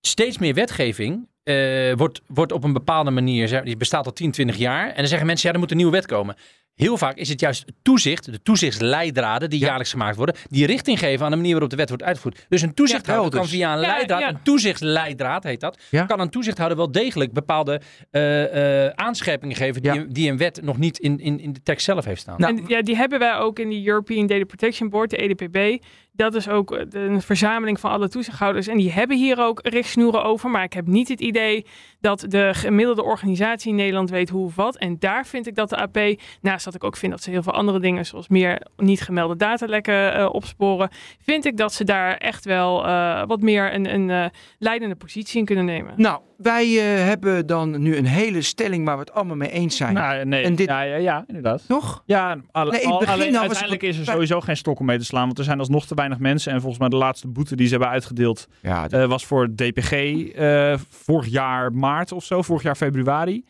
Steeds 0.00 0.38
meer 0.38 0.54
wetgeving 0.54 1.28
eh, 1.42 1.92
wordt, 1.96 2.20
wordt 2.26 2.52
op 2.52 2.64
een 2.64 2.72
bepaalde 2.72 3.10
manier, 3.10 3.64
die 3.64 3.76
bestaat 3.76 4.06
al 4.06 4.12
10, 4.12 4.30
20 4.30 4.56
jaar. 4.56 4.88
En 4.88 4.96
dan 4.96 5.06
zeggen 5.06 5.26
mensen, 5.26 5.48
ja, 5.48 5.54
er 5.54 5.60
moet 5.60 5.70
een 5.70 5.76
nieuwe 5.76 5.92
wet 5.92 6.06
komen. 6.06 6.36
Heel 6.74 6.96
vaak 6.96 7.16
is 7.16 7.28
het 7.28 7.40
juist 7.40 7.64
toezicht, 7.82 8.24
de 8.32 8.42
toezichtsleidraden 8.42 9.50
die 9.50 9.58
Ja. 9.60 9.66
jaarlijks 9.66 9.90
gemaakt 9.90 10.16
worden, 10.16 10.34
die 10.48 10.66
richting 10.66 10.98
geven 10.98 11.24
aan 11.24 11.30
de 11.30 11.36
manier 11.36 11.50
waarop 11.52 11.70
de 11.70 11.76
wet 11.76 11.88
wordt 11.88 12.02
uitgevoerd. 12.04 12.46
Dus 12.48 12.62
een 12.62 12.74
toezichthouder 12.74 13.32
Ja, 13.32 13.38
kan 13.38 13.48
via 13.48 13.74
een 13.74 13.80
Ja, 13.80 13.86
leidraad, 13.86 14.20
ja. 14.20 14.28
een 14.28 14.42
toezichtsleidraad 14.42 15.42
heet 15.44 15.60
dat, 15.60 15.82
Ja. 15.90 16.04
kan 16.06 16.20
een 16.20 16.30
toezichthouder 16.30 16.76
wel 16.78 16.92
degelijk 16.92 17.32
bepaalde 17.32 17.80
eh, 18.10 18.84
eh, 18.86 18.92
aanscherpingen 18.94 19.56
geven 19.56 19.82
die, 19.82 19.92
Ja. 19.92 20.04
die 20.08 20.30
een 20.30 20.36
wet 20.36 20.62
nog 20.62 20.78
niet 20.78 20.98
in, 20.98 21.18
in, 21.18 21.40
in 21.40 21.52
de 21.52 21.62
tekst 21.62 21.84
zelf 21.84 22.04
heeft 22.04 22.20
staan. 22.20 22.40
Nou, 22.40 22.56
en 22.58 22.64
ja, 22.66 22.82
die 22.82 22.96
hebben 22.96 23.18
wij 23.18 23.36
ook 23.36 23.58
in 23.58 23.68
de 23.70 23.86
European 23.86 24.26
Data 24.26 24.44
Protection 24.44 24.88
Board, 24.88 25.10
de 25.10 25.16
EDPB. 25.16 25.82
Dat 26.12 26.34
is 26.34 26.48
ook 26.48 26.72
eh, 26.72 26.84
een 27.02 27.22
verzameling 27.22 27.80
van 27.80 27.90
alle 27.90 28.08
toezichthouders. 28.08 28.66
En 28.66 28.76
die 28.76 28.92
hebben 28.92 29.16
hier 29.16 29.38
ook 29.40 29.60
richtsnoeren 29.62 30.24
over. 30.24 30.50
Maar 30.50 30.62
ik 30.64 30.72
heb 30.72 30.86
niet 30.86 31.08
het 31.08 31.20
idee 31.20 31.66
dat 32.00 32.24
de 32.28 32.50
gemiddelde 32.54 33.02
organisatie 33.02 33.70
in 33.70 33.76
Nederland 33.76 34.10
weet 34.10 34.28
hoe 34.30 34.44
of 34.44 34.54
wat. 34.54 34.76
En 34.76 34.96
daar 34.98 35.26
vind 35.26 35.46
ik 35.46 35.54
dat 35.54 35.68
de 35.68 35.76
AP, 35.76 35.98
naast 36.40 36.64
dat 36.64 36.74
ik 36.74 36.84
ook 36.84 36.96
vind 36.96 37.12
dat 37.12 37.22
ze 37.22 37.30
heel 37.30 37.42
veel 37.42 37.52
andere 37.52 37.80
dingen, 37.80 38.06
zoals 38.06 38.28
meer 38.28 38.66
niet 38.76 39.00
gemelde 39.00 39.36
datalekken 39.36 40.14
eh, 40.14 40.28
opsporen, 40.32 40.88
vind 41.22 41.44
ik 41.44 41.56
dat 41.56 41.72
ze 41.72 41.84
daar 41.84 42.16
echt 42.16 42.44
wel 42.44 42.86
eh, 42.86 43.22
wat 43.26 43.40
meer 43.40 43.74
een, 43.74 43.94
een 43.94 44.10
eh, 44.10 44.24
leidende 44.58 44.94
positie 44.94 45.38
in 45.38 45.44
kunnen 45.44 45.64
nemen. 45.64 45.92
Nou, 45.96 46.20
wij 46.36 46.64
eh, 46.64 47.04
hebben 47.06 47.46
dan 47.46 47.82
nu 47.82 47.96
een 47.96 48.06
hele 48.06 48.42
stelling 48.42 48.84
waar 48.84 48.94
we 48.94 49.00
het 49.00 49.12
allemaal 49.12 49.36
mee 49.36 49.50
eens 49.50 49.76
zijn. 49.76 49.94
Nou, 49.94 50.24
nee, 50.24 50.42
En 50.44 50.54
dit- 50.54 50.68
ja, 50.68 50.80
ja, 50.82 50.96
ja, 50.96 51.24
inderdaad. 51.26 51.64
Toch? 51.66 52.02
Ja, 52.06 52.36
alle, 52.50 52.70
Nee, 52.70 52.86
al- 52.86 53.04
alleen 53.06 53.32
was 53.32 53.40
uiteindelijk 53.40 53.80
het- 53.82 53.90
is 53.90 53.98
er 53.98 54.04
sowieso 54.04 54.40
geen 54.40 54.56
stok 54.56 54.78
om 54.80 54.86
mee 54.86 54.98
te 54.98 55.04
slaan. 55.04 55.26
Want 55.26 55.38
er 55.38 55.44
zijn 55.44 55.58
alsnog 55.58 55.86
te 55.86 55.94
weinig 56.00 56.18
mensen. 56.18 56.52
En 56.52 56.60
volgens 56.60 56.80
mij 56.80 56.88
de 56.88 56.96
laatste 56.96 57.28
boete 57.28 57.56
die 57.56 57.66
ze 57.66 57.72
hebben 57.72 57.90
uitgedeeld 57.90 58.46
Ja, 58.62 58.88
eh, 58.88 59.06
was 59.06 59.26
voor 59.26 59.48
DPG 59.54 59.92
eh, 59.92 60.74
vorig 60.88 61.26
jaar 61.26 61.72
maart 61.72 62.12
of 62.12 62.24
zo. 62.24 62.42
Vorig 62.42 62.62
jaar 62.62 62.76
februari. 62.76 63.44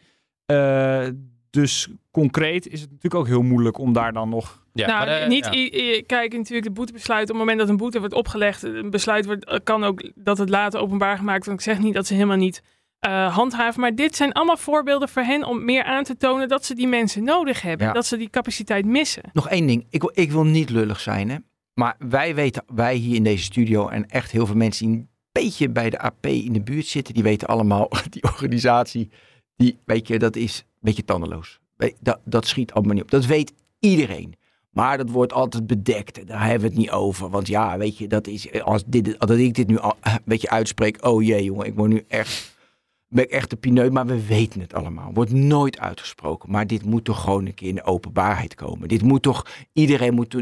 Eh, 0.47 1.07
dus 1.51 1.89
concreet 2.11 2.67
is 2.67 2.81
het 2.81 2.91
natuurlijk 2.91 3.15
ook 3.15 3.27
heel 3.27 3.43
moeilijk 3.43 3.79
om 3.79 3.93
daar 3.93 4.13
dan 4.13 4.29
nog... 4.29 4.59
Ja, 4.73 4.87
nou, 4.87 5.07
maar, 5.07 5.29
niet 5.29 5.49
ja. 5.71 6.03
kijk 6.07 6.33
natuurlijk 6.33 6.67
de 6.67 6.73
boetebesluit. 6.73 7.23
Op 7.23 7.29
het 7.29 7.37
moment 7.37 7.59
dat 7.59 7.69
een 7.69 7.77
boete 7.77 7.99
wordt 7.99 8.15
opgelegd, 8.15 8.63
een 8.63 8.91
besluit 8.91 9.27
wordt, 9.27 9.61
kan 9.65 9.85
ook 9.85 10.11
dat 10.15 10.39
het 10.39 10.49
later 10.49 10.81
openbaar 10.81 11.17
gemaakt 11.17 11.45
wordt. 11.45 11.61
Ik 11.61 11.67
zeg 11.73 11.79
niet 11.79 11.95
dat 11.95 12.07
ze 12.07 12.15
helemaal 12.15 12.37
niet 12.37 12.63
eh, 13.01 13.35
handhaven, 13.35 13.81
maar 13.81 13.95
dit 13.95 14.17
zijn 14.17 14.33
allemaal 14.33 14.57
voorbeelden 14.57 15.09
voor 15.09 15.23
hen 15.23 15.45
om 15.45 15.65
meer 15.65 15.85
aan 15.85 16.05
te 16.05 16.17
tonen 16.17 16.49
dat 16.49 16.65
ze 16.65 16.75
die 16.75 16.89
mensen 16.89 17.25
nodig 17.25 17.63
hebben, 17.63 17.87
Ja. 17.87 17.93
dat 17.93 18.07
ze 18.07 18.17
die 18.17 18.31
capaciteit 18.31 18.87
missen. 18.87 19.23
Nog 19.33 19.49
één 19.49 19.67
ding. 19.67 19.87
Ik 19.91 20.01
wil, 20.01 20.11
ik 20.15 20.31
wil 20.31 20.45
niet 20.45 20.71
lullig 20.71 21.01
zijn, 21.01 21.31
hè. 21.31 21.37
Maar 21.75 21.97
wij 21.99 22.35
weten, 22.35 22.65
wij 22.75 22.95
hier 22.95 23.15
in 23.17 23.25
deze 23.25 23.43
studio 23.45 23.89
en 23.89 24.07
echt 24.09 24.31
heel 24.31 24.47
veel 24.47 24.57
mensen 24.57 24.87
die 24.87 24.97
een 24.97 25.09
beetje 25.33 25.69
bij 25.71 25.91
de 25.91 25.99
AP 25.99 26.27
in 26.27 26.53
de 26.53 26.61
buurt 26.63 26.87
zitten, 26.87 27.15
die 27.15 27.23
weten 27.23 27.49
allemaal, 27.49 27.89
die 28.11 28.23
organisatie, 28.23 29.11
die, 29.57 29.79
weet 29.85 30.09
je, 30.09 30.19
dat 30.19 30.37
is 30.37 30.59
een 30.59 30.65
beetje 30.81 31.05
tandeloos. 31.05 31.61
Weet- 31.77 31.97
Dat, 32.01 32.19
dat 32.25 32.47
schiet 32.47 32.73
allemaal 32.73 32.95
niet 32.95 33.03
op. 33.03 33.11
Dat 33.11 33.27
weet 33.27 33.53
iedereen. 33.79 34.35
Maar 34.71 34.97
dat 34.97 35.11
wordt 35.11 35.33
altijd 35.33 35.67
bedekt. 35.67 36.27
Daar 36.27 36.41
hebben 36.43 36.61
we 36.61 36.67
het 36.67 36.77
niet 36.77 36.91
over. 36.91 37.31
Want 37.31 37.49
ja, 37.49 37.79
weet 37.79 37.99
je, 37.99 38.09
dat 38.09 38.27
is, 38.27 38.63
als, 38.63 38.83
dit, 38.87 39.31
ik 39.31 39.55
dit 39.55 39.67
nu 39.67 39.79
al 39.79 39.97
eh, 40.01 40.15
beetje 40.25 40.51
uitspreek, 40.51 41.07
oh 41.07 41.23
jee 41.23 41.45
jongen, 41.45 41.67
ik 41.67 41.75
word 41.75 41.91
nu 41.91 42.05
echt, 42.09 42.57
ben 43.15 43.25
ik 43.25 43.31
echt 43.31 43.51
de 43.51 43.57
pineut. 43.57 43.93
Maar 43.93 44.07
we 44.07 44.27
weten 44.27 44.61
het 44.61 44.75
allemaal. 44.75 45.11
Wordt 45.15 45.33
nooit 45.33 45.79
uitgesproken. 45.79 46.51
Maar 46.51 46.67
dit 46.67 46.85
moet 46.85 47.05
toch 47.05 47.21
gewoon 47.23 47.47
een 47.47 47.55
keer 47.55 47.69
in 47.69 47.75
de 47.75 47.85
openbaarheid 47.85 48.55
komen. 48.55 48.89
Dit 48.89 49.03
moet 49.03 49.23
toch, 49.23 49.47
iedereen 49.73 50.15
moet 50.15 50.37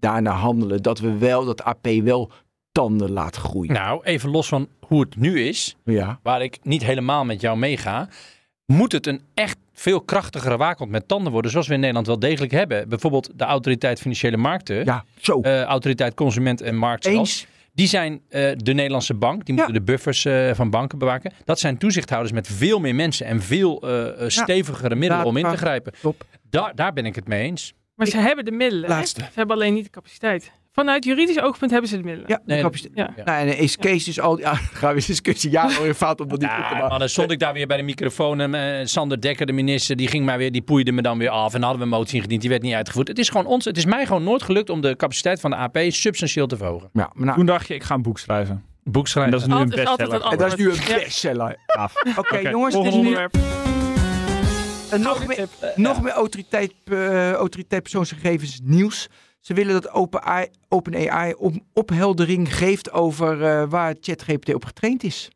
daarna 0.00 0.30
handelen. 0.32 0.82
Dat 0.82 0.98
we 0.98 1.18
wel, 1.18 1.44
dat 1.44 1.62
AP 1.64 1.86
wel 2.02 2.30
tanden 2.72 3.10
laat 3.10 3.36
groeien. 3.36 3.72
Nou, 3.72 4.04
even 4.04 4.30
los 4.30 4.48
van 4.48 4.68
hoe 4.86 5.00
het 5.00 5.16
nu 5.16 5.40
is, 5.40 5.76
Ja. 5.84 6.18
waar 6.22 6.42
ik 6.42 6.58
niet 6.62 6.84
helemaal 6.84 7.24
met 7.24 7.40
jou 7.40 7.58
meega, 7.58 8.08
moet 8.66 8.92
het 8.92 9.06
een 9.06 9.20
echt 9.34 9.56
veel 9.72 10.00
krachtigere 10.00 10.56
waakhond 10.56 10.90
met 10.90 11.08
tanden 11.08 11.32
worden, 11.32 11.50
zoals 11.50 11.66
we 11.66 11.74
in 11.74 11.78
Nederland 11.80 12.06
wel 12.06 12.18
degelijk 12.18 12.52
hebben. 12.52 12.88
Bijvoorbeeld 12.88 13.30
de 13.36 13.44
Autoriteit 13.44 14.00
Financiële 14.00 14.36
Markten, 14.36 14.84
Ja, 14.84 15.04
zo. 15.20 15.40
eh, 15.40 15.62
Autoriteit 15.62 16.14
Consument 16.14 16.60
en 16.60 16.76
Marktschap. 16.76 17.14
Eens. 17.14 17.46
Die 17.74 17.86
zijn 17.86 18.20
eh, 18.28 18.50
de 18.56 18.72
Nederlandse 18.72 19.14
bank, 19.14 19.44
die 19.46 19.54
Ja. 19.56 19.64
moeten 19.64 19.84
de 19.84 19.92
buffers 19.92 20.24
eh, 20.24 20.54
van 20.54 20.70
banken 20.70 20.98
bewaken. 20.98 21.32
Dat 21.44 21.58
zijn 21.60 21.78
toezichthouders 21.78 22.32
met 22.32 22.46
veel 22.48 22.80
meer 22.80 22.94
mensen 22.94 23.26
en 23.26 23.42
veel 23.42 23.80
eh, 23.82 24.28
stevigere 24.28 24.94
middelen 24.94 25.26
om 25.26 25.36
in 25.36 25.48
te 25.50 25.56
grijpen. 25.56 25.92
Top. 26.00 26.24
Daar, 26.50 26.74
daar 26.74 26.92
ben 26.92 27.06
ik 27.06 27.14
het 27.14 27.28
mee 27.28 27.42
eens. 27.42 27.72
Maar 27.94 28.06
ze 28.06 28.16
hebben 28.18 28.44
de 28.44 28.50
middelen. 28.50 28.90
hè? 28.96 29.04
Ze 29.04 29.20
hebben 29.34 29.56
alleen 29.56 29.74
niet 29.74 29.84
de 29.84 29.90
capaciteit. 29.90 30.52
Vanuit 30.74 31.04
juridisch 31.04 31.40
oogpunt 31.40 31.70
hebben 31.70 31.90
ze 31.90 31.96
de 31.96 32.02
middelen. 32.02 32.28
Ja, 32.30 32.36
de 32.36 32.42
Nee, 32.46 32.62
capaciteit. 32.62 33.12
Ja. 33.16 33.24
Nou, 33.24 33.48
en 33.48 33.58
is 33.58 33.76
Kees 33.76 34.04
dus 34.04 34.20
al... 34.20 34.38
Ja, 34.38 34.54
gaan 34.80 34.94
we 34.94 35.02
discussie. 35.06 35.50
Ja, 35.50 35.68
fout 35.94 36.20
om 36.20 36.28
dat 36.28 36.40
niet 36.40 36.48
Ja, 36.50 36.98
dan 36.98 37.08
stond 37.08 37.30
ik 37.30 37.38
daar 37.38 37.52
weer 37.52 37.66
bij 37.66 37.76
de 37.76 37.82
microfoon 37.82 38.40
en 38.40 38.54
eh, 38.54 38.86
Sander 38.86 39.20
Dekker, 39.20 39.46
de 39.46 39.52
minister, 39.52 39.96
die 39.96 40.08
ging 40.08 40.24
mij 40.24 40.38
weer, 40.38 40.52
die 40.52 40.62
poeide 40.62 40.92
me 40.92 41.02
dan 41.02 41.18
weer 41.18 41.28
af 41.28 41.54
en 41.54 41.60
hadden 41.62 41.78
we 41.78 41.84
een 41.84 41.90
motie 41.90 42.16
ingediend, 42.16 42.40
die 42.40 42.50
werd 42.50 42.62
niet 42.62 42.74
uitgevoerd. 42.74 43.08
Het 43.08 43.18
is 43.18 43.28
gewoon 43.28 43.46
ons, 43.46 43.64
het 43.64 43.76
is 43.76 43.84
mij 43.84 44.06
gewoon 44.06 44.24
nooit 44.24 44.42
gelukt 44.42 44.70
om 44.70 44.80
de 44.80 44.96
capaciteit 44.96 45.40
van 45.40 45.50
de 45.50 45.56
AP 45.56 45.78
substantieel 45.88 46.46
te 46.46 46.56
verhogen. 46.56 46.88
Ja, 46.92 47.10
maar 47.14 47.24
nou, 47.24 47.36
Toen 47.36 47.46
dacht 47.46 47.66
je, 47.68 47.74
ik 47.74 47.82
ga 47.82 47.94
een 47.94 48.02
boek 48.02 48.18
schrijven. 48.18 48.64
Boek 48.82 49.04
En 49.04 49.10
schrijven. 49.10 49.32
dat 49.32 49.40
is 49.40 49.46
nu 49.46 49.54
een 49.54 49.68
bestseller. 49.68 50.12
het 50.12 50.32
en 50.32 50.38
dat 50.38 50.46
is 50.52 50.54
nu 50.58 50.70
een 50.70 50.74
Ja. 50.88 50.94
bestseller. 51.04 51.56
Oké, 52.16 52.38
jongens, 52.38 52.74
het 52.74 52.84
is 52.84 52.90
volgende 52.90 52.90
nu 52.90 52.96
onderwerp. 52.96 53.36
En 54.90 55.00
nog 55.00 55.26
meer, 55.26 55.46
nog 55.74 56.02
meer 56.02 56.12
autoriteit, 56.12 56.72
eh, 56.84 57.32
autoriteit 57.32 57.82
persoonsgegevens 57.82 58.60
nieuws. 58.62 59.08
Ze 59.44 59.54
willen 59.54 59.72
dat 59.72 59.90
OpenAI, 59.90 60.46
OpenAI 60.68 61.32
op, 61.32 61.54
opheldering 61.72 62.54
geeft 62.56 62.92
over 62.92 63.42
eh, 63.42 63.64
waar 63.68 63.94
ChatGPT 64.00 64.54
op 64.54 64.64
getraind 64.64 65.02
is. 65.02 65.30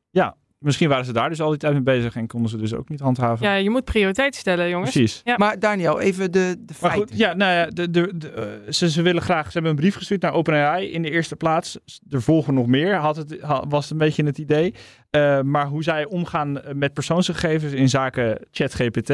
Misschien 0.58 0.88
waren 0.88 1.04
ze 1.04 1.12
daar 1.12 1.28
dus 1.28 1.40
al 1.40 1.48
die 1.48 1.58
tijd 1.58 1.72
mee 1.72 1.82
bezig 1.82 2.16
en 2.16 2.26
konden 2.26 2.50
ze 2.50 2.56
dus 2.56 2.74
ook 2.74 2.88
niet 2.88 3.00
handhaven. 3.00 3.46
Ja, 3.46 3.54
je 3.54 3.70
moet 3.70 3.84
prioriteit 3.84 4.34
stellen, 4.34 4.68
jongens. 4.68 4.90
Precies. 4.90 5.20
Ja. 5.24 5.34
Maar 5.36 5.58
Daniel, 5.58 6.00
even 6.00 6.32
de, 6.32 6.54
de 6.58 6.64
Maar 6.66 6.90
feiten. 6.90 7.08
goed, 7.08 7.18
ja, 7.18 7.34
nou 7.34 7.52
ja, 7.52 7.66
de, 7.66 7.90
de, 7.90 8.12
de, 8.18 8.30
eh, 8.30 8.72
ze, 8.72 8.90
ze 8.90 9.02
willen 9.02 9.22
graag, 9.22 9.46
ze 9.46 9.52
hebben 9.52 9.70
een 9.70 9.76
brief 9.76 9.94
gestuurd 9.94 10.22
naar 10.22 10.32
OpenAI 10.32 10.90
in 10.90 11.02
de 11.02 11.10
eerste 11.10 11.36
plaats. 11.36 11.78
Er 12.10 12.22
volgen 12.22 12.54
nog 12.54 12.66
meer, 12.66 12.94
had 12.94 13.16
het, 13.16 13.38
was 13.68 13.82
het 13.82 13.90
een 13.90 13.98
beetje 13.98 14.24
het 14.24 14.38
idee. 14.38 14.74
Eh, 15.10 15.40
maar 15.40 15.66
hoe 15.66 15.82
zij 15.82 16.06
omgaan 16.06 16.60
met 16.72 16.92
persoonsgegevens 16.92 17.72
in 17.72 17.88
zaken 17.88 18.46
ChatGPT. 18.50 19.10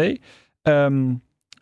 Ehm, 0.62 1.14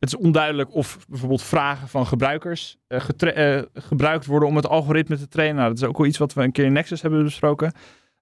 het 0.03 0.13
is 0.13 0.17
onduidelijk 0.17 0.75
of 0.75 0.99
bijvoorbeeld 1.09 1.43
vragen 1.43 1.89
van 1.89 2.07
gebruikers 2.07 2.79
eh, 2.87 3.57
eh, 3.57 3.63
gebruikt 3.75 4.27
worden 4.27 4.49
om 4.49 4.57
het 4.57 4.69
algoritme 4.69 5.17
te 5.17 5.29
trainen. 5.29 5.57
Nou, 5.57 5.69
dat 5.69 5.79
is 5.79 5.89
ook 5.89 5.99
wel 5.99 6.07
iets 6.07 6.19
wat 6.19 6.33
we 6.33 6.43
een 6.43 6.53
keer 6.53 6.65
in 6.65 6.73
Nexus 6.73 7.03
hebben 7.03 7.25
besproken. 7.25 7.73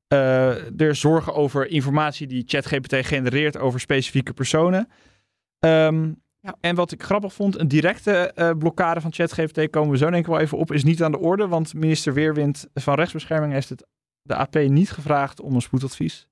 Eh, 0.06 0.80
er 0.80 0.94
zorgen 0.94 1.34
over 1.34 1.70
informatie 1.70 2.26
die 2.26 2.44
ChatGPT 2.46 3.06
genereert 3.06 3.58
over 3.58 3.80
specifieke 3.80 4.32
personen. 4.32 4.88
Ehm, 5.58 6.12
Ja. 6.42 6.56
En 6.60 6.74
wat 6.74 6.92
ik 6.92 7.02
grappig 7.02 7.32
vond, 7.32 7.58
een 7.58 7.68
directe 7.68 8.12
eh, 8.12 8.50
blokkade 8.58 9.00
van 9.00 9.12
ChatGPT 9.12 9.70
komen 9.70 9.90
we 9.90 9.96
zo 9.96 10.10
denk 10.10 10.24
ik 10.24 10.30
wel 10.30 10.38
even 10.38 10.58
op, 10.58 10.72
is 10.72 10.84
niet 10.84 11.02
aan 11.02 11.12
de 11.12 11.18
orde. 11.18 11.48
Want 11.48 11.74
minister 11.74 12.14
Weerwind 12.14 12.68
van 12.74 12.94
Rechtsbescherming 12.94 13.52
heeft 13.52 13.68
het 13.68 13.86
de 14.22 14.34
AP 14.34 14.54
niet 14.54 14.90
gevraagd 14.90 15.40
om 15.40 15.54
een 15.54 15.60
spoedadvies. 15.60 16.28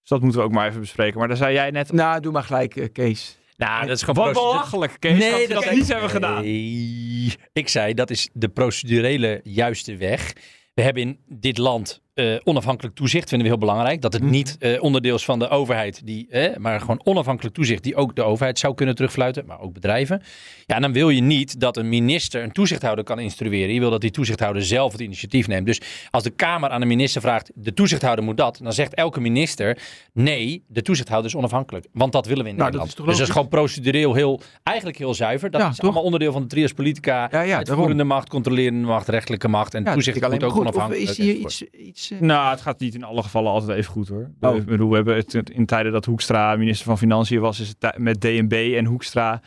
Dus 0.00 0.08
dat 0.08 0.20
moeten 0.20 0.40
we 0.40 0.46
ook 0.46 0.52
maar 0.52 0.68
even 0.68 0.80
bespreken. 0.80 1.18
Maar 1.18 1.28
daar 1.28 1.36
zei 1.36 1.54
jij 1.54 1.70
net... 1.70 1.92
Nou, 1.92 2.20
doe 2.20 2.32
maar 2.32 2.42
gelijk, 2.42 2.76
eh, 2.76 2.92
Kees. 2.92 3.38
Nou, 3.56 3.86
dat 3.86 3.96
is 3.96 4.02
gewoon 4.02 4.32
belachelijk, 4.32 4.96
Kees, 4.98 5.30
dat 5.30 5.46
we 5.46 5.54
dat 5.54 5.70
niet 5.70 5.88
hebben 5.88 6.10
gedaan. 6.10 6.42
Nee. 6.42 7.34
Ik 7.52 7.68
zei, 7.68 7.94
dat 7.94 8.10
is 8.10 8.28
de 8.32 8.48
procedurele 8.48 9.40
juiste 9.44 9.96
weg. 9.96 10.32
We 10.74 10.82
hebben 10.82 11.02
in 11.02 11.18
dit 11.28 11.58
land 11.58 12.02
eh, 12.14 12.34
onafhankelijk 12.44 12.94
toezicht, 12.94 13.28
vinden 13.28 13.46
we 13.48 13.52
heel 13.54 13.62
belangrijk. 13.66 14.00
Dat 14.00 14.12
het 14.12 14.22
Mhm. 14.22 14.30
niet 14.30 14.56
eh, 14.58 14.82
onderdeel 14.82 15.14
is 15.14 15.24
van 15.24 15.38
de 15.38 15.48
overheid, 15.48 16.00
die, 16.06 16.26
eh, 16.30 16.56
maar 16.56 16.80
gewoon 16.80 17.00
onafhankelijk 17.04 17.54
toezicht 17.54 17.82
die 17.82 17.96
ook 17.96 18.16
de 18.16 18.22
overheid 18.22 18.58
zou 18.58 18.74
kunnen 18.74 18.94
terugfluiten, 18.94 19.46
maar 19.46 19.60
ook 19.60 19.72
bedrijven. 19.72 20.22
Ja, 20.66 20.74
en 20.74 20.82
dan 20.82 20.92
wil 20.92 21.08
je 21.10 21.20
niet 21.20 21.60
dat 21.60 21.76
een 21.76 21.88
minister 21.88 22.42
een 22.42 22.52
toezichthouder 22.52 23.04
kan 23.04 23.18
instrueren. 23.18 23.74
Je 23.74 23.80
wil 23.80 23.90
dat 23.90 24.00
die 24.00 24.10
toezichthouder 24.10 24.64
zelf 24.64 24.92
het 24.92 25.00
initiatief 25.00 25.46
neemt. 25.48 25.66
Dus 25.66 25.80
als 26.10 26.22
de 26.22 26.30
Kamer 26.30 26.70
aan 26.70 26.80
de 26.80 26.86
minister 26.86 27.20
vraagt, 27.20 27.50
de 27.54 27.74
toezichthouder 27.74 28.24
moet 28.24 28.36
dat, 28.36 28.58
dan 28.62 28.72
zegt 28.72 28.94
elke 28.94 29.20
minister, 29.20 29.78
nee, 30.12 30.64
de 30.68 30.82
toezichthouder 30.82 31.30
is 31.30 31.36
onafhankelijk. 31.36 31.86
Want 31.92 32.12
dat 32.12 32.26
willen 32.26 32.44
we 32.44 32.50
in 32.50 32.56
Nou, 32.56 32.70
Nederland. 32.70 32.96
dus 33.06 33.16
dat 33.18 33.26
is 33.26 33.32
gewoon 33.32 33.48
procedureel 33.48 34.14
heel, 34.14 34.40
eigenlijk 34.62 34.98
heel 34.98 35.14
zuiver. 35.14 35.50
Dat 35.50 35.60
Ja, 35.60 35.68
is 35.68 35.74
toch? 35.76 35.84
allemaal 35.84 36.02
onderdeel 36.02 36.32
van 36.32 36.42
de 36.42 36.48
trias 36.48 36.72
politica. 36.72 37.28
Ja, 37.30 37.40
ja, 37.40 37.56
uitvoerende 37.56 38.04
macht, 38.04 38.28
controlerende 38.28 38.86
macht, 38.86 39.08
rechtelijke 39.08 39.48
macht. 39.48 39.74
En 39.74 39.84
toezicht 39.84 40.20
moet 40.30 40.42
ook 40.44 40.50
goed. 40.52 40.60
Of 40.60 40.66
onafhankelijk. 40.66 41.08
is 41.10 41.16
hier 41.16 41.34
iets... 41.34 41.62
iets 41.62 42.11
Nou, 42.20 42.50
het 42.50 42.60
gaat 42.60 42.80
niet 42.80 42.94
in 42.94 43.04
alle 43.04 43.22
gevallen 43.22 43.52
altijd 43.52 43.78
even 43.78 43.92
goed 43.92 44.08
hoor. 44.08 44.30
Oh. 44.40 44.56
Ik 44.56 44.64
bedoel, 44.64 44.88
we 44.88 44.94
hebben 44.94 45.16
het 45.16 45.50
in 45.50 45.66
tijden 45.66 45.92
dat 45.92 46.04
Hoekstra 46.04 46.56
minister 46.56 46.86
van 46.86 46.98
Financiën 46.98 47.40
was, 47.40 47.60
is 47.60 47.74
het 47.78 47.98
met 47.98 48.20
DNB 48.20 48.74
en 48.76 48.84
Hoekstra 48.84 49.40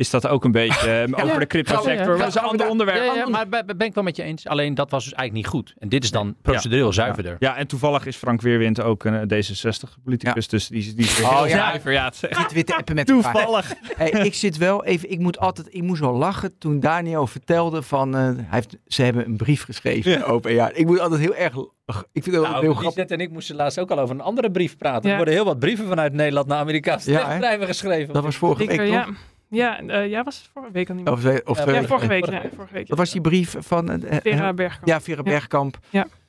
is 0.00 0.10
dat 0.10 0.26
ook 0.26 0.44
een 0.44 0.52
beetje 0.52 0.90
eh, 1.16 1.24
over 1.24 1.40
de 1.40 1.46
crypto 1.46 1.74
sector. 1.74 1.92
Ja, 1.92 2.04
Maar 2.04 2.10
ja. 2.16 2.18
dat 2.18 2.28
is 2.28 2.34
een 2.34 2.48
ander 2.48 2.68
onderwerp. 2.68 3.04
Ja, 3.04 3.14
ja, 3.14 3.28
maar 3.28 3.48
ben 3.48 3.66
ben 3.66 3.86
ik 3.86 3.94
wel 3.94 4.04
met 4.04 4.16
je 4.16 4.22
eens. 4.22 4.46
Alleen 4.46 4.74
dat 4.74 4.90
was 4.90 5.04
dus 5.04 5.12
eigenlijk 5.12 5.46
niet 5.46 5.54
goed. 5.62 5.74
En 5.78 5.88
dit 5.88 6.04
is 6.04 6.10
dan 6.10 6.36
procedureel 6.42 6.92
zuiverder. 6.92 7.36
Ja, 7.38 7.56
en 7.56 7.66
toevallig 7.66 8.06
is 8.06 8.16
Frank 8.16 8.40
Weerwind 8.40 8.80
ook 8.82 9.04
een 9.04 9.28
D66-politicus, 9.34 10.48
dus 10.48 10.66
die, 10.68 10.78
is- 10.78 10.94
die 10.94 11.24
Oh, 11.26 11.42
ja. 11.46 11.48
zuiver. 11.70 11.92
Ja, 11.92 12.04
het 12.10 12.14
is 12.14 12.22
echt 12.22 12.36
Zitten 12.36 12.54
weer 12.54 12.64
te 12.64 12.74
appen 12.76 12.94
met 12.94 13.10
elkaar. 13.10 13.32
toevallig. 13.32 13.72
Hey, 13.96 14.10
ik 14.10 14.34
zit 14.34 14.56
wel 14.56 14.84
even, 14.84 15.10
ik 15.10 15.18
moet 15.18 15.38
altijd, 15.38 15.68
ik 15.74 15.82
moest 15.82 16.00
wel 16.00 16.12
lachen 16.14 16.58
toen 16.58 16.80
Daniel 16.80 17.26
vertelde 17.26 17.82
van, 17.82 18.14
eh, 18.16 18.20
hij 18.22 18.34
heeft, 18.48 18.76
ze 18.86 19.02
hebben 19.02 19.24
een 19.26 19.36
brief 19.36 19.64
geschreven. 19.64 20.10
Ja. 20.10 20.22
Open, 20.22 20.52
ja. 20.52 20.70
Ik 20.74 20.86
moet 20.86 21.00
altijd 21.00 21.20
heel 21.20 21.34
erg, 21.34 21.54
ik 21.56 22.22
vind 22.22 22.24
het 22.24 22.34
altijd 22.34 22.52
Nou, 22.52 22.64
heel 22.64 22.72
grappig. 22.74 22.94
Lisette 22.94 23.14
en 23.14 23.20
ik 23.20 23.30
moesten 23.30 23.56
laatst 23.56 23.78
ook 23.78 23.90
al 23.90 23.98
over 23.98 24.14
een 24.14 24.20
andere 24.20 24.50
brief 24.50 24.76
praten. 24.76 25.02
Ja. 25.02 25.10
Er 25.10 25.16
worden 25.16 25.34
heel 25.34 25.44
wat 25.44 25.58
brieven 25.58 25.86
vanuit 25.86 26.12
Nederland 26.12 26.46
naar 26.46 26.58
Amerikaanse 26.58 27.10
Ja, 27.10 27.18
techbedrijven 27.24 27.66
geschreven. 27.74 28.14
Dat 28.14 28.22
was 28.22 28.36
vorige 28.36 28.66
week, 28.66 28.78
eh, 28.78 28.84
toch? 28.84 28.94
ja, 28.94 29.06
ja, 29.50 29.80
eh, 29.80 30.08
ja, 30.08 30.22
was 30.22 30.36
het 30.38 30.48
vorige 30.52 30.72
week 30.72 30.88
al 30.88 30.94
niet 30.94 31.04
meer? 31.04 31.12
Of, 31.12 31.20
twee- 31.20 31.46
of 31.46 31.56
Ja, 31.58 31.62
twee 31.64 31.80
ja, 31.80 31.86
vorige 31.86 32.06
week. 32.06 32.26
Ja, 32.26 32.42
vorige 32.54 32.74
week. 32.74 32.88
Dat 32.88 32.98
was 32.98 33.10
die 33.10 33.20
brief 33.20 33.54
van, 33.58 33.90
eh, 33.90 34.16
eh, 34.16 34.22
Vera 34.22 34.52
Bergkamp. 34.52 34.86
ja, 34.86 35.00
Vera 35.00 35.22
Bergkamp 35.22 35.78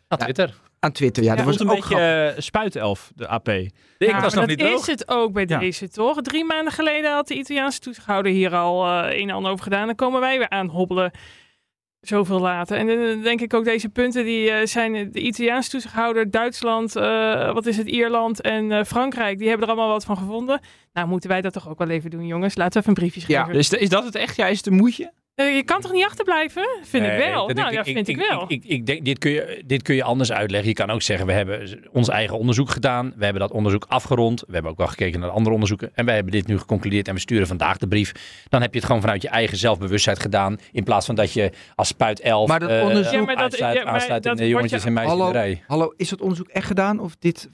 Ah, 0.08 0.20
Twitter. 0.20 0.54
aan 0.80 0.92
Twitter. 0.92 1.24
Ja, 1.24 1.30
dat 1.30 1.40
Ja, 1.40 1.46
was 1.46 1.60
een 1.60 1.70
ook 1.70 1.76
beetje 1.76 1.96
grappig. 1.96 2.44
spuitelf, 2.44 3.12
de 3.16 3.28
AP. 3.28 3.48
Ik 3.50 3.72
Ja, 3.98 4.22
was 4.22 4.34
nog 4.34 4.46
niet 4.46 4.60
dat 4.60 4.80
is 4.80 4.88
het 4.88 5.08
ook 5.10 5.34
bij 5.34 5.46
Ja. 5.48 5.60
deze, 5.60 5.90
toch? 5.90 6.22
Drie 6.22 6.46
maanden 6.46 6.74
geleden 6.74 7.12
had 7.14 7.28
de 7.28 7.36
Italiaanse 7.36 7.80
toezichthouder 7.80 8.32
hier 8.32 8.56
al 8.56 8.86
eh, 8.86 9.18
een 9.20 9.30
en 9.30 9.36
ander 9.36 9.52
over 9.52 9.64
gedaan. 9.64 9.86
Dan 9.86 9.96
komen 9.96 10.20
wij 10.20 10.38
weer 10.38 10.50
aan 10.50 10.68
hobbelen. 10.68 11.12
Zoveel 12.02 12.40
later. 12.40 12.78
En 12.78 12.88
dan 12.88 13.22
denk 13.22 13.42
ik 13.42 13.54
ook 13.54 13.64
deze 13.64 13.90
punten 13.90 14.26
die 14.26 14.52
eh, 14.52 14.66
zijn 14.66 15.12
de 15.12 15.20
Italiaanse 15.20 15.70
toezichthouder, 15.70 16.32
Duitsland, 16.32 16.96
eh, 16.96 17.54
wat 17.54 17.66
is 17.66 17.78
het, 17.78 17.88
Ierland 17.88 18.42
en 18.42 18.72
eh, 18.72 18.84
Frankrijk. 18.84 19.38
Die 19.38 19.48
hebben 19.48 19.68
er 19.68 19.74
allemaal 19.74 19.92
wat 19.94 20.06
van 20.06 20.18
gevonden. 20.18 20.60
Nou, 20.94 21.08
moeten 21.08 21.30
wij 21.30 21.42
dat 21.42 21.54
toch 21.54 21.70
ook 21.70 21.78
wel 21.78 21.90
even 21.90 22.10
doen, 22.10 22.26
jongens. 22.26 22.56
Laten 22.56 22.74
we 22.74 22.80
even 22.80 22.90
een 22.90 23.10
briefje 23.10 23.34
Ja. 23.34 23.42
schrijven. 23.42 23.60
Is, 23.60 23.70
is 23.74 23.90
dat 23.90 24.04
het 24.04 24.16
echt? 24.16 24.36
Ja, 24.36 24.48
is 24.48 24.58
het 24.58 24.68
een 24.68 24.74
moedje? 24.76 25.12
Eh, 25.36 25.56
je 25.56 25.64
kan 25.64 25.82
toch 25.82 25.92
niet 25.92 26.06
achterblijven? 26.06 26.68
Vind 26.84 27.06
ik 27.06 27.10
Nee, 27.12 27.30
wel. 27.30 27.48
dat 27.48 27.56
nou, 27.56 27.74
ja, 27.74 27.84
vind 27.84 28.08
ik, 28.08 28.18
wel. 28.30 28.42
Ik, 28.48 28.50
ik, 28.50 28.64
ik 28.66 28.86
denk, 28.86 29.06
dit, 29.06 29.18
kun 29.18 29.32
je, 29.32 29.64
dit 29.66 29.82
kun 29.82 29.96
je 29.96 30.04
anders 30.04 30.32
uitleggen. 30.32 30.70
Je 30.70 30.76
kan 30.76 30.90
ook 30.90 31.02
zeggen, 31.02 31.26
we 31.28 31.34
hebben 31.34 31.80
ons 31.92 32.10
eigen 32.10 32.38
onderzoek 32.38 32.70
gedaan. 32.70 33.14
We 33.16 33.24
hebben 33.24 33.42
dat 33.42 33.52
onderzoek 33.52 33.86
afgerond. 33.88 34.40
We 34.48 34.54
hebben 34.54 34.72
ook 34.72 34.78
wel 34.78 34.88
gekeken 34.88 35.20
naar 35.20 35.30
andere 35.30 35.54
onderzoeken. 35.54 35.92
En 35.94 36.06
wij 36.06 36.16
hebben 36.16 36.34
dit 36.34 36.48
nu 36.48 36.58
geconcludeerd 36.60 37.08
en 37.08 37.14
we 37.14 37.20
sturen 37.20 37.48
vandaag 37.48 37.78
de 37.78 37.88
brief. 37.88 38.12
Dan 38.50 38.62
heb 38.62 38.72
je 38.72 38.78
het 38.78 38.86
gewoon 38.88 39.02
vanuit 39.02 39.22
je 39.22 39.30
eigen 39.30 39.58
zelfbewustzijn 39.58 40.18
gedaan. 40.18 40.58
In 40.72 40.84
plaats 40.84 41.06
van 41.06 41.16
dat 41.16 41.34
je 41.34 41.52
als 41.76 41.88
spuit 41.88 42.20
11 42.20 42.48
Maar 42.48 42.60
dat 42.60 42.70
eh, 42.70 42.82
onderzoek- 42.82 43.14
Ja, 43.14 43.22
maar 43.22 43.36
dat- 43.36 43.44
aansluit, 43.44 43.78
ja, 43.78 43.84
maar 43.84 43.94
aansluit 43.94 44.24
in 44.26 44.30
dat 44.32 44.40
de 44.40 44.48
jongetjes 44.48 44.82
je- 44.82 44.88
en 44.88 44.94
meisjes 44.94 45.14
in 45.14 45.20
Hallo, 45.20 45.34
de 45.34 45.40
rij. 45.40 45.64
hallo, 45.68 45.94
is 45.98 46.10
dat 46.10 46.22
onderzoek 46.22 46.48
echt 46.48 46.66
gedaan? 46.68 47.00
Of 47.00 47.16
dit, 47.20 47.50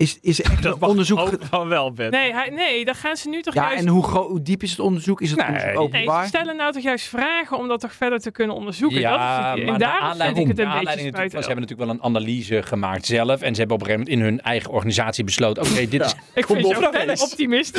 is, 0.00 0.18
is 0.20 0.38
er 0.38 0.50
echt 0.52 0.64
een 0.64 0.76
mag 0.78 0.88
onderzoek 0.88 1.28
van 1.40 1.68
wel, 1.68 1.92
Ben. 1.92 2.10
Nee, 2.10 2.32
hij, 2.32 2.48
nee, 2.50 2.84
dan 2.84 2.94
gaan 2.94 3.16
ze 3.16 3.28
nu 3.28 3.42
toch 3.42 3.54
Ja, 3.54 3.62
juist... 3.68 3.82
en 3.84 3.88
hoe, 3.88 4.42
diep 4.42 4.62
is 4.62 4.70
het 4.70 4.80
onderzoek? 4.80 5.20
Is 5.20 5.30
het 5.30 5.38
Nee. 5.38 5.46
onderzoek 5.48 5.74
Nee, 5.74 5.82
openbaar? 5.84 6.22
ze 6.22 6.28
stellen 6.28 6.56
nou 6.56 6.72
toch 6.72 6.82
juist 6.82 7.06
vragen 7.06 7.58
om 7.58 7.68
dat 7.68 7.80
toch 7.80 7.92
verder 7.92 8.18
te 8.20 8.30
kunnen 8.30 8.56
onderzoeken. 8.56 9.02
dat 9.02 9.12
is 9.12 9.16
het, 9.18 9.24
maar 9.24 9.56
en 9.58 9.78
daarom 9.78 10.16
vind 10.18 10.36
ik 10.38 10.46
het 10.46 10.48
een 10.48 10.54
beetje 10.64 10.64
aanleiding 10.78 11.16
was, 11.16 11.22
ze 11.30 11.36
hebben 11.36 11.60
natuurlijk 11.60 11.80
wel 11.80 11.90
een 11.90 12.02
analyse 12.02 12.62
gemaakt 12.62 13.06
zelf. 13.06 13.40
En 13.40 13.52
ze 13.54 13.58
hebben 13.60 13.76
op 13.76 13.82
een 13.82 13.88
gegeven 13.90 14.08
moment 14.08 14.08
in 14.08 14.20
hun 14.20 14.40
eigen 14.40 14.70
organisatie 14.70 15.24
besloten. 15.24 15.62
Oké, 15.62 15.88
dit 15.88 16.04
is... 16.04 16.14
Ik 16.34 16.46
vind 16.46 16.58
je 16.68 16.74
ook 16.76 16.80
wel 16.80 16.94
een 17.00 17.06
Kees. 17.06 17.22
optimist. 17.22 17.76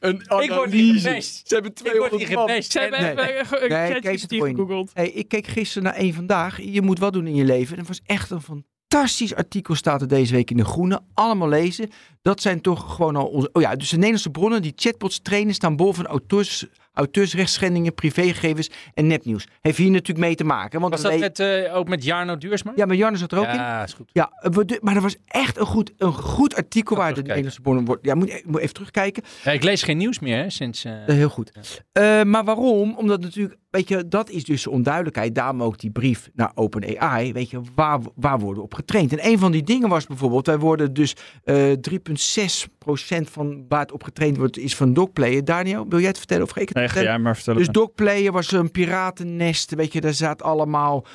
Een 0.00 0.14
Ik 0.14 0.22
word 0.28 0.40
niet 0.40 0.50
analyse. 0.50 1.08
gepest. 1.08 1.48
Ze 1.48 1.54
hebben 1.54 1.72
Ik 1.72 1.78
word 1.82 2.10
200 2.10 2.28
niet 2.28 2.34
man. 2.34 2.62
Ze 2.62 2.78
hebben 2.80 3.00
Nee. 3.00 3.10
eh, 3.14 3.46
ge- 3.46 3.66
Nee, 3.68 4.00
dat 4.00 4.30
niet. 4.30 4.42
gegoogeld. 4.44 4.90
Hey, 4.94 5.10
ik 5.10 5.28
keek 5.28 5.46
gisteren 5.46 5.82
naar 5.82 5.94
één 5.94 6.14
vandaag. 6.14 6.60
Je 6.62 6.82
moet 6.82 6.98
wat 6.98 7.12
doen 7.12 7.26
in 7.26 7.34
je 7.34 7.44
leven. 7.44 7.72
En 7.72 7.78
het 7.78 7.88
was 7.88 8.00
echt 8.06 8.30
een 8.30 8.40
fantastisch 8.94 9.34
artikel 9.34 9.74
staat 9.74 10.00
er 10.00 10.08
deze 10.08 10.34
week 10.34 10.50
in 10.50 10.56
De 10.56 10.64
Groene. 10.64 11.00
Allemaal 11.14 11.48
lezen. 11.48 11.90
Dat 12.22 12.40
zijn 12.40 12.60
toch 12.60 12.94
gewoon 12.94 13.16
al 13.16 13.26
onze... 13.26 13.48
Oh 13.52 13.62
ja, 13.62 13.76
dus 13.76 13.88
de 13.88 13.94
Nederlandse 13.94 14.30
bronnen 14.30 14.62
die 14.62 14.72
chatbots 14.76 15.20
trainen... 15.22 15.54
staan 15.54 15.76
bol 15.76 15.92
van 15.92 16.06
auteurs, 16.06 16.66
privégegevens 17.94 18.70
en 18.94 19.06
nepnieuws. 19.06 19.48
Heeft 19.60 19.78
hier 19.78 19.90
natuurlijk 19.90 20.26
mee 20.26 20.34
te 20.34 20.44
maken. 20.44 20.80
Want 20.80 20.92
Was 20.92 21.02
dat 21.02 21.18
met, 21.18 21.38
eh, 21.38 21.76
ook 21.76 21.88
met 21.88 22.04
Jarno 22.04 22.38
Duursma? 22.38 22.72
Ja, 22.76 22.86
maar 22.86 22.96
Janne 22.96 23.18
zat 23.18 23.32
er 23.32 23.38
ook 23.38 23.46
in. 23.46 23.54
Ja, 23.54 23.82
is 23.82 23.92
goed. 23.92 24.10
Ja, 24.12 24.30
maar 24.80 24.94
dat 24.94 25.02
was 25.02 25.16
echt 25.26 25.58
een 25.58 25.66
goed, 25.66 25.92
een 25.98 26.12
goed 26.12 26.54
artikel 26.54 26.96
waar 26.96 27.14
de. 27.14 27.22
Nederlandse 27.22 27.60
bronnen 27.60 27.84
wordt. 27.84 28.04
Ja, 28.04 28.14
moet, 28.14 28.28
even 28.58 28.74
terugkijken. 28.74 29.22
Ja, 29.44 29.52
ik 29.52 29.62
lees 29.62 29.82
geen 29.82 29.96
nieuws 29.96 30.18
meer 30.18 30.38
hè, 30.38 30.50
sinds... 30.50 30.84
Eh, 30.84 30.92
heel 31.06 31.28
goed. 31.28 31.52
Eh, 31.92 32.22
maar 32.22 32.44
waarom? 32.44 32.96
Omdat 32.96 33.20
natuurlijk, 33.20 33.56
weet 33.74 33.88
je, 33.88 34.08
dat 34.08 34.30
is 34.30 34.44
dus 34.44 34.62
de 34.62 34.70
onduidelijkheid. 34.70 35.34
Daarom 35.34 35.62
ook 35.62 35.78
die 35.78 35.90
brief 35.90 36.30
naar 36.34 36.52
OpenAI. 36.54 37.32
Weet 37.32 37.50
je, 37.50 37.60
waar, 37.74 38.00
waar 38.14 38.38
worden 38.38 38.58
we 38.58 38.64
op 38.64 38.74
getraind? 38.74 39.12
En 39.12 39.26
een 39.26 39.38
van 39.38 39.52
die 39.52 39.62
dingen 39.62 39.88
was 39.88 40.06
bijvoorbeeld, 40.06 40.46
wij 40.46 40.58
worden 40.58 40.94
dus 40.94 41.16
eh 41.44 41.72
3,6% 41.90 43.30
van 43.30 43.64
waar 43.68 43.80
het 43.80 43.92
op 43.92 44.02
getraind 44.02 44.36
wordt, 44.36 44.58
is 44.58 44.76
van 44.76 44.92
dogplayer. 44.92 45.44
Daniel, 45.44 45.88
wil 45.88 45.98
jij 45.98 46.08
het 46.08 46.18
vertellen 46.18 46.44
of 46.44 46.50
ga 46.50 46.60
ik 46.60 46.68
het 46.68 46.76
Nee, 46.76 46.88
ga 46.88 47.02
jij 47.02 47.18
maar 47.18 47.34
vertellen. 47.34 47.58
Dus 47.58 47.68
dogplayer 47.68 48.32
was 48.32 48.52
een 48.52 48.70
piratennest. 48.70 49.74
Weet 49.74 49.92
je, 49.92 50.00
daar 50.00 50.14
zat 50.14 50.42
allemaal 50.42 51.06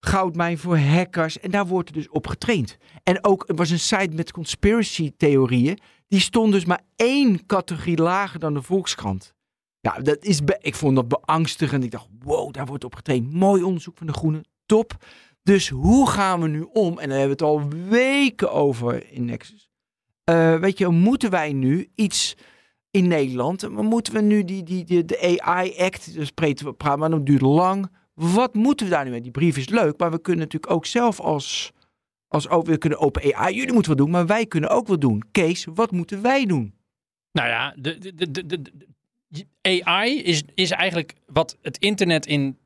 goudmijn 0.00 0.58
voor 0.58 0.78
hackers. 0.78 1.40
En 1.40 1.50
daar 1.50 1.66
wordt 1.66 1.88
er 1.88 1.94
dus 1.94 2.08
op 2.08 2.26
getraind. 2.26 2.76
En 3.02 3.24
ook, 3.24 3.44
er 3.46 3.54
was 3.54 3.70
een 3.70 3.78
site 3.78 4.14
met 4.14 4.30
conspiracy 4.30 5.12
theorieën. 5.16 5.78
Die 6.08 6.20
stond 6.20 6.52
dus 6.52 6.64
maar 6.64 6.80
één 6.96 7.46
categorie 7.46 7.96
lager 7.96 8.40
dan 8.40 8.54
de 8.54 8.62
Volkskrant. 8.62 9.36
Ja, 9.80 9.98
dat 9.98 10.24
is 10.24 10.40
ik 10.60 10.74
vond 10.74 10.96
dat 10.96 11.08
beangstigend. 11.08 11.84
Ik 11.84 11.90
dacht, 11.90 12.08
wow, 12.18 12.52
daar 12.52 12.66
wordt 12.66 12.84
op 12.84 12.94
getraind. 12.94 13.32
Mooi 13.32 13.62
onderzoek 13.62 13.96
van 13.96 14.06
de 14.06 14.12
Groenen. 14.12 14.44
Top. 14.66 14.96
Dus 15.42 15.68
hoe 15.68 16.08
gaan 16.10 16.40
we 16.40 16.48
nu 16.48 16.66
om? 16.72 16.98
En 16.98 17.08
daar 17.08 17.18
hebben 17.18 17.38
we 17.38 17.44
het 17.44 17.54
al 17.54 17.68
weken 17.88 18.52
over 18.52 19.12
in 19.12 19.24
Nexus. 19.24 19.68
Eh, 20.24 20.58
weet 20.58 20.78
je, 20.78 20.88
moeten 20.88 21.30
wij 21.30 21.52
nu 21.52 21.90
iets 21.94 22.36
in 22.90 23.06
Nederland? 23.08 23.68
Moeten 23.70 24.12
we 24.12 24.20
nu 24.20 24.44
die, 24.44 24.62
die, 24.62 25.04
de 25.04 25.40
AI-act, 25.42 26.14
dus 26.14 26.30
praten 26.30 26.98
maar 26.98 27.10
dat 27.10 27.26
duurt 27.26 27.40
lang. 27.40 27.90
Wat 28.14 28.54
moeten 28.54 28.86
we 28.86 28.92
daar 28.92 29.04
nu 29.04 29.10
mee? 29.10 29.20
Die 29.20 29.30
brief 29.30 29.56
is 29.56 29.68
leuk, 29.68 29.98
maar 29.98 30.10
we 30.10 30.20
kunnen 30.20 30.42
natuurlijk 30.44 30.72
ook 30.72 30.86
zelf 30.86 31.20
als, 31.20 31.72
als 32.28 32.46
we 32.46 32.78
kunnen 32.78 32.98
open 32.98 33.34
AI, 33.34 33.54
jullie 33.54 33.72
moeten 33.72 33.90
wat 33.90 34.00
doen, 34.00 34.10
maar 34.10 34.26
wij 34.26 34.46
kunnen 34.46 34.70
ook 34.70 34.86
wat 34.86 35.00
doen. 35.00 35.22
Kees, 35.32 35.66
wat 35.74 35.90
moeten 35.90 36.22
wij 36.22 36.46
doen? 36.46 36.74
Nou 37.32 37.48
ja, 37.48 37.74
de, 37.78 37.98
de- 38.14 38.30
de- 38.46 38.72
AI 39.62 40.22
is, 40.22 40.42
is 40.54 40.70
eigenlijk 40.70 41.14
wat 41.26 41.56
het 41.62 41.78
internet 41.78 42.26
in 42.26 42.58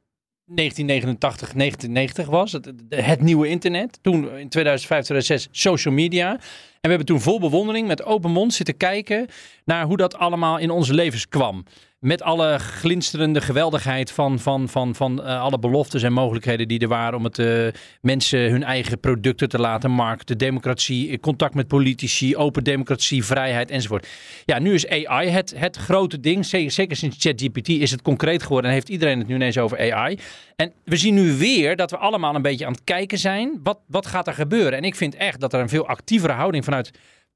1989, 0.45 1.53
1990 1.53 2.27
was. 2.27 2.53
Het, 2.53 2.73
het 2.89 3.21
nieuwe 3.21 3.49
internet. 3.49 3.99
Toen 4.03 4.39
in 4.39 4.49
2005, 4.49 5.05
2006 5.05 5.49
social 5.51 5.95
media. 5.95 6.31
En 6.31 6.41
we 6.81 6.89
hebben 6.89 7.07
toen 7.07 7.21
vol 7.21 7.41
bewondering 7.41 7.87
met 7.87 8.05
open 8.05 8.31
mond 8.31 8.55
zitten 8.55 8.77
kijken 8.77 9.27
naar 9.65 9.85
hoe 9.85 9.97
dat 9.97 10.17
allemaal 10.17 10.59
in 10.59 10.71
onze 10.71 10.95
levens 10.95 11.29
kwam. 11.29 11.65
Met 12.03 12.23
alle 12.23 12.59
glinsterende 12.59 13.41
geweldigheid 13.41 14.13
van, 14.13 14.39
van, 14.39 14.69
van, 14.69 14.95
van 14.95 15.23
eh, 15.23 15.41
alle 15.41 15.59
beloftes 15.59 16.03
en 16.03 16.13
mogelijkheden 16.13 16.69
die 16.69 16.79
er 16.79 16.89
waren 16.89 17.19
om 17.19 17.25
het 17.25 17.39
eh, 17.39 17.67
mensen 18.01 18.51
hun 18.51 18.63
eigen 18.63 19.01
producten 19.01 19.49
te 19.49 19.59
laten 19.59 19.91
markten. 19.91 20.39
Democratie, 20.39 21.09
in 21.09 21.21
contact 21.21 21.55
met 21.55 21.69
politici, 21.69 22.37
open 22.37 22.65
democratie, 22.65 23.25
vrijheid 23.25 23.71
enzovoort. 23.71 24.09
Ja, 24.45 24.59
nu 24.59 24.75
is 24.75 24.89
AI 24.89 25.29
het, 25.29 25.55
het 25.57 25.77
grote 25.77 26.21
ding. 26.21 26.47
Zeker 26.47 26.97
sinds 26.97 27.17
ChatGPT 27.19 27.69
is 27.69 27.91
het 27.91 28.03
concreet 28.03 28.43
geworden 28.43 28.71
en 28.71 28.77
heeft 28.77 28.89
iedereen 28.89 29.19
het 29.19 29.29
nu 29.29 29.35
ineens 29.35 29.59
over 29.59 29.93
AI. 29.93 30.19
En 30.57 30.73
we 30.85 30.97
zien 30.97 31.15
nu 31.15 31.33
weer 31.33 31.77
dat 31.77 31.91
we 31.91 31.97
allemaal 31.97 32.35
een 32.35 32.43
beetje 32.43 32.67
aan 32.67 32.73
het 32.73 32.85
kijken 32.85 33.19
zijn. 33.19 33.61
Wat, 33.63 33.79
wat 33.87 34.07
gaat 34.07 34.27
er 34.27 34.35
gebeuren? 34.35 34.79
En 34.79 34.85
ik 34.85 34.95
vind 34.95 35.15
echt 35.15 35.41
dat 35.41 35.53
er 35.53 35.61
een 35.61 35.69
veel 35.69 35.87
actievere 35.87 36.33
houding 36.33 36.65
vanuit 36.65 36.91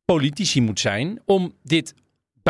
politici 0.04 0.60
moet 0.60 0.80
zijn 0.80 1.20
om 1.24 1.54
dit 1.62 1.94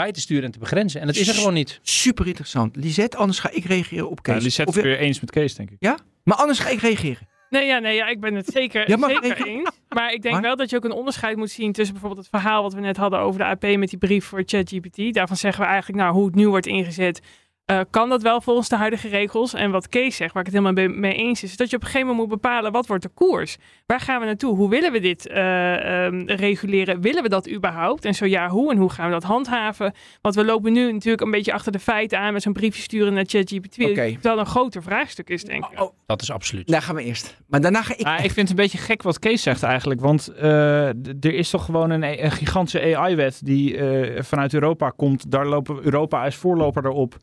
bij 0.03 0.13
te 0.13 0.21
sturen 0.21 0.45
en 0.45 0.51
te 0.51 0.59
begrenzen. 0.59 1.01
En 1.01 1.07
dat 1.07 1.17
is 1.17 1.29
er 1.29 1.35
gewoon 1.35 1.55
niet. 1.55 1.79
Super 1.83 2.27
interessant. 2.27 2.77
Lisette, 2.77 3.17
anders 3.17 3.39
ga 3.39 3.51
ik 3.51 3.65
reageren 3.65 4.11
op 4.11 4.23
Kees. 4.23 4.35
Ja, 4.37 4.43
Lisette 4.43 4.71
Of 4.71 4.77
is 4.77 4.83
weer 4.83 4.99
eens 4.99 5.21
met 5.21 5.31
Kees, 5.31 5.55
denk 5.55 5.71
ik. 5.71 5.95
Maar 6.25 6.37
anders 6.37 6.59
ga 6.59 6.69
ik 6.69 6.81
reageren. 6.81 7.29
Nee, 7.51 7.67
ja, 7.67 7.79
nee, 7.79 7.95
ja, 7.97 8.07
ik 8.09 8.21
ben 8.21 8.35
het 8.35 8.47
zeker, 8.47 8.89
Ja, 8.91 8.97
maar- 8.97 9.11
zeker 9.23 9.47
eens. 9.47 9.71
Maar 9.89 10.13
ik 10.13 10.23
denk 10.23 10.35
Maar- 10.35 10.43
wel 10.43 10.57
dat 10.57 10.71
je 10.71 10.77
ook 10.77 10.85
een 10.85 10.93
onderscheid 10.93 11.37
moet 11.37 11.51
zien 11.51 11.73
tussen 11.73 11.95
bijvoorbeeld 11.95 12.27
het 12.27 12.41
verhaal 12.41 12.63
wat 12.63 12.73
we 12.75 12.81
net 12.81 12.97
hadden 12.97 13.19
over 13.19 13.39
de 13.41 13.45
AP 13.47 13.63
met 13.77 13.89
die 13.91 13.99
brief 13.99 14.25
voor 14.25 14.43
ChatGPT. 14.47 15.15
Daarvan 15.15 15.37
zeggen 15.37 15.63
we 15.63 15.69
eigenlijk, 15.69 16.03
nou, 16.03 16.15
hoe 16.15 16.27
het 16.27 16.35
nu 16.35 16.49
wordt 16.49 16.67
ingezet, 16.67 17.21
eh, 17.67 17.81
kan 17.91 18.09
dat 18.09 18.23
wel 18.23 18.41
volgens 18.41 18.69
de 18.69 18.77
huidige 18.77 19.09
regels. 19.09 19.55
En 19.55 19.71
wat 19.71 19.89
Kees 19.89 20.17
zegt, 20.17 20.33
waar 20.33 20.47
ik 20.47 20.53
het 20.53 20.63
helemaal 20.63 20.89
mee- 20.89 21.15
eens 21.15 21.43
is, 21.43 21.51
is 21.51 21.57
dat 21.57 21.71
je 21.71 21.77
op 21.77 21.83
een 21.83 21.89
gegeven 21.89 22.09
moment 22.09 22.29
moet 22.29 22.41
bepalen 22.41 22.73
wat 22.73 22.87
wordt 22.87 23.03
de 23.03 23.09
koers. 23.15 23.57
Waar 23.87 24.01
gaan 24.01 24.21
we 24.21 24.27
naartoe? 24.27 24.57
Hoe 24.57 24.69
willen 24.71 24.93
we 24.93 25.01
dit 25.01 25.27
eh, 25.29 26.05
ehm, 26.07 26.23
reguleren? 26.27 27.01
Willen 27.01 27.23
we 27.23 27.29
dat 27.29 27.51
überhaupt? 27.51 28.05
En 28.05 28.15
zo 28.15 28.25
ja, 28.27 28.49
hoe 28.49 28.73
en 28.73 28.79
hoe 28.79 28.91
gaan 28.91 29.07
we 29.07 29.13
dat 29.13 29.23
handhaven? 29.23 29.95
Want 30.21 30.35
we 30.35 30.45
lopen 30.45 30.73
nu 30.73 30.93
natuurlijk 30.93 31.23
een 31.23 31.31
beetje 31.31 31.53
achter 31.53 31.73
de 31.73 31.79
feiten 31.79 32.19
aan 32.19 32.33
met 32.33 32.43
zo'n 32.43 32.53
briefje 32.53 32.83
sturen 32.83 33.13
naar 33.15 33.25
ChatGPT. 33.27 33.79
Oké. 33.79 33.93
Terwijl 33.95 34.21
dat 34.23 34.39
een 34.39 34.47
groter 34.47 34.83
vraagstuk 34.83 35.29
is, 35.31 35.45
denk 35.45 35.65
ik. 35.73 35.81
Oh, 35.81 35.93
Dat 36.07 36.23
is 36.23 36.31
absoluut. 36.31 36.69
daar 36.69 36.83
gaan 36.83 36.95
we 36.95 37.03
eerst. 37.03 37.37
Maar 37.47 37.61
daarna 37.61 37.83
ga 37.83 37.95
ik... 37.97 38.07
Ah, 38.07 38.15
ik 38.15 38.33
vind 38.33 38.37
het 38.37 38.49
een 38.49 38.57
beetje 38.65 38.79
gek 38.79 39.03
wat 39.03 39.19
Kees 39.19 39.43
zegt 39.43 39.63
eigenlijk. 39.63 40.01
Want 40.01 40.29
eh, 40.29 40.87
er 40.89 41.35
is 41.35 41.51
toch 41.51 41.65
gewoon 41.65 41.91
een, 41.91 42.25
een 42.25 42.31
gigantische 42.31 42.97
AI-wet 42.97 43.41
die 43.45 43.77
eh, 43.77 44.23
vanuit 44.23 44.55
Europa 44.55 44.91
komt. 44.91 45.31
Daar 45.31 45.47
lopen 45.47 45.79
Europa 45.83 46.25
als 46.25 46.35
voorloper 46.37 46.85
erop. 46.85 47.17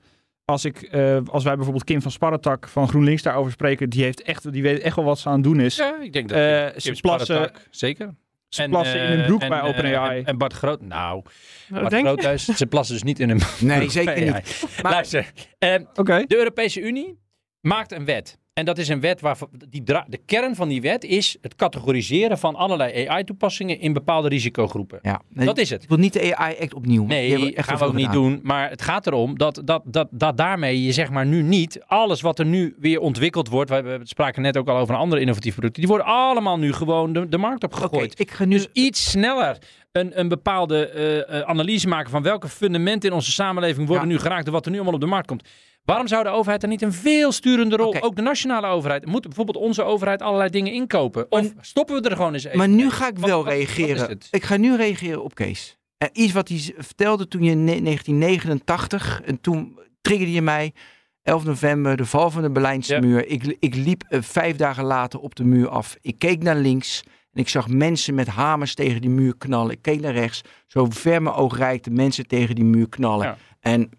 Als, 0.45 0.65
ik, 0.65 0.81
eh, 0.81 1.17
als 1.25 1.43
wij 1.43 1.53
bijvoorbeeld 1.55 1.83
Kim 1.85 2.01
van 2.01 2.11
Sparretak 2.11 2.67
van 2.67 2.87
GroenLinks 2.87 3.21
daarover 3.21 3.51
spreken, 3.51 3.89
die, 3.89 4.03
heeft 4.03 4.21
echt, 4.21 4.51
die 4.51 4.61
weet 4.61 4.79
echt 4.79 4.95
wel 4.95 5.05
wat 5.05 5.19
ze 5.19 5.27
aan 5.29 5.33
het 5.35 5.43
doen 5.43 5.59
is. 5.59 5.75
Ja, 5.75 6.01
ik 6.01 6.13
denk 6.13 6.29
dat 6.29 6.37
Eh, 6.37 6.67
Kim 6.83 6.95
ze 6.95 7.01
plassen- 7.01 7.51
zeker. 7.69 8.15
Ze 8.49 8.67
plassen 8.69 8.99
in 9.01 9.11
hun 9.17 9.25
broek 9.25 9.47
bij 9.47 9.61
OpenAI. 9.61 10.19
En, 10.19 10.25
en 10.25 10.37
Bart 10.37 10.53
Groot, 10.53 10.81
nou, 10.81 11.23
Wat 11.69 11.81
Bart 11.81 11.93
je? 11.93 11.99
Groothuis, 11.99 12.45
ze 12.57 12.65
plassen 12.67 12.93
dus 12.95 13.03
niet 13.03 13.19
in 13.19 13.29
hun 13.29 13.41
Nee, 13.59 13.77
broek 13.77 13.91
zeker 13.91 14.13
bij 14.13 14.23
niet. 14.23 14.65
Maar- 14.81 14.91
Luister, 14.91 15.31
eh, 15.59 15.75
Oké. 15.95 16.23
de 16.27 16.35
Europese 16.37 16.81
Unie 16.81 17.19
maakt 17.61 17.91
een 17.91 18.05
wet. 18.05 18.37
En 18.53 18.65
dat 18.65 18.77
is 18.77 18.87
een 18.87 18.99
wet 18.99 19.21
waar 19.21 19.37
die 19.69 19.83
dra- 19.83 20.05
de 20.07 20.19
kern 20.25 20.55
van 20.55 20.67
die 20.67 20.81
wet 20.81 21.03
is 21.03 21.37
het 21.41 21.55
categoriseren 21.55 22.37
van 22.37 22.55
allerlei 22.55 23.07
AI-toepassingen 23.07 23.79
in 23.79 23.93
bepaalde 23.93 24.27
risicogroepen. 24.27 24.99
Ja, 25.01 25.21
nee, 25.29 25.45
Dat 25.45 25.57
is 25.57 25.69
het. 25.69 25.83
Ik 25.83 25.89
wil 25.89 25.97
niet 25.97 26.13
de 26.13 26.35
AI-act 26.35 26.73
opnieuw. 26.73 27.05
Nee, 27.05 27.53
echt 27.55 27.67
gaan 27.69 27.77
we 27.77 27.85
ook 27.85 27.93
niet 27.93 28.11
doen. 28.11 28.39
Maar 28.43 28.69
het 28.69 28.81
gaat 28.81 29.07
erom 29.07 29.37
dat, 29.37 29.61
dat, 29.65 29.81
dat, 29.85 30.07
dat 30.11 30.37
daarmee 30.37 30.83
je 30.83 30.91
zeg 30.91 31.09
maar 31.09 31.25
nu 31.25 31.41
niet 31.41 31.83
alles 31.85 32.21
wat 32.21 32.39
er 32.39 32.45
nu 32.45 32.75
weer 32.79 32.99
ontwikkeld 32.99 33.49
wordt. 33.49 33.69
We 33.69 33.99
spraken 34.03 34.41
net 34.41 34.57
ook 34.57 34.67
al 34.67 34.77
over 34.77 34.93
een 34.93 34.99
andere 34.99 35.21
innovatieve 35.21 35.55
producten. 35.57 35.81
Die 35.81 35.91
worden 35.91 36.07
allemaal 36.13 36.57
nu 36.59 36.73
gewoon 36.73 37.13
de, 37.13 37.27
de 37.29 37.37
markt 37.37 37.63
op 37.63 37.71
Oké, 37.73 37.81
gegooid. 37.81 38.19
ik 38.19 38.31
ga 38.31 38.45
nu... 38.45 38.55
Dus 38.55 38.67
iets 38.73 39.09
sneller 39.09 39.57
een, 39.91 40.19
een 40.19 40.27
bepaalde 40.27 40.87
eh, 40.89 41.39
eh, 41.39 41.47
analyse 41.47 41.87
maken 41.87 42.09
van 42.11 42.21
welke 42.23 42.47
fundamenten 42.49 43.09
in 43.09 43.15
onze 43.15 43.31
samenleving 43.31 43.87
worden 43.87 44.07
Ja. 44.07 44.13
nu 44.13 44.19
geraakt 44.19 44.43
door 44.45 44.53
wat 44.53 44.65
er 44.65 44.71
nu 44.71 44.77
allemaal 44.77 44.95
op 44.95 45.01
de 45.01 45.05
markt 45.07 45.27
komt. 45.27 45.43
Waarom 45.85 46.07
zou 46.07 46.23
de 46.23 46.29
overheid 46.29 46.63
er 46.63 46.69
niet 46.69 46.81
een 46.81 46.93
veel 46.93 47.31
sturende 47.31 47.75
rol, 47.75 48.01
ook 48.01 48.15
de 48.15 48.21
nationale 48.21 48.67
overheid, 48.67 49.05
moet 49.05 49.21
bijvoorbeeld 49.21 49.57
onze 49.57 49.83
overheid 49.83 50.21
allerlei 50.21 50.49
dingen 50.49 50.73
inkopen? 50.73 51.25
Of 51.31 51.51
stoppen 51.61 52.01
we 52.01 52.09
er 52.09 52.15
gewoon 52.15 52.33
eens 52.33 52.43
even 52.43 52.57
Maar 52.57 52.67
nu 52.69 52.89
ga 52.89 53.07
ik 53.07 53.17
Wat- 53.19 53.29
wel 53.29 53.37
wat- 53.43 53.53
wat 53.53 53.61
is 53.61 53.75
reageren. 53.75 54.17
ik 54.31 54.43
ga 54.43 54.57
nu 54.57 54.75
reageren 54.75 55.23
op 55.23 55.35
Kees. 55.35 55.77
Eh, 55.97 56.07
iets 56.13 56.31
wat 56.33 56.47
hij 56.49 56.73
vertelde 56.77 57.27
toen 57.27 57.43
je 57.43 57.51
in 57.51 57.63
ne- 57.63 57.79
1989, 57.79 59.21
en 59.25 59.41
toen 59.41 59.79
triggerde 60.01 60.31
je 60.33 60.41
mij, 60.41 60.73
11 61.21 61.43
november, 61.43 61.97
de 61.97 62.05
val 62.05 62.29
van 62.31 62.41
de 62.41 62.51
Berlijnse 62.51 62.93
Ja. 62.93 62.99
muur. 62.99 63.27
Ik, 63.27 63.55
ik 63.59 63.75
liep 63.75 64.03
eh, 64.09 64.21
vijf 64.21 64.55
dagen 64.55 64.83
later 64.83 65.19
op 65.19 65.35
de 65.35 65.43
muur 65.43 65.69
af. 65.69 65.95
Ik 66.01 66.19
keek 66.19 66.43
naar 66.43 66.55
links 66.55 67.03
en 67.33 67.41
ik 67.41 67.49
zag 67.49 67.67
mensen 67.67 68.15
met 68.15 68.27
hamers 68.27 68.73
tegen 68.75 69.01
die 69.01 69.09
muur 69.09 69.37
knallen. 69.37 69.71
Ik 69.71 69.81
keek 69.81 70.01
naar 70.01 70.13
rechts, 70.13 70.41
zo 70.67 70.85
ver 70.89 71.21
mijn 71.21 71.35
oog 71.35 71.57
reikte, 71.57 71.89
mensen 71.89 72.27
tegen 72.27 72.55
die 72.55 72.63
muur 72.63 72.89
knallen. 72.89 73.25
Ja. 73.27 73.37
En 73.59 73.89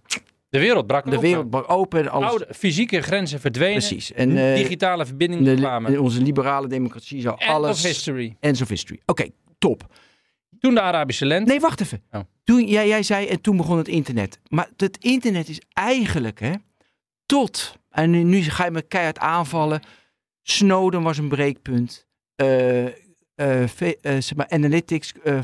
De 0.54 0.60
wereld 0.60 0.86
brak 0.86 1.04
de 1.04 1.10
open. 1.10 1.20
wereld 1.22 1.50
brak 1.50 1.70
open 1.70 2.00
en 2.00 2.08
alles. 2.08 2.28
Oude 2.28 2.46
fysieke 2.54 3.00
grenzen 3.02 3.40
verdwenen. 3.40 3.78
Precies. 3.78 4.12
En 4.12 4.36
eh, 4.36 4.54
digitale 4.56 5.06
verbindingen 5.06 5.44
de- 5.56 5.60
kwamen. 5.62 5.92
de- 5.92 6.00
onze 6.00 6.22
liberale 6.22 6.68
democratie 6.68 7.20
zou 7.20 7.36
End 7.38 7.50
alles... 7.50 7.70
of 7.70 7.82
history. 7.82 8.36
End 8.40 8.60
of 8.62 8.68
history. 8.68 9.00
Oké, 9.06 9.28
top. 9.58 9.86
Toen 10.60 10.74
de 10.74 10.80
Arabische 10.80 11.26
lente. 11.26 11.50
Nee, 11.50 11.60
wacht 11.60 11.80
even. 11.80 12.02
Oh. 12.10 12.20
Toen, 12.44 12.66
jij, 12.66 12.88
jij 12.88 13.02
zei, 13.02 13.26
en 13.26 13.40
toen 13.40 13.56
begon 13.56 13.78
het 13.78 13.88
internet. 13.88 14.40
Maar 14.48 14.68
het 14.76 14.98
internet 15.00 15.48
is 15.48 15.60
eigenlijk, 15.72 16.40
hè, 16.40 16.52
tot, 17.26 17.76
en 17.90 18.10
nu, 18.10 18.22
nu 18.22 18.42
ga 18.42 18.64
je 18.64 18.70
me 18.70 18.82
keihard 18.82 19.18
aanvallen. 19.18 19.80
Snowden 20.42 21.02
was 21.02 21.18
een 21.18 21.28
breekpunt. 21.28 22.06
Eh, 22.36 22.84
eh, 23.34 23.60
zeg 24.02 24.34
maar, 24.34 24.48
Analytics, 24.48 25.12
eh, 25.24 25.38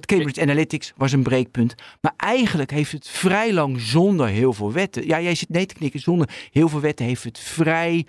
Cambridge 0.00 0.40
Analytics 0.40 0.92
was 0.96 1.12
een 1.12 1.22
breekpunt. 1.22 1.74
Maar 2.00 2.12
eigenlijk 2.16 2.70
heeft 2.70 2.92
het 2.92 3.08
vrij 3.08 3.52
lang 3.52 3.80
zonder 3.80 4.26
heel 4.28 4.52
veel 4.52 4.72
wetten. 4.72 5.06
Ja, 5.06 5.20
jij 5.20 5.34
zit 5.34 5.48
nee 5.48 5.66
te 5.66 5.74
knikken. 5.74 6.00
Zonder 6.00 6.28
heel 6.50 6.68
veel 6.68 6.80
wetten 6.80 7.06
heeft 7.06 7.24
het 7.24 7.38
vrij. 7.38 8.06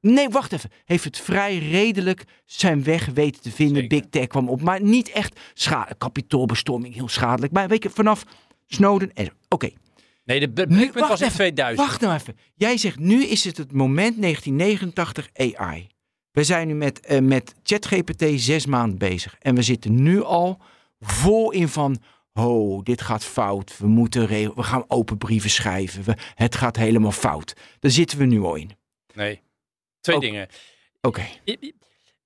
Nee, 0.00 0.28
wacht 0.28 0.52
even. 0.52 0.70
Heeft 0.84 1.04
het 1.04 1.18
vrij 1.18 1.58
redelijk 1.58 2.24
zijn 2.44 2.84
weg 2.84 3.06
weten 3.06 3.42
te 3.42 3.50
vinden. 3.50 3.82
Zeker. 3.82 3.98
Big 3.98 4.06
Tech 4.10 4.26
kwam 4.26 4.48
op. 4.48 4.62
Maar 4.62 4.82
niet 4.82 5.10
echt 5.10 5.40
schadelijk. 5.54 5.98
Kapitoolbestorming, 5.98 6.94
heel 6.94 7.08
schadelijk. 7.08 7.52
Maar 7.52 7.68
weet 7.68 7.82
je, 7.82 7.90
vanaf 7.90 8.24
Snowden. 8.66 9.12
Oké, 9.48 9.68
Nee, 10.26 10.40
de, 10.40 10.48
breekpunt 10.50 10.94
wacht 10.94 11.08
was 11.08 11.20
in 11.20 11.26
even, 11.26 11.38
2000. 11.38 11.88
wacht 11.88 12.00
nou 12.00 12.14
even. 12.14 12.36
Jij 12.54 12.76
zegt, 12.76 12.98
nu 12.98 13.24
is 13.24 13.44
het 13.44 13.56
het 13.56 13.72
moment 13.72 14.22
1989 14.22 15.28
AI. 15.32 15.86
We 16.36 16.44
zijn 16.44 16.66
nu 16.66 16.74
met, 16.74 17.00
eh, 17.00 17.20
met 17.20 17.54
ChatGPT 17.62 18.24
zes 18.40 18.66
maanden 18.66 18.98
bezig. 18.98 19.36
En 19.38 19.54
we 19.54 19.62
zitten 19.62 20.02
nu 20.02 20.22
al 20.22 20.60
vol 21.00 21.50
in 21.50 21.68
van... 21.68 22.02
Oh, 22.34 22.82
dit 22.82 23.00
gaat 23.00 23.24
fout. 23.24 23.78
We 23.78 23.86
moeten 23.86 24.28
we 24.28 24.62
gaan 24.62 24.84
open 24.88 25.18
brieven 25.18 25.50
schrijven. 25.50 26.04
We, 26.04 26.14
het 26.34 26.54
gaat 26.54 26.76
helemaal 26.76 27.12
fout. 27.12 27.56
Daar 27.78 27.90
zitten 27.90 28.18
we 28.18 28.24
nu 28.24 28.40
al 28.40 28.54
in. 28.54 28.70
Nee. 29.14 29.40
Twee 30.00 30.18
dingen. 30.18 30.48
Oké. 31.00 31.22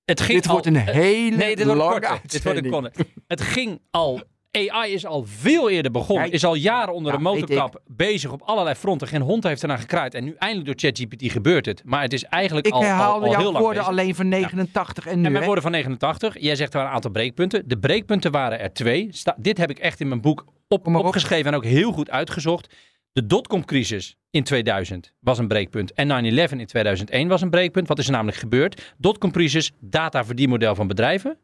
Het 0.05 0.21
ging 0.21 0.41
Dit 0.41 0.51
wordt 0.51 0.65
al, 0.65 0.73
een 0.73 0.87
eh, 0.87 0.93
hele 0.93 1.37
Nee, 1.37 1.55
dit 1.55 1.65
wordt 1.65 1.81
een 1.81 1.87
lange 1.87 2.07
korte. 2.07 2.27
Dit 2.27 2.43
wordt 2.43 2.65
een. 2.65 3.07
Het 3.27 3.41
ging 3.41 3.81
al. 3.91 4.21
AI 4.51 4.93
is 4.93 5.05
al 5.05 5.23
veel 5.27 5.69
eerder 5.69 5.91
begonnen. 5.91 6.25
Ja, 6.25 6.31
Is 6.31 6.45
al 6.45 6.55
jaren 6.55 6.93
onder 6.93 7.11
ja, 7.11 7.17
de 7.17 7.23
motorkap 7.23 7.81
bezig 7.87 8.31
op 8.31 8.41
allerlei 8.41 8.75
fronten. 8.75 9.07
Geen 9.07 9.21
hond 9.21 9.43
heeft 9.43 9.61
ernaar 9.61 9.77
gekraaid. 9.77 10.13
En 10.13 10.23
nu 10.23 10.35
eindelijk 10.37 10.65
door 10.67 10.75
ChatGPT 10.77 11.31
gebeurt 11.31 11.65
het. 11.65 11.81
Maar 11.85 12.01
het 12.01 12.13
is 12.13 12.23
eigenlijk 12.23 12.67
Ik 12.67 12.73
al, 12.73 12.83
al, 12.83 13.21
heel 13.23 13.31
lang 13.31 13.57
woorden 13.57 13.67
bezig. 13.67 13.87
alleen 13.87 14.15
van 14.15 14.27
89 14.27 15.07
en 15.07 15.19
nu. 15.19 15.25
En 15.25 15.31
wij 15.31 15.39
hè? 15.39 15.45
worden 15.45 15.63
van 15.63 15.71
89. 15.73 16.39
Jij 16.39 16.55
zegt 16.55 16.69
er 16.69 16.75
waren 16.75 16.89
een 16.89 16.95
aantal 16.95 17.11
breekpunten. 17.11 17.63
De 17.67 17.77
breekpunten 17.79 18.31
waren 18.31 18.59
er 18.59 18.73
twee. 18.73 19.07
Sta- 19.11 19.35
dit 19.37 19.57
heb 19.57 19.69
ik 19.69 19.79
echt 19.79 19.99
in 19.99 20.07
mijn 20.07 20.21
boek 20.21 20.45
op. 20.67 20.87
opgeschreven 20.87 21.51
en 21.51 21.57
ook 21.57 21.65
heel 21.65 21.91
goed 21.91 22.09
uitgezocht. 22.09 22.75
De 23.13 23.25
dotcom-crisis 23.25 24.15
in 24.29 24.43
2000 24.43 25.13
was 25.19 25.37
een 25.37 25.47
breekpunt. 25.47 25.93
En 25.93 26.07
9-11 26.07 26.51
in 26.59 26.65
2001 26.65 27.27
was 27.27 27.41
een 27.41 27.49
breekpunt. 27.49 27.87
Wat 27.87 27.99
is 27.99 28.05
er 28.05 28.11
namelijk 28.11 28.37
gebeurd? 28.37 28.93
Dotcom-crisis, 28.97 29.71
dataverdienmodel 29.79 30.75
van 30.75 30.87
bedrijven. 30.87 31.37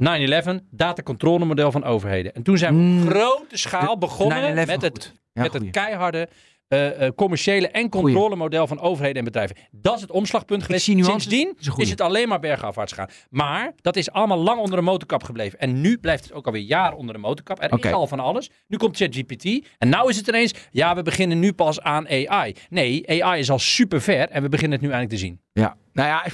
9-11, 0.00 0.64
datacontrolemodel 0.70 1.72
van 1.72 1.84
overheden. 1.84 2.34
En 2.34 2.42
toen 2.42 2.58
zijn 2.58 2.74
we 2.74 2.80
Mm. 2.80 3.02
op 3.02 3.08
grote 3.08 3.56
schaal 3.56 3.98
begonnen 3.98 4.54
9/11 4.54 4.66
met, 4.66 4.82
het. 4.82 5.12
Ja, 5.32 5.42
met 5.42 5.52
het 5.52 5.70
keiharde 5.70 6.28
eh, 6.68 7.06
eh, 7.06 7.14
commerciële 7.14 7.68
en 7.68 7.88
controlemodel 7.88 8.66
van 8.66 8.80
overheden 8.80 9.18
en 9.18 9.24
bedrijven. 9.24 9.56
Dat 9.70 9.94
is 9.94 10.00
het 10.00 10.10
omslagpunt 10.10 10.62
geweest. 10.62 10.84
Sindsdien 10.84 11.56
is 11.58 11.68
is 11.76 11.90
het 11.90 12.00
alleen 12.00 12.28
maar 12.28 12.38
bergafwaarts 12.40 12.92
gegaan. 12.92 13.08
Maar 13.30 13.72
dat 13.80 13.96
is 13.96 14.10
allemaal 14.10 14.38
lang 14.38 14.60
onder 14.60 14.76
de 14.76 14.84
motorkap 14.84 15.22
gebleven. 15.22 15.58
En 15.58 15.80
nu 15.80 15.98
blijft 15.98 16.24
het 16.24 16.32
ook 16.32 16.46
alweer 16.46 16.62
jaren 16.62 16.98
onder 16.98 17.14
de 17.14 17.20
motorkap. 17.20 17.62
Er 17.62 17.72
Oké. 17.72 17.88
is 17.88 17.94
al 17.94 18.06
van 18.06 18.20
alles. 18.20 18.50
Nu 18.66 18.76
komt 18.76 18.96
ChatGPT. 18.96 19.66
En 19.78 19.88
nou 19.88 20.08
is 20.10 20.16
het 20.16 20.28
ineens, 20.28 20.54
ja, 20.70 20.94
we 20.94 21.02
beginnen 21.02 21.38
nu 21.38 21.52
pas 21.52 21.80
aan 21.80 22.08
AI. 22.08 22.54
Nee, 22.68 23.22
AI 23.22 23.40
is 23.40 23.50
al 23.50 23.58
super 23.58 24.00
ver 24.00 24.28
en 24.28 24.42
we 24.42 24.48
beginnen 24.48 24.78
het 24.78 24.86
nu 24.86 24.92
eindelijk 24.92 25.20
te 25.20 25.26
zien. 25.26 25.40
Ja, 25.52 25.76
nou 25.92 26.08
ja, 26.08 26.24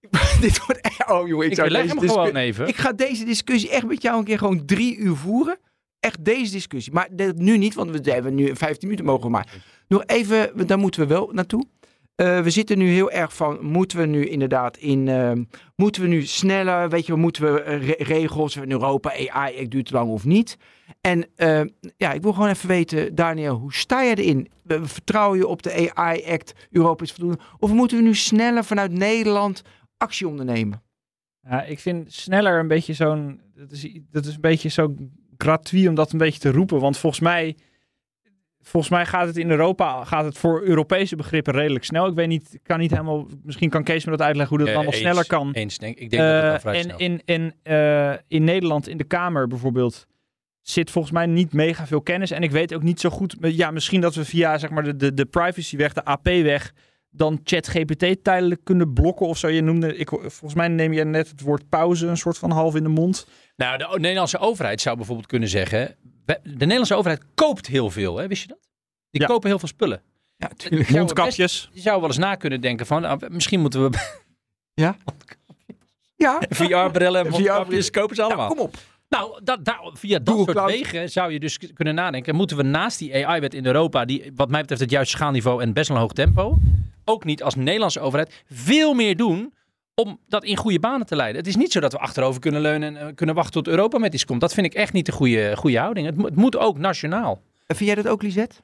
dit 0.40 0.66
wordt 0.66 0.80
echt... 0.80 1.10
Oh 1.10 1.44
ik, 1.44 1.56
leg 1.70 1.86
hem 1.86 1.98
gewoon 1.98 2.36
even. 2.36 2.68
Ik 2.68 2.76
ga 2.76 2.92
deze 2.92 3.24
discussie 3.24 3.70
echt 3.70 3.86
met 3.86 4.02
jou 4.02 4.18
een 4.18 4.24
keer 4.24 4.38
gewoon 4.38 4.64
drie 4.64 4.96
uur 4.96 5.16
voeren. 5.16 5.58
Echt 6.00 6.24
deze 6.24 6.52
discussie. 6.52 6.92
Maar 6.92 7.08
dat 7.10 7.36
nu 7.36 7.58
niet, 7.58 7.74
want 7.74 7.90
we 7.90 8.10
hebben 8.10 8.34
nu 8.34 8.56
15 8.56 8.76
minuten 8.88 9.04
mogen 9.04 9.30
maken. 9.30 9.62
Nog 9.88 10.02
even, 10.06 10.66
daar 10.66 10.78
moeten 10.78 11.00
we 11.00 11.06
wel 11.06 11.30
naartoe. 11.32 11.66
Eh, 12.14 12.40
we 12.40 12.50
zitten 12.50 12.78
nu 12.78 12.88
heel 12.88 13.10
erg 13.10 13.34
van, 13.34 13.58
moeten 13.60 13.98
we 13.98 14.06
nu 14.06 14.26
inderdaad 14.28 14.76
in, 14.76 15.08
eh, 15.08 15.32
moeten 15.76 16.02
we 16.02 16.08
nu 16.08 16.22
sneller, 16.22 16.88
weet 16.88 17.06
je, 17.06 17.14
moeten 17.14 17.54
we 17.54 17.60
eh, 17.60 17.86
re- 17.86 18.04
regels 18.04 18.56
in 18.56 18.70
Europa, 18.70 19.12
AI, 19.28 19.54
ik 19.54 19.70
duurt 19.70 19.86
te 19.86 19.92
lang 19.92 20.10
of 20.10 20.24
niet? 20.24 20.56
En 21.00 21.26
eh, 21.36 21.60
ja, 21.96 22.12
ik 22.12 22.22
wil 22.22 22.32
gewoon 22.32 22.48
even 22.48 22.68
weten, 22.68 23.14
Daniel, 23.14 23.54
hoe 23.56 23.74
sta 23.74 24.02
je 24.02 24.14
erin? 24.16 24.48
Vertrouw 24.66 25.36
je 25.36 25.46
op 25.46 25.62
de 25.62 25.92
AI-act, 25.94 26.52
Europa 26.70 27.04
is 27.04 27.12
voldoende? 27.12 27.42
Of 27.58 27.72
moeten 27.72 27.96
we 27.96 28.02
nu 28.02 28.14
sneller 28.14 28.64
vanuit 28.64 28.92
Nederland 28.92 29.62
actie 29.98 30.28
ondernemen? 30.28 30.82
Ja, 31.42 31.62
ik 31.62 31.78
vind 31.78 32.12
sneller 32.12 32.58
een 32.58 32.68
beetje 32.68 32.92
zo'n. 32.92 33.40
Dat 33.54 33.70
is, 33.70 33.88
dat 34.10 34.24
is 34.24 34.34
een 34.34 34.40
beetje 34.40 34.68
zo 34.68 34.94
gratuit 35.36 35.88
om 35.88 35.94
dat 35.94 36.12
een 36.12 36.18
beetje 36.18 36.40
te 36.40 36.50
roepen. 36.50 36.80
Want 36.80 36.98
volgens 36.98 37.22
mij. 37.22 37.56
Volgens 38.60 38.92
mij 38.92 39.06
gaat 39.06 39.26
het 39.26 39.36
in 39.36 39.50
Europa 39.50 40.04
gaat 40.04 40.24
het 40.24 40.38
voor 40.38 40.62
Europese 40.62 41.16
begrippen 41.16 41.52
redelijk 41.52 41.84
snel. 41.84 42.06
Ik 42.06 42.14
weet 42.14 42.28
niet, 42.28 42.54
ik 42.54 42.60
kan 42.62 42.78
niet 42.78 42.90
helemaal. 42.90 43.26
Misschien 43.42 43.70
kan 43.70 43.82
Kees 43.84 44.04
me 44.04 44.10
dat 44.10 44.20
uitleggen 44.22 44.56
hoe 44.56 44.66
dat 44.66 44.74
allemaal 44.74 44.92
eens. 44.92 45.02
sneller 45.02 45.26
kan. 45.26 45.52
Eens, 45.52 45.78
denk 45.78 45.96
ik. 45.98 46.10
Denk 46.10 46.22
dat 46.22 46.32
het 46.32 46.42
wel 46.42 46.54
Eh, 46.54 46.60
vrij 46.60 46.74
en 46.74 46.82
snel 46.82 46.98
in, 46.98 47.22
in, 47.24 47.54
eh, 47.62 48.12
in 48.28 48.44
Nederland, 48.44 48.88
in 48.88 48.96
de 48.96 49.04
Kamer 49.04 49.46
bijvoorbeeld, 49.46 50.06
zit 50.60 50.90
volgens 50.90 51.12
mij 51.14 51.26
niet 51.26 51.52
mega 51.52 51.86
veel 51.86 52.00
kennis. 52.00 52.30
En 52.30 52.42
ik 52.42 52.50
weet 52.50 52.74
ook 52.74 52.82
niet 52.82 53.00
zo 53.00 53.10
goed. 53.10 53.36
Ja, 53.40 53.70
misschien 53.70 54.00
dat 54.00 54.14
we 54.14 54.24
via 54.24 54.58
zeg 54.58 54.70
maar, 54.70 54.84
de, 54.84 54.96
de, 54.96 55.14
de 55.14 55.26
privacyweg, 55.26 55.92
de 55.92 56.04
AP-weg, 56.04 56.74
dan 57.18 57.40
ChatGPT 57.44 58.24
tijdelijk 58.24 58.60
kunnen 58.64 58.92
blokken 58.92 59.26
of 59.26 59.38
zo. 59.38 59.48
Je 59.48 59.62
noemde, 59.62 59.96
ik, 59.96 60.08
volgens 60.08 60.54
mij 60.54 60.68
neem 60.68 60.92
je 60.92 61.04
net 61.04 61.30
het 61.30 61.40
woord 61.40 61.68
pauze 61.68 62.06
een 62.06 62.16
soort 62.16 62.38
van 62.38 62.50
half 62.50 62.74
in 62.74 62.82
de 62.82 62.88
mond. 62.88 63.26
Nou, 63.56 63.78
de 63.78 63.88
Nederlandse 63.98 64.38
overheid 64.38 64.80
zou 64.80 64.96
bijvoorbeeld 64.96 65.26
kunnen 65.26 65.48
zeggen... 65.48 65.96
De 66.24 66.40
Nederlandse 66.42 66.94
overheid 66.94 67.22
koopt 67.34 67.66
heel 67.66 67.90
veel, 67.90 68.16
hè? 68.16 68.26
wist 68.26 68.42
je 68.42 68.48
dat? 68.48 68.58
Die 69.10 69.20
Ja. 69.20 69.26
kopen 69.26 69.48
heel 69.48 69.58
veel 69.58 69.68
spullen. 69.68 70.02
Ja, 70.36 70.50
tuurlijk. 70.56 70.90
Mondkapjes. 70.90 71.70
Je 71.72 71.80
zou 71.80 72.00
wel 72.00 72.08
eens 72.08 72.18
na 72.18 72.34
kunnen 72.34 72.60
denken 72.60 72.86
van... 72.86 73.02
nou, 73.02 73.20
misschien 73.28 73.60
moeten 73.60 73.90
we 73.90 73.98
Ja, 74.74 74.96
en 76.48 76.56
VR-brillen. 76.56 77.28
mondkapjes 77.30 77.90
kopen 77.90 78.16
ze 78.16 78.22
allemaal. 78.22 78.46
Nou, 78.46 78.56
kom 78.56 78.66
op. 78.66 78.76
Nou, 79.08 79.40
dat, 79.44 79.64
daar, 79.64 79.80
via 79.92 80.18
dat 80.18 80.28
Google 80.34 80.44
soort 80.44 80.56
Cloud. 80.56 80.70
wegen 80.70 81.10
zou 81.10 81.32
je 81.32 81.40
dus 81.40 81.58
kunnen 81.74 81.94
nadenken. 81.94 82.34
Moeten 82.34 82.56
we 82.56 82.62
naast 82.62 82.98
die 82.98 83.26
AI-wet 83.26 83.54
in 83.54 83.66
Europa, 83.66 84.04
die 84.04 84.32
wat 84.34 84.50
mij 84.50 84.60
betreft 84.60 84.80
het 84.80 84.90
juiste 84.90 85.16
schaalniveau 85.16 85.62
en 85.62 85.72
best 85.72 85.88
wel 85.88 85.96
een 85.96 86.02
hoog 86.02 86.12
tempo, 86.12 86.58
ook 87.08 87.24
niet 87.24 87.42
als 87.42 87.54
Nederlandse 87.54 88.00
overheid 88.00 88.44
veel 88.50 88.94
meer 88.94 89.16
doen 89.16 89.54
om 89.94 90.18
dat 90.28 90.44
in 90.44 90.56
goede 90.56 90.80
banen 90.80 91.06
te 91.06 91.16
leiden. 91.16 91.36
Het 91.36 91.46
is 91.46 91.56
niet 91.56 91.72
zo 91.72 91.80
dat 91.80 91.92
we 91.92 91.98
achterover 91.98 92.40
kunnen 92.40 92.60
leunen 92.60 92.96
en 92.96 93.06
eh, 93.06 93.14
kunnen 93.14 93.34
wachten 93.34 93.52
tot 93.52 93.68
Europa 93.68 93.98
met 93.98 94.14
iets 94.14 94.24
komt. 94.24 94.40
Dat 94.40 94.54
vind 94.54 94.66
ik 94.66 94.74
echt 94.74 94.92
niet 94.92 95.06
de 95.06 95.12
goede, 95.12 95.56
goede 95.56 95.78
houding. 95.78 96.06
Het, 96.06 96.22
het 96.22 96.36
moet 96.36 96.56
ook 96.56 96.78
nationaal. 96.78 97.40
En 97.66 97.76
Vind 97.76 97.90
jij 97.90 98.02
dat 98.02 98.12
ook, 98.12 98.22
Lisette? 98.22 98.56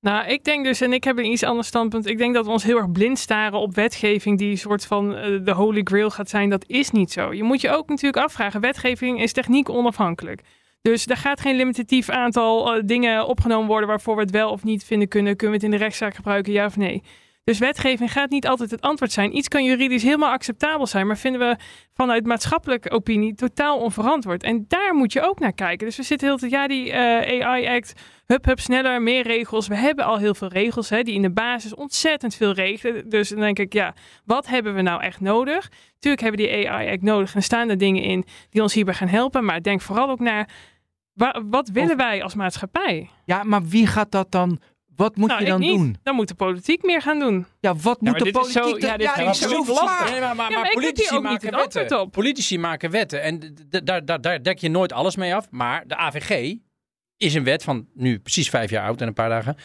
Nou, 0.00 0.26
ik 0.26 0.44
denk 0.44 0.64
dus, 0.64 0.80
en 0.80 0.92
ik 0.92 1.04
heb 1.04 1.18
een 1.18 1.32
iets 1.32 1.42
ander 1.42 1.64
standpunt. 1.64 2.06
Ik 2.06 2.18
denk 2.18 2.34
dat 2.34 2.44
we 2.44 2.50
ons 2.50 2.64
heel 2.64 2.76
erg 2.76 2.92
blind 2.92 3.18
staren 3.18 3.58
op 3.58 3.74
wetgeving 3.74 4.38
die 4.38 4.50
een 4.50 4.58
soort 4.58 4.86
van 4.86 5.16
eh, 5.16 5.44
de 5.44 5.52
holy 5.52 5.80
grail 5.84 6.10
gaat 6.10 6.28
zijn. 6.28 6.50
Dat 6.50 6.64
is 6.66 6.90
niet 6.90 7.12
zo. 7.12 7.32
Je 7.32 7.42
moet 7.42 7.60
je 7.60 7.70
ook 7.70 7.88
natuurlijk 7.88 8.24
afvragen. 8.24 8.60
Wetgeving 8.60 9.20
is 9.22 9.32
techniek 9.32 9.68
onafhankelijk. 9.68 10.42
Dus 10.82 11.06
er 11.06 11.16
gaat 11.16 11.40
geen 11.40 11.56
limitatief 11.56 12.08
aantal 12.08 12.74
eh, 12.74 12.82
dingen 12.84 13.26
opgenomen 13.26 13.66
worden 13.66 13.88
waarvoor 13.88 14.14
we 14.14 14.20
het 14.20 14.30
wel 14.30 14.50
of 14.50 14.64
niet 14.64 14.84
vinden 14.84 15.08
kunnen. 15.08 15.36
Kunnen 15.36 15.58
we 15.58 15.64
het 15.64 15.72
in 15.72 15.78
de 15.78 15.84
rechtszaak 15.84 16.14
gebruiken, 16.14 16.52
ja 16.52 16.66
of 16.66 16.76
nee? 16.76 17.02
Dus 17.44 17.58
wetgeving 17.58 18.12
gaat 18.12 18.30
niet 18.30 18.46
altijd 18.46 18.70
het 18.70 18.80
antwoord 18.80 19.12
zijn. 19.12 19.36
Iets 19.36 19.48
kan 19.48 19.64
juridisch 19.64 20.02
helemaal 20.02 20.30
acceptabel 20.30 20.86
zijn, 20.86 21.06
maar 21.06 21.18
vinden 21.18 21.40
we 21.40 21.56
vanuit 21.94 22.26
maatschappelijke 22.26 22.90
opinie 22.90 23.34
totaal 23.34 23.78
onverantwoord. 23.78 24.42
En 24.42 24.64
daar 24.68 24.94
moet 24.94 25.12
je 25.12 25.22
ook 25.22 25.38
naar 25.38 25.52
kijken. 25.52 25.86
Dus 25.86 25.96
we 25.96 26.02
zitten 26.02 26.28
heel 26.28 26.36
tijd, 26.36 26.50
ja, 26.52 26.66
die 26.68 26.92
eh, 26.92 27.46
AI-act, 27.46 27.92
hup, 28.26 28.44
hup, 28.44 28.60
sneller, 28.60 29.02
meer 29.02 29.22
regels. 29.22 29.68
We 29.68 29.76
hebben 29.76 30.04
al 30.04 30.18
heel 30.18 30.34
veel 30.34 30.48
regels, 30.48 30.88
hè, 30.88 31.02
die 31.02 31.14
in 31.14 31.22
de 31.22 31.30
basis 31.32 31.74
ontzettend 31.74 32.34
veel 32.34 32.52
regelen. 32.52 33.08
Dus 33.08 33.28
dan 33.28 33.38
denk 33.40 33.58
ik, 33.58 33.72
ja, 33.72 33.94
wat 34.24 34.46
hebben 34.46 34.74
we 34.74 34.82
nou 34.82 35.02
echt 35.02 35.20
nodig? 35.20 35.70
Tuurlijk 35.98 36.22
hebben 36.22 36.40
we 36.40 36.46
die 36.46 36.68
AI-act 36.70 37.02
nodig 37.02 37.34
en 37.34 37.42
staan 37.42 37.68
er 37.68 37.78
dingen 37.78 38.02
in 38.02 38.24
die 38.50 38.62
ons 38.62 38.74
hierbij 38.74 38.94
gaan 38.94 39.08
helpen. 39.08 39.44
Maar 39.44 39.62
denk 39.62 39.80
vooral 39.80 40.10
ook 40.10 40.20
naar, 40.20 40.48
wa- 41.12 41.42
wat 41.44 41.68
willen 41.68 41.96
wij 41.96 42.22
als 42.22 42.34
maatschappij? 42.34 43.10
Ja, 43.24 43.42
maar 43.42 43.62
wie 43.62 43.86
gaat 43.86 44.10
dat 44.10 44.30
dan... 44.30 44.60
Wat 44.96 45.16
moet 45.16 45.28
Nou, 45.28 45.40
je 45.40 45.46
ik 45.46 45.52
dan 45.52 45.60
niet. 45.60 45.76
doen? 45.76 45.96
Dan 46.02 46.14
moet 46.14 46.28
de 46.28 46.34
politiek 46.34 46.82
meer 46.82 47.02
gaan 47.02 47.18
doen. 47.18 47.46
Ja, 47.60 47.74
wat 47.76 48.00
moet 48.00 48.18
de 48.18 48.24
zo- 48.24 48.30
politiek... 48.60 48.82
ja, 48.82 48.96
dit 48.96 49.06
ja, 49.06 49.30
is 49.30 49.38
zo 49.38 49.64
lastig. 49.66 50.10
Nee, 50.10 50.20
maar, 50.20 50.36
maar, 50.36 50.50
Ja, 50.50 50.60
maar 50.60 50.70
politici 50.72 51.18
maken 51.18 51.50
wetten. 51.56 52.00
op. 52.00 52.12
Politici 52.12 52.58
maken 52.58 52.90
wetten. 52.90 53.22
En 53.22 53.54
daar, 53.84 54.04
daar, 54.04 54.20
daar 54.20 54.42
dek 54.42 54.58
je 54.58 54.68
nooit 54.68 54.92
alles 54.92 55.16
mee 55.16 55.34
af. 55.34 55.50
Maar 55.50 55.84
de 55.86 55.96
AVG 55.96 56.54
is 57.16 57.34
een 57.34 57.44
wet 57.44 57.62
van 57.62 57.86
nu 57.94 58.18
precies 58.18 58.48
vijf 58.50 58.70
jaar 58.70 58.84
oud 58.86 59.00
en 59.00 59.06
een 59.06 59.14
paar 59.14 59.28
dagen. 59.28 59.56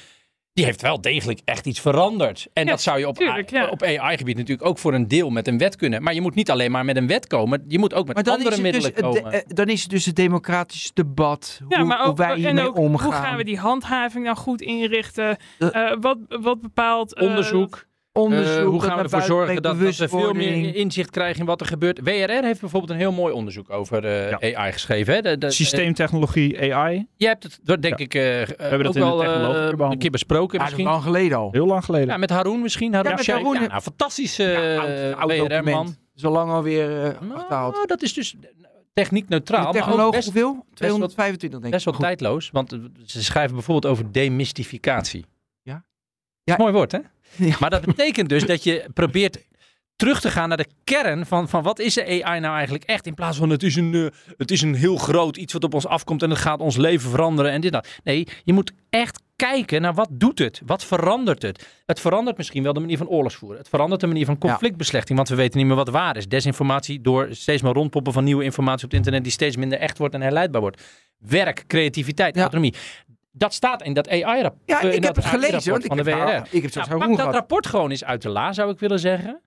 Die 0.57 0.65
heeft 0.65 0.81
wel 0.81 1.01
degelijk 1.01 1.39
echt 1.45 1.65
iets 1.65 1.79
veranderd. 1.79 2.47
En 2.53 2.63
Ja, 2.65 2.69
dat 2.69 2.81
zou 2.81 2.99
je 2.99 3.07
op, 3.07 3.15
tuurlijk, 3.17 3.49
ja. 3.49 3.67
op 3.69 3.83
AI-gebied 3.83 4.37
natuurlijk 4.37 4.67
ook 4.67 4.77
voor 4.77 4.93
een 4.93 5.07
deel 5.07 5.29
met 5.29 5.47
een 5.47 5.57
wet 5.57 5.75
kunnen. 5.75 6.03
Maar 6.03 6.13
je 6.13 6.21
moet 6.21 6.35
niet 6.35 6.51
alleen 6.51 6.71
maar 6.71 6.85
met 6.85 6.95
een 6.97 7.07
wet 7.07 7.27
komen. 7.27 7.65
Je 7.67 7.79
moet 7.79 7.93
ook 7.93 8.07
met 8.07 8.15
Maar 8.15 8.33
andere 8.33 8.49
dus, 8.49 8.59
middelen 8.59 8.91
het- 8.93 9.01
komen. 9.01 9.31
eh, 9.31 9.39
dan 9.47 9.65
is 9.67 9.81
het 9.81 9.89
dus 9.91 10.05
het 10.05 10.15
democratisch 10.15 10.91
debat. 10.93 11.59
Ja, 11.69 11.77
hoe, 11.77 11.87
maar 11.87 11.97
hoe 11.99 12.07
ook, 12.07 12.17
wij 12.17 12.29
en 12.29 12.35
hiermee 12.35 12.67
ook 12.67 12.77
omgaan. 12.77 13.05
hoe 13.05 13.13
gaan 13.15 13.37
we 13.37 13.43
die 13.43 13.57
handhaving 13.57 14.23
nou 14.23 14.37
goed 14.37 14.61
inrichten? 14.61 15.37
Eh, 15.59 15.75
Eh, 15.91 15.97
wat, 15.99 16.17
wat 16.27 16.61
bepaalt... 16.61 17.13
eh, 17.13 17.27
Onderzoek. 17.27 17.85
Onderzoek, 18.18 18.57
Eh, 18.63 18.65
hoe 18.65 18.82
gaan 18.82 18.97
we 18.97 19.03
ervoor 19.03 19.22
zorgen 19.22 19.53
dat, 19.55 19.63
dat 19.63 19.78
we 19.97 20.07
veel 20.07 20.34
meer 20.34 20.76
inzicht 20.76 21.09
krijgen 21.09 21.39
in 21.39 21.45
wat 21.45 21.61
er 21.61 21.68
gebeurt? 21.68 21.99
WRR 22.03 22.43
heeft 22.43 22.59
bijvoorbeeld 22.59 22.89
een 22.91 22.97
heel 22.97 23.11
mooi 23.11 23.34
onderzoek 23.34 23.70
over 23.70 24.05
eh, 24.05 24.55
AI 24.57 24.72
geschreven. 24.72 25.13
Hè? 25.13 25.22
De, 25.22 25.38
de- 25.38 25.51
Systeemtechnologie 25.51 26.74
AI. 26.76 27.07
Jij 27.15 27.30
hebt 27.30 27.43
het, 27.43 27.59
dat 27.63 27.82
denk 27.82 27.97
ik, 27.97 28.13
eh 28.13 28.22
we 28.22 28.53
hebben 28.57 28.84
dat 28.84 28.97
ook 28.99 29.22
in 29.24 29.30
eh, 29.30 29.36
technologie 29.38 29.91
een 29.91 29.97
keer 29.97 30.11
besproken 30.11 30.61
misschien. 30.61 30.86
lang 30.86 31.03
geleden 31.03 31.38
al. 31.38 31.49
Heel 31.51 31.65
lang 31.65 31.86
geleden. 31.86 32.07
Ja, 32.07 32.18
met 32.18 32.30
Haroon 32.30 32.61
misschien. 32.61 32.93
Haroon 32.93 33.09
Ja, 33.11 33.15
met 33.15 33.26
Sheikh. 33.26 33.39
Haroon. 33.43 33.61
Ja, 33.61 33.68
nou, 33.68 33.82
fantastische 33.82 34.43
Ja, 34.43 34.76
oud- 34.78 34.89
eh, 34.89 35.18
oud 35.41 35.47
WRR-man. 35.49 35.95
Zo 36.15 36.30
lang 36.32 36.51
alweer 36.51 37.03
eh 37.03 37.32
achterhaald. 37.36 37.74
Nou, 37.74 37.88
dat 37.88 38.01
is 38.01 38.13
dus 38.13 38.36
techniek 38.93 39.28
De 39.28 39.34
neutraal, 39.34 39.59
maar 39.59 39.68
ook 39.68 39.74
technoloog 39.76 40.11
best, 40.11 40.24
hoeveel? 40.24 40.65
225 40.74 41.49
denk 41.49 41.63
ik. 41.65 41.72
best 41.72 41.86
wel 41.86 41.93
Goed. 41.93 42.03
tijdloos. 42.03 42.49
Want 42.51 42.78
ze 43.05 43.24
schrijven 43.24 43.53
bijvoorbeeld 43.55 43.93
over 43.93 44.11
demystificatie. 44.11 45.26
Ja. 45.61 45.74
Dat 45.74 45.82
Ja. 46.43 46.53
is 46.53 46.59
een 46.59 46.61
mooi 46.65 46.74
woord, 46.74 46.91
hè? 46.91 46.99
Ja. 47.36 47.55
Maar 47.59 47.69
dat 47.69 47.86
betekent 47.86 48.30
dus 48.30 48.45
dat 48.45 48.63
je 48.63 48.86
probeert 48.93 49.45
terug 49.95 50.21
te 50.21 50.32
gaan 50.32 50.47
naar 50.47 50.57
de 50.57 50.67
kern 50.84 51.25
van, 51.25 51.49
van 51.49 51.63
wat 51.63 51.80
is 51.80 51.93
de 51.93 52.23
AI 52.23 52.39
nou 52.39 52.53
eigenlijk 52.55 52.84
echt? 52.84 53.07
In 53.07 53.13
plaats 53.13 53.38
van 53.38 53.49
het 53.49 53.63
is, 53.63 53.75
een, 53.75 53.93
eh, 53.93 54.34
het 54.38 54.51
is 54.51 54.61
een 54.61 54.75
heel 54.75 54.97
groot 54.97 55.38
iets 55.38 55.53
wat 55.53 55.63
op 55.63 55.73
ons 55.73 55.88
afkomt 55.88 56.23
en 56.23 56.30
het 56.30 56.39
gaat 56.39 56.59
ons 56.59 56.75
leven 56.75 57.09
veranderen 57.09 57.51
en 57.51 57.61
dit 57.61 57.71
dat. 57.71 57.88
Nee, 58.03 58.28
je 58.43 58.53
moet 58.53 58.71
echt 58.89 59.21
kijken 59.36 59.82
naar 59.82 59.93
wat 59.93 60.09
doet 60.11 60.39
het? 60.39 60.61
Wat 60.65 60.84
verandert 60.86 61.41
het? 61.41 61.67
Het 61.86 61.99
verandert 61.99 62.38
misschien 62.38 62.63
wel 62.63 62.73
de 62.73 62.80
manier 62.80 62.97
van 62.97 63.07
oorlogsvoeren. 63.07 63.57
Het 63.57 63.69
verandert 63.69 64.01
de 64.01 64.07
manier 64.07 64.25
van 64.25 64.38
conflictbeslechting, 64.38 65.17
want 65.17 65.30
we 65.30 65.36
weten 65.36 65.57
niet 65.57 65.67
meer 65.67 65.75
wat 65.75 65.89
waar 65.89 66.17
is. 66.17 66.28
Desinformatie 66.28 67.01
door 67.01 67.28
steeds 67.32 67.61
maar 67.61 67.73
rondpoppen 67.73 68.13
van 68.13 68.23
nieuwe 68.23 68.43
informatie 68.43 68.84
op 68.86 68.89
het 68.89 68.99
internet 68.99 69.23
die 69.23 69.32
steeds 69.32 69.55
minder 69.55 69.80
echt 69.80 69.97
wordt 69.97 70.13
en 70.13 70.21
herleidbaar 70.21 70.61
wordt. 70.61 70.82
Werk, 71.17 71.63
creativiteit, 71.67 72.36
Ja. 72.36 72.41
autonomie. 72.41 72.73
Dat 73.38 73.53
staat 73.53 73.83
in 73.83 73.93
dat 73.93 74.09
AI-rapport. 74.09 74.61
Ja, 74.65 74.81
ik 74.81 75.03
heb 75.03 75.15
het 75.15 75.25
gelezen. 75.25 75.71
Want 75.71 75.83
ik 75.83 75.88
van 75.89 75.97
heb, 75.97 76.05
de 76.05 76.11
nou, 76.11 76.45
ik 76.51 76.61
heb 76.61 76.73
Nou, 76.75 76.88
pak 76.97 77.07
dat 77.09 77.17
gehad. 77.19 77.33
rapport 77.33 77.67
gewoon 77.67 77.89
eens 77.91 78.03
uit 78.03 78.21
de 78.21 78.29
la, 78.29 78.53
zou 78.53 78.71
ik 78.71 78.79
willen 78.79 78.99
zeggen. 78.99 79.41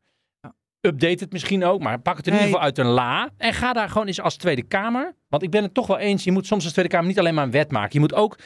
Update 0.81 1.25
het 1.25 1.33
misschien 1.33 1.65
ook, 1.65 1.81
maar 1.81 2.01
pak 2.01 2.17
het 2.17 2.27
in 2.27 2.33
Nee. 2.33 2.41
ieder 2.41 2.55
geval 2.55 2.69
uit 2.69 2.79
een 2.79 2.93
la. 2.95 3.31
En 3.37 3.55
ga 3.55 3.73
daar 3.73 3.89
gewoon 3.89 4.07
eens 4.07 4.21
als 4.21 4.37
Tweede 4.37 4.63
Kamer. 4.63 5.15
Want 5.29 5.43
ik 5.43 5.51
ben 5.51 5.63
het 5.63 5.75
toch 5.75 5.87
wel 5.87 5.99
eens, 5.99 6.25
je 6.25 6.33
moet 6.33 6.47
soms 6.47 6.65
als 6.65 6.73
Tweede 6.73 6.91
Kamer 6.91 7.07
niet 7.09 7.19
alleen 7.19 7.35
maar 7.35 7.45
een 7.45 7.51
wet 7.51 7.71
maken. 7.71 7.91
Je 7.93 8.01
moet 8.01 8.15
ook 8.15 8.39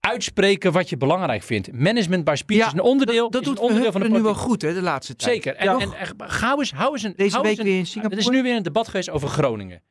uitspreken 0.00 0.72
wat 0.72 0.88
je 0.88 0.96
belangrijk 0.96 1.42
vindt. 1.42 1.72
Management 1.72 2.24
by 2.24 2.34
speech 2.34 2.58
Ja, 2.58 2.66
is 2.66 2.72
een 2.72 2.80
onderdeel, 2.80 3.22
Dat, 3.22 3.32
dat 3.32 3.44
doet 3.44 3.58
onderdeel 3.58 3.92
van 3.92 4.00
de 4.00 4.06
nu 4.06 4.12
wel 4.12 4.22
politiek. 4.22 4.42
goed, 4.46 4.62
hè, 4.62 4.74
de 4.74 4.82
laatste 4.82 5.16
tijd. 5.16 5.32
Zeker. 5.32 5.54
En, 5.56 5.64
Ja. 5.64 5.78
en, 5.78 5.92
en 5.92 6.14
hou 6.30 6.58
eens, 6.58 6.72
hou 6.72 6.92
eens 6.92 7.02
een, 7.02 7.12
Deze 7.16 7.30
hou 7.30 7.42
week 7.42 7.50
eens 7.50 7.60
een- 7.60 7.66
weer 7.66 7.78
in 7.78 7.86
Singapore. 7.86 8.14
er 8.20 8.26
is 8.26 8.28
nu 8.36 8.42
weer 8.42 8.56
een 8.56 8.62
debat 8.62 8.86
geweest 8.88 9.10
over 9.10 9.28
Groningen. 9.28 9.82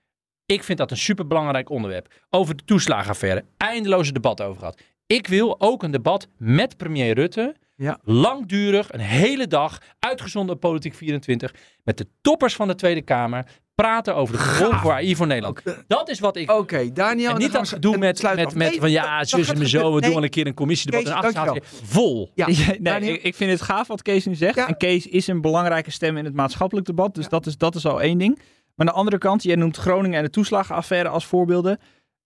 Ik 0.47 0.63
vind 0.63 0.77
dat 0.77 0.91
een 0.91 0.97
superbelangrijk 0.97 1.69
onderwerp. 1.69 2.13
Over 2.29 2.57
de 2.57 2.63
toeslagenaffaire. 2.65 3.45
Eindeloze 3.57 4.11
debat 4.11 4.41
over 4.41 4.59
gehad. 4.59 4.81
Ik 5.07 5.27
wil 5.27 5.55
ook 5.61 5.83
een 5.83 5.91
debat 5.91 6.27
met 6.37 6.77
premier 6.77 7.13
Rutte. 7.13 7.55
Ja. 7.75 7.99
Langdurig, 8.03 8.93
een 8.93 8.99
hele 8.99 9.47
dag, 9.47 9.81
uitgezonden 9.99 10.55
op 10.55 10.61
Politiek 10.61 10.95
24. 10.95 11.53
Met 11.83 11.97
de 11.97 12.07
toppers 12.21 12.55
van 12.55 12.67
de 12.67 12.75
Tweede 12.75 13.01
Kamer. 13.01 13.45
praten 13.75 14.15
over 14.15 14.35
de 14.35 14.41
gevolgen 14.41 14.79
voor 14.79 14.91
AI 14.91 15.15
voor 15.15 15.27
Nederland. 15.27 15.61
Dat 15.87 16.09
is 16.09 16.19
wat 16.19 16.35
ik... 16.35 16.51
Oké, 16.51 16.91
Daniel. 16.91 17.31
en 17.31 17.37
niet 17.37 17.51
dat 17.51 17.67
gedoe 17.67 17.97
met, 17.97 18.21
met, 18.21 18.35
met 18.35 18.55
Nee, 18.55 18.79
van 18.79 18.91
ja, 18.91 19.23
zus 19.23 19.49
en 19.49 19.57
me 19.57 19.69
zo, 19.69 19.77
we 19.77 19.91
Nee, 19.91 20.01
doen 20.01 20.13
wel 20.13 20.23
een 20.23 20.29
keer 20.29 20.47
een 20.47 20.53
commissiedebat. 20.53 21.03
Kees, 21.03 21.13
en 21.15 21.21
dankjewel. 21.33 21.61
Vol. 21.83 22.31
Ja. 22.35 22.47
nee, 22.79 23.13
ik, 23.13 23.23
ik 23.23 23.35
vind 23.35 23.51
het 23.51 23.61
gaaf 23.61 23.87
wat 23.87 24.01
Kees 24.01 24.25
nu 24.25 24.35
zegt. 24.35 24.55
Ja. 24.55 24.67
En 24.67 24.77
Kees 24.77 25.07
is 25.07 25.27
een 25.27 25.41
belangrijke 25.41 25.91
stem 25.91 26.17
in 26.17 26.25
het 26.25 26.33
maatschappelijk 26.33 26.85
debat. 26.85 27.15
Dus 27.15 27.29
dat, 27.29 27.45
is, 27.45 27.57
dat 27.57 27.75
is 27.75 27.85
al 27.85 28.01
één 28.01 28.17
ding. 28.17 28.39
Maar 28.77 28.87
aan 28.87 28.93
de 28.93 28.99
andere 28.99 29.17
kant, 29.17 29.43
jij 29.43 29.55
noemt 29.55 29.77
Groningen 29.77 30.17
en 30.17 30.23
de 30.23 30.29
toeslagenaffaire 30.29 31.09
als 31.09 31.25
voorbeelden. 31.25 31.77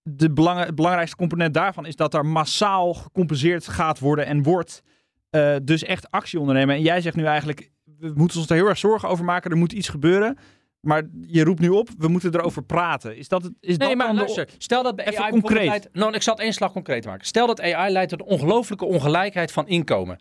De 0.04 0.32
belang, 0.32 0.60
het 0.66 0.76
belangrijkste 0.76 1.16
component 1.18 1.54
daarvan 1.54 1.86
is 1.86 1.96
dat 1.96 2.14
er 2.14 2.26
massaal 2.26 2.94
gecompenseerd 2.94 3.68
gaat 3.68 4.00
worden 4.00 4.26
en 4.26 4.44
wordt. 4.44 4.82
Eh, 5.30 5.56
dus 5.64 5.84
echt 5.84 6.12
actie 6.12 6.40
ondernemen. 6.40 6.76
En 6.76 6.82
jij 6.82 7.02
zegt 7.02 7.16
nu 7.16 7.26
eigenlijk, 7.26 7.72
we 7.98 8.12
moeten 8.16 8.40
ons 8.40 8.50
er 8.50 8.56
heel 8.56 8.68
erg 8.68 8.78
zorgen 8.78 9.10
over 9.10 9.26
maken. 9.26 9.52
Er 9.52 9.58
moet 9.58 9.72
iets 9.74 9.90
gebeuren. 9.90 10.38
Maar 10.82 11.04
je 11.22 11.44
roept 11.44 11.60
nu 11.60 11.70
op, 11.70 11.90
we 11.98 12.08
moeten 12.08 12.36
erover 12.36 12.64
praten. 12.64 13.18
Is 13.18 13.28
dat, 13.28 13.44
het, 13.44 13.54
is 13.60 13.78
Nee, 13.78 13.88
dat 13.88 13.98
maar 13.98 14.26
de-. 14.26 14.48
Stel 14.58 14.84
dat 14.84 14.96
bij 14.96 15.08
Even 15.08 15.24
AI 15.24 15.32
concreet. 15.32 15.66
leidt- 15.68 15.90
nou, 15.94 16.14
ik 16.14 16.22
zal 16.22 16.34
het 16.34 16.44
één 16.44 16.54
slag 16.54 16.72
concreet 16.72 17.06
maken. 17.06 17.26
Stel 17.26 17.48
dat 17.48 17.62
AI 17.62 17.92
leidt 17.92 18.10
tot 18.10 18.20
een 18.20 18.26
ongelooflijke 18.26 18.86
ongelijkheid 18.86 19.52
van 19.52 19.68
inkomen. 19.68 20.20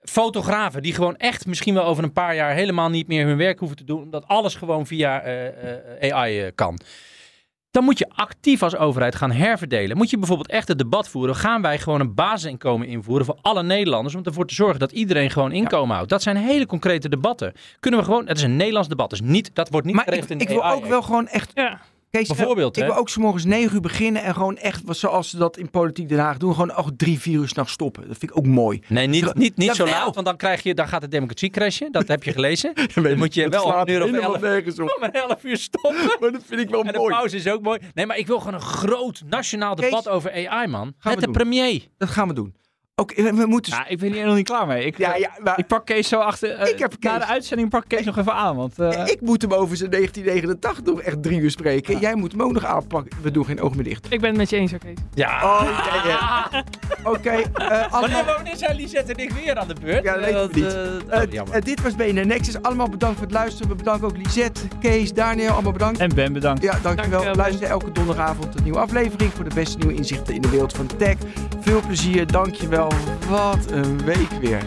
Fotografen 0.00 0.82
die 0.82 0.94
gewoon 0.94 1.16
echt 1.16 1.46
misschien 1.46 1.74
wel 1.74 1.84
over 1.84 2.04
een 2.04 2.12
paar 2.12 2.34
jaar 2.34 2.52
helemaal 2.54 2.88
niet 2.88 3.06
meer 3.08 3.26
hun 3.26 3.36
werk 3.36 3.58
hoeven 3.58 3.76
te 3.76 3.84
doen. 3.84 4.02
Omdat 4.02 4.26
alles 4.28 4.54
gewoon 4.54 4.86
via 4.86 5.20
eh, 5.20 5.46
eh, 6.08 6.14
AI 6.14 6.40
eh, 6.40 6.50
kan. 6.54 6.78
Dan 7.70 7.84
moet 7.84 7.98
je 7.98 8.08
actief 8.08 8.62
als 8.62 8.76
overheid 8.76 9.14
gaan 9.14 9.32
herverdelen. 9.32 9.96
Moet 9.96 10.10
je 10.10 10.18
bijvoorbeeld 10.18 10.50
echt 10.50 10.68
het 10.68 10.78
debat 10.78 11.08
voeren. 11.08 11.36
Gaan 11.36 11.62
wij 11.62 11.78
gewoon 11.78 12.00
een 12.00 12.14
basisinkomen 12.14 12.86
invoeren 12.86 13.26
voor 13.26 13.38
alle 13.42 13.62
Nederlanders. 13.62 14.14
Om 14.14 14.22
ervoor 14.24 14.46
te 14.46 14.54
zorgen 14.54 14.78
dat 14.78 14.92
iedereen 14.92 15.30
gewoon 15.30 15.52
inkomen 15.52 15.94
houdt. 15.94 16.10
Dat 16.10 16.22
zijn 16.22 16.36
hele 16.36 16.66
concrete 16.66 17.08
debatten. 17.08 17.52
Kunnen 17.80 18.00
we 18.00 18.06
gewoon. 18.06 18.26
Het 18.26 18.36
is 18.36 18.42
een 18.42 18.56
Nederlands 18.56 18.88
debat. 18.88 19.10
Dus 19.10 19.20
niet, 19.20 19.50
dat 19.54 19.68
wordt 19.68 19.86
niet 19.86 19.94
Maar 19.94 20.04
geregeld 20.04 20.30
ik, 20.30 20.36
in 20.36 20.42
ik 20.42 20.48
de 20.48 20.54
wil 20.54 20.64
AI. 20.64 20.76
ook 20.76 20.86
wel 20.86 21.02
gewoon 21.02 21.28
echt 21.28 21.50
Ja. 21.54 21.80
Kees, 22.10 22.28
Bijvoorbeeld, 22.28 22.76
Ik 22.76 22.82
hè? 22.82 22.88
wil 22.88 22.98
ook 22.98 23.16
morgens 23.16 23.44
9 23.44 23.74
uur 23.74 23.80
beginnen 23.80 24.22
en 24.22 24.34
gewoon 24.34 24.56
echt, 24.56 24.82
zoals 24.86 25.30
ze 25.30 25.36
dat 25.36 25.56
in 25.56 25.70
Politiek 25.70 26.08
Den 26.08 26.18
Haag 26.18 26.36
doen, 26.36 26.52
gewoon 26.52 26.72
ook 26.72 26.90
drie, 26.96 27.20
vier 27.20 27.38
uur 27.40 27.48
s'nachts 27.48 27.72
stoppen. 27.72 28.08
Dat 28.08 28.16
vind 28.18 28.30
ik 28.30 28.38
ook 28.38 28.46
mooi. 28.46 28.82
Nee, 28.86 29.06
niet, 29.06 29.34
niet, 29.34 29.56
niet 29.56 29.74
zo 29.74 29.86
laat, 29.86 30.14
want 30.14 30.26
dan, 30.26 30.36
krijg 30.36 30.62
je, 30.62 30.74
dan 30.74 30.88
gaat 30.88 31.00
de 31.00 31.08
democratie 31.08 31.50
crashen. 31.50 31.92
Dat 31.92 32.08
heb 32.08 32.22
je 32.22 32.32
gelezen. 32.32 32.72
Dan 32.94 33.18
moet 33.18 33.34
je 33.34 33.48
wel 33.48 33.62
slaat 33.62 33.88
een 33.88 33.94
uur 33.94 34.02
of 34.02 34.10
elf, 34.10 34.78
om 34.96 35.02
een 35.02 35.12
elf 35.12 35.44
uur 35.44 35.56
stoppen. 35.56 36.10
Maar 36.20 36.32
dat 36.32 36.42
vind 36.46 36.60
ik 36.60 36.68
wel 36.68 36.84
En 36.84 36.92
de 36.92 36.98
mooi. 36.98 37.14
pauze 37.14 37.36
is 37.36 37.48
ook 37.48 37.62
mooi. 37.62 37.78
Nee, 37.94 38.06
maar 38.06 38.18
ik 38.18 38.26
wil 38.26 38.38
gewoon 38.38 38.54
een 38.54 38.60
groot 38.60 39.22
nationaal 39.26 39.74
Kees, 39.74 39.84
debat 39.84 40.08
over 40.08 40.48
AI, 40.48 40.66
man. 40.66 40.94
Met 41.02 41.14
de 41.14 41.24
doen. 41.24 41.32
premier. 41.32 41.86
Dat 41.98 42.08
gaan 42.08 42.28
we 42.28 42.34
doen. 42.34 42.54
Oké, 43.00 43.22
we, 43.22 43.32
we 43.34 43.46
moeten... 43.46 43.72
Ja, 43.72 43.86
ik 43.88 43.98
ben 43.98 44.12
hier 44.12 44.24
nog 44.26 44.34
niet 44.34 44.46
klaar 44.46 44.66
mee. 44.66 44.84
Ik, 44.84 44.98
Ja, 44.98 45.14
ja, 45.16 45.30
maar 45.42 45.58
ik 45.58 45.66
pak 45.66 45.86
Kees 45.86 46.08
zo 46.08 46.18
achter. 46.20 46.50
eh, 46.50 46.68
Ik 46.72 46.78
heb 46.78 46.94
Na 47.00 47.10
Kees. 47.10 47.26
de 47.26 47.32
uitzending 47.32 47.70
pak 47.70 47.82
ik 47.82 47.88
Kees 47.88 48.04
nog 48.04 48.18
even 48.18 48.34
aan. 48.34 48.56
Want, 48.56 48.78
eh, 48.78 49.06
ik 49.06 49.20
moet 49.20 49.42
hem 49.42 49.52
over 49.52 49.76
zijn 49.76 49.90
1989 49.90 50.84
nog 50.84 51.00
echt 51.00 51.22
drie 51.22 51.40
uur 51.40 51.50
spreken. 51.50 51.98
Jij 51.98 52.14
moet 52.14 52.32
hem 52.32 52.42
ook 52.42 52.52
nog 52.52 52.64
aanpakken. 52.64 53.18
We 53.22 53.30
doen 53.30 53.44
geen 53.44 53.60
oog 53.60 53.74
meer 53.74 53.84
dicht. 53.84 54.06
Ik 54.12 54.20
ben 54.20 54.28
het 54.28 54.38
met 54.38 54.50
je 54.50 54.56
eens, 54.56 54.72
oké. 54.72 54.92
Ja. 55.14 55.44
Oh, 55.44 55.82
ja, 56.04 56.04
ja. 56.10 56.64
Oké, 57.04 57.30
eh, 57.30 57.92
allemaal... 57.92 58.24
Wanneer, 58.24 58.56
zijn 58.56 58.76
Lisette 58.76 59.12
en 59.12 59.18
ik 59.22 59.30
weer 59.32 59.56
aan 59.56 59.68
de 59.68 59.74
beurt? 59.84 60.04
Ja, 60.04 60.14
dat 60.16 60.24
weet 60.24 60.34
ik 60.34 60.40
Eh, 60.50 60.54
niet. 60.54 60.74
eh, 61.08 61.18
Eh, 61.20 61.22
oh, 61.26 61.32
jammer. 61.32 61.54
eh, 61.54 61.62
dit 61.62 61.82
was 61.82 61.94
BNR 61.94 62.26
Nexus. 62.26 62.62
Allemaal 62.62 62.88
bedankt 62.88 63.16
voor 63.16 63.26
het 63.26 63.34
luisteren. 63.34 63.68
We 63.68 63.74
bedanken 63.74 64.06
ook 64.06 64.16
Lisette, 64.16 64.60
Kees, 64.80 65.12
Daniel. 65.12 65.52
Allemaal 65.52 65.72
bedankt. 65.72 65.98
en 66.00 66.14
Ben, 66.14 66.32
bedankt. 66.32 66.62
Ja, 66.62 66.70
dankjewel. 66.82 67.10
Dankjewel, 67.10 67.34
Luister 67.34 67.68
elke 67.68 67.92
donderdagavond 67.92 68.54
een 68.58 68.62
nieuwe 68.62 68.78
aflevering 68.78 69.32
voor 69.32 69.48
de 69.48 69.54
beste 69.54 69.78
nieuwe 69.78 69.94
inzichten 69.94 70.34
in 70.34 70.40
de 70.40 70.48
wereld 70.50 70.72
van 70.72 70.86
tech. 70.96 71.16
Veel 71.60 71.80
plezier, 71.86 72.26
dankjewel. 72.26 72.89
Wat 73.28 73.70
een 73.70 74.04
week 74.04 74.30
weer. 74.40 74.62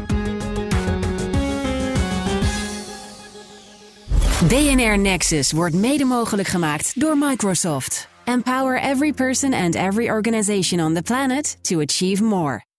BNR 4.47 4.97
Nexus 4.99 5.51
wordt 5.51 5.75
mede 5.75 6.05
mogelijk 6.05 6.47
gemaakt 6.47 6.99
door 6.99 7.17
Microsoft. 7.17 8.07
Empower 8.23 8.79
every 8.81 9.13
person 9.13 9.53
and 9.53 9.75
every 9.75 10.09
organization 10.09 10.85
on 10.85 10.93
the 10.93 11.01
planet 11.01 11.57
to 11.61 11.79
achieve 11.79 12.23
more. 12.23 12.72